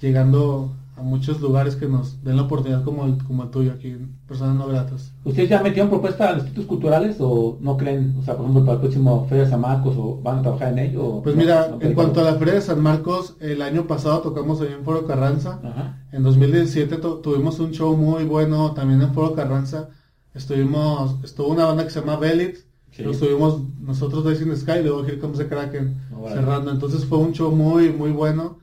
llegando 0.00 0.72
a 0.98 1.02
muchos 1.02 1.40
lugares 1.40 1.76
que 1.76 1.86
nos 1.88 2.22
den 2.24 2.36
la 2.36 2.42
oportunidad 2.42 2.82
como 2.84 3.04
el, 3.04 3.22
como 3.24 3.42
el 3.42 3.50
tuyo 3.50 3.72
aquí, 3.72 3.96
Personas 4.26 4.56
No 4.56 4.66
Gratas. 4.66 5.12
¿Ustedes 5.24 5.48
ya 5.50 5.62
metieron 5.62 5.90
propuesta 5.90 6.28
a 6.28 6.32
los 6.32 6.42
institutos 6.44 6.68
culturales 6.68 7.16
o 7.20 7.58
no 7.60 7.76
creen, 7.76 8.14
o 8.18 8.22
sea, 8.22 8.34
por 8.34 8.44
ejemplo, 8.44 8.64
para 8.64 8.74
el 8.74 8.80
próximo 8.80 9.26
Feria 9.28 9.44
de 9.44 9.50
San 9.50 9.60
Marcos 9.60 9.94
o 9.98 10.20
van 10.22 10.38
a 10.38 10.42
trabajar 10.42 10.72
en 10.72 10.78
ello? 10.78 11.04
o 11.04 11.22
Pues 11.22 11.34
no- 11.34 11.40
mira, 11.42 11.68
no 11.68 11.78
en 11.80 11.94
cuanto 11.94 12.20
a 12.20 12.24
la 12.24 12.34
Feria 12.36 12.54
de 12.54 12.60
San 12.62 12.80
Marcos, 12.82 13.36
el 13.40 13.60
año 13.62 13.86
pasado 13.86 14.20
tocamos 14.20 14.60
ahí 14.60 14.68
en 14.78 14.84
Foro 14.84 15.06
Carranza. 15.06 15.60
Ajá. 15.62 16.02
En 16.12 16.22
2017 16.22 16.96
tu- 16.96 17.20
tuvimos 17.20 17.58
un 17.60 17.72
show 17.72 17.94
muy 17.96 18.24
bueno 18.24 18.72
también 18.72 19.02
en 19.02 19.12
Foro 19.12 19.34
Carranza. 19.34 19.88
Estuvimos, 20.34 21.16
estuvo 21.24 21.48
una 21.48 21.64
banda 21.66 21.84
que 21.84 21.90
se 21.90 22.00
llama 22.00 22.16
Belit. 22.16 22.56
Sí. 22.96 23.02
Lo 23.02 23.10
estuvimos 23.10 23.60
nosotros 23.80 24.24
de 24.24 24.36
Sin 24.36 24.56
Sky 24.56 24.78
y 24.80 24.82
luego 24.84 25.04
Here 25.04 25.18
Comes 25.18 25.38
the 25.38 25.46
Kraken 25.46 26.00
cerrando. 26.28 26.70
Entonces 26.70 27.04
fue 27.04 27.18
un 27.18 27.32
show 27.32 27.54
muy, 27.54 27.92
muy 27.92 28.10
bueno. 28.10 28.58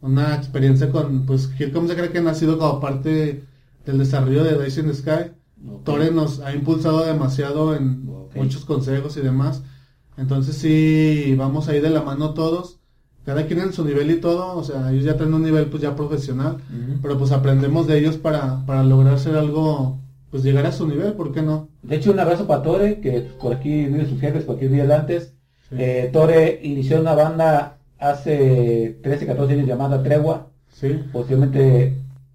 Una 0.00 0.34
experiencia 0.34 0.90
con, 0.90 1.24
pues 1.24 1.50
Here 1.58 1.70
Comes 1.70 1.90
the 1.90 1.96
Kraken 1.96 2.26
ha 2.26 2.34
sido 2.34 2.58
como 2.58 2.80
parte 2.80 3.44
del 3.86 3.98
desarrollo 3.98 4.42
de 4.42 4.56
Days 4.56 4.78
in 4.78 4.86
the 4.86 4.94
Sky. 4.94 5.30
Ok. 5.68 5.84
Tore 5.84 6.10
nos 6.10 6.40
ha 6.40 6.52
impulsado 6.52 7.04
demasiado 7.04 7.76
en 7.76 8.06
muchos 8.34 8.64
consejos 8.64 9.16
y 9.16 9.20
demás. 9.20 9.62
Entonces 10.16 10.56
sí, 10.56 11.34
vamos 11.38 11.68
ahí 11.68 11.80
de 11.80 11.90
la 11.90 12.02
mano 12.02 12.34
todos. 12.34 12.78
Cada 13.24 13.46
quien 13.46 13.60
en 13.60 13.72
su 13.72 13.84
nivel 13.84 14.10
y 14.10 14.20
todo. 14.20 14.56
O 14.56 14.64
sea, 14.64 14.90
ellos 14.90 15.04
ya 15.04 15.16
traen 15.16 15.34
un 15.34 15.42
nivel 15.42 15.66
pues 15.66 15.80
ya 15.82 15.94
profesional. 15.94 16.58
Pero 17.02 17.18
pues 17.18 17.30
aprendemos 17.30 17.86
de 17.86 17.98
ellos 17.98 18.16
para, 18.16 18.66
para 18.66 18.82
lograr 18.82 19.18
ser 19.18 19.36
algo, 19.36 19.98
pues 20.30 20.42
llegar 20.42 20.66
a 20.66 20.72
su 20.72 20.86
nivel, 20.86 21.14
¿por 21.14 21.32
qué 21.32 21.42
no? 21.42 21.68
De 21.82 21.96
hecho, 21.96 22.12
un 22.12 22.20
abrazo 22.20 22.46
para 22.46 22.62
Tore, 22.62 23.00
que 23.00 23.20
por 23.40 23.52
aquí 23.54 23.86
vive 23.86 24.06
sus 24.06 24.20
jefes, 24.20 24.44
por 24.44 24.56
aquí 24.56 24.68
vive 24.68 24.92
antes. 24.92 25.34
Sí. 25.68 25.76
Eh, 25.78 26.10
Tore 26.12 26.60
inició 26.62 27.00
una 27.00 27.14
banda 27.14 27.78
hace 27.98 28.98
13, 29.02 29.26
14 29.26 29.54
años 29.54 29.66
llamada 29.66 30.02
Tregua. 30.02 30.48
Sí, 30.68 31.00
Posiblemente 31.12 31.94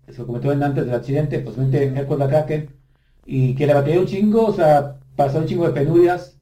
se 0.09 0.19
lo 0.19 0.27
comentó 0.27 0.51
en 0.51 0.61
antes 0.61 0.85
del 0.85 0.93
accidente, 0.95 1.39
posiblemente 1.39 1.99
él 1.99 2.05
con 2.05 2.19
la 2.19 2.27
Kraken. 2.27 2.69
Y 3.25 3.55
que 3.55 3.65
le 3.65 3.73
batalló 3.73 4.01
un 4.01 4.07
chingo, 4.07 4.45
o 4.45 4.53
sea, 4.53 4.97
pasó 5.15 5.39
un 5.39 5.47
chingo 5.47 5.65
de 5.65 5.73
penurias, 5.73 6.37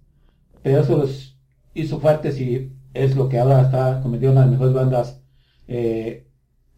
pero 0.62 0.82
eso 0.82 0.98
los 0.98 1.38
hizo 1.74 2.00
fuertes 2.00 2.40
y 2.42 2.72
es 2.94 3.16
lo 3.16 3.30
que 3.30 3.40
ahora 3.40 3.62
está 3.62 4.02
convirtiendo 4.02 4.32
en 4.32 4.38
una 4.38 4.46
de 4.46 4.52
las 4.52 4.60
mejores 4.60 4.74
bandas 4.74 5.22
eh, 5.68 6.28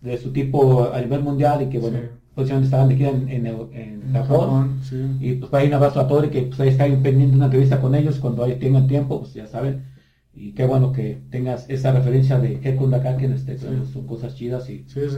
de 0.02 0.18
su 0.18 0.32
tipo 0.32 0.92
a 0.94 1.02
nivel 1.02 1.22
mundial 1.22 1.62
y 1.64 1.70
que 1.70 1.80
bueno, 1.80 1.98
Sí. 2.00 2.06
Posiblemente 2.36 2.66
estaban 2.66 2.92
aquí 2.92 3.06
en, 3.06 3.30
en, 3.30 3.46
en 3.74 4.14
Japón. 4.14 4.80
sí. 4.84 4.98
Y 5.22 5.34
pues 5.36 5.50
para 5.50 5.62
ahí 5.64 5.68
un 5.70 5.76
abrazo 5.76 6.02
a 6.02 6.08
Tori, 6.08 6.30
que 6.30 6.44
pues 6.44 6.60
ahí 6.60 6.70
está 6.70 6.84
pendiente 6.86 7.28
de 7.32 7.36
una 7.38 7.46
entrevista 7.46 7.80
con 7.82 7.96
ellos 7.96 8.20
cuando 8.20 8.44
ahí 8.44 8.56
tengan 8.56 8.88
tiempo, 8.88 9.22
pues 9.22 9.34
ya 9.34 9.48
saben. 9.48 9.86
Y 10.34 10.52
qué 10.52 10.66
bueno 10.66 10.92
que 10.92 11.22
tengas 11.32 11.70
esa 11.70 11.94
referencia 11.94 12.38
de 12.40 12.60
Hekun 12.62 12.92
Dakaken, 12.92 13.32
este, 13.34 13.58
Sí. 13.58 13.66
son 13.94 14.06
cosas 14.06 14.36
chidas. 14.36 14.70
Y, 14.70 14.84
Sí, 14.88 15.02
sí. 15.10 15.18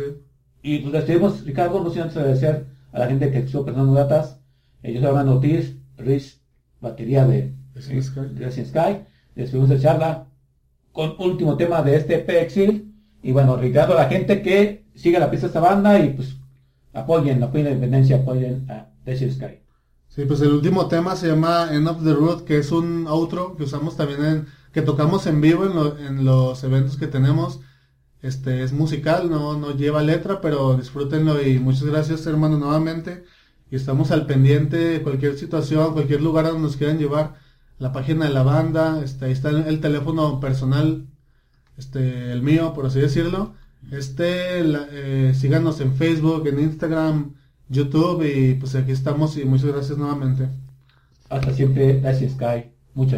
y 0.61 0.79
pues 0.79 0.93
despedimos, 0.93 1.43
Ricardo, 1.43 1.83
no 1.83 1.89
sin 1.89 2.03
antes 2.03 2.17
agradecer 2.17 2.67
a 2.91 2.99
la 2.99 3.07
gente 3.07 3.31
que 3.31 3.39
estuvo 3.39 3.65
personas 3.65 3.93
gratas. 3.95 4.39
Eh, 4.83 4.93
yo 4.93 4.99
soy 4.99 5.09
Armando 5.09 5.35
Ortiz, 5.35 5.75
Riz, 5.97 6.39
batería 6.79 7.25
de 7.25 7.51
Racing 7.73 8.01
Sky. 8.01 8.19
de 8.35 8.45
Racing 8.45 8.65
Sky. 8.65 8.97
Despedimos 9.35 9.69
de 9.69 9.79
charla 9.79 10.27
con 10.91 11.15
último 11.19 11.57
tema 11.57 11.81
de 11.81 11.95
este 11.95 12.19
PXIL. 12.19 12.93
Y 13.23 13.31
bueno, 13.31 13.57
Ricardo, 13.57 13.93
a 13.97 14.03
la 14.03 14.09
gente 14.09 14.43
que 14.43 14.85
siga 14.93 15.19
la 15.19 15.31
pista 15.31 15.47
de 15.47 15.49
esta 15.49 15.59
banda 15.59 15.99
y 15.99 16.09
pues 16.09 16.36
apoyen, 16.99 17.43
apoyen 17.43 17.65
la 17.65 17.71
independencia, 17.71 18.17
apoyen 18.17 18.69
a 18.69 18.87
Racing 19.05 19.31
Sky. 19.31 19.59
Sí, 20.09 20.25
pues 20.25 20.41
el 20.41 20.51
último 20.51 20.87
tema 20.87 21.15
se 21.15 21.27
llama 21.27 21.69
End 21.71 21.87
of 21.87 22.03
the 22.03 22.13
Road, 22.13 22.43
que 22.43 22.57
es 22.57 22.71
un 22.71 23.05
outro 23.07 23.55
que 23.55 23.63
usamos 23.63 23.95
también 23.95 24.25
en, 24.25 24.47
que 24.71 24.81
tocamos 24.81 25.27
en 25.27 25.41
vivo 25.41 25.65
en 25.65 26.25
los 26.25 26.63
eventos 26.63 26.97
que 26.97 27.07
tenemos. 27.07 27.59
Este 28.21 28.63
es 28.63 28.73
musical, 28.73 29.29
no, 29.29 29.57
no 29.57 29.75
lleva 29.75 30.01
letra, 30.01 30.41
pero 30.41 30.75
disfrútenlo 30.75 31.41
y 31.41 31.59
muchas 31.59 31.83
gracias 31.83 32.25
hermano 32.25 32.57
nuevamente. 32.57 33.25
Y 33.69 33.75
estamos 33.75 34.11
al 34.11 34.25
pendiente 34.25 34.77
de 34.77 35.01
cualquier 35.03 35.37
situación, 35.37 35.93
cualquier 35.93 36.21
lugar 36.21 36.45
donde 36.45 36.61
nos 36.61 36.77
quieran 36.77 36.97
llevar. 36.97 37.35
La 37.79 37.91
página 37.91 38.25
de 38.25 38.33
la 38.33 38.43
banda, 38.43 39.01
este, 39.03 39.25
ahí 39.25 39.31
está 39.33 39.49
el 39.49 39.79
teléfono 39.81 40.39
personal, 40.39 41.05
este, 41.77 42.31
el 42.31 42.41
mío, 42.41 42.73
por 42.73 42.87
así 42.87 42.99
decirlo. 42.99 43.53
Este, 43.91 45.33
síganos 45.33 45.79
en 45.81 45.95
Facebook, 45.95 46.47
en 46.47 46.59
Instagram, 46.59 47.35
YouTube 47.69 48.23
y 48.23 48.55
pues 48.55 48.75
aquí 48.75 48.91
estamos 48.91 49.37
y 49.37 49.45
muchas 49.45 49.67
gracias 49.67 49.97
nuevamente. 49.97 50.49
Hasta 51.29 51.53
siempre, 51.53 52.01
Racing 52.01 52.29
Sky. 52.29 52.71
Mucho 52.93 53.17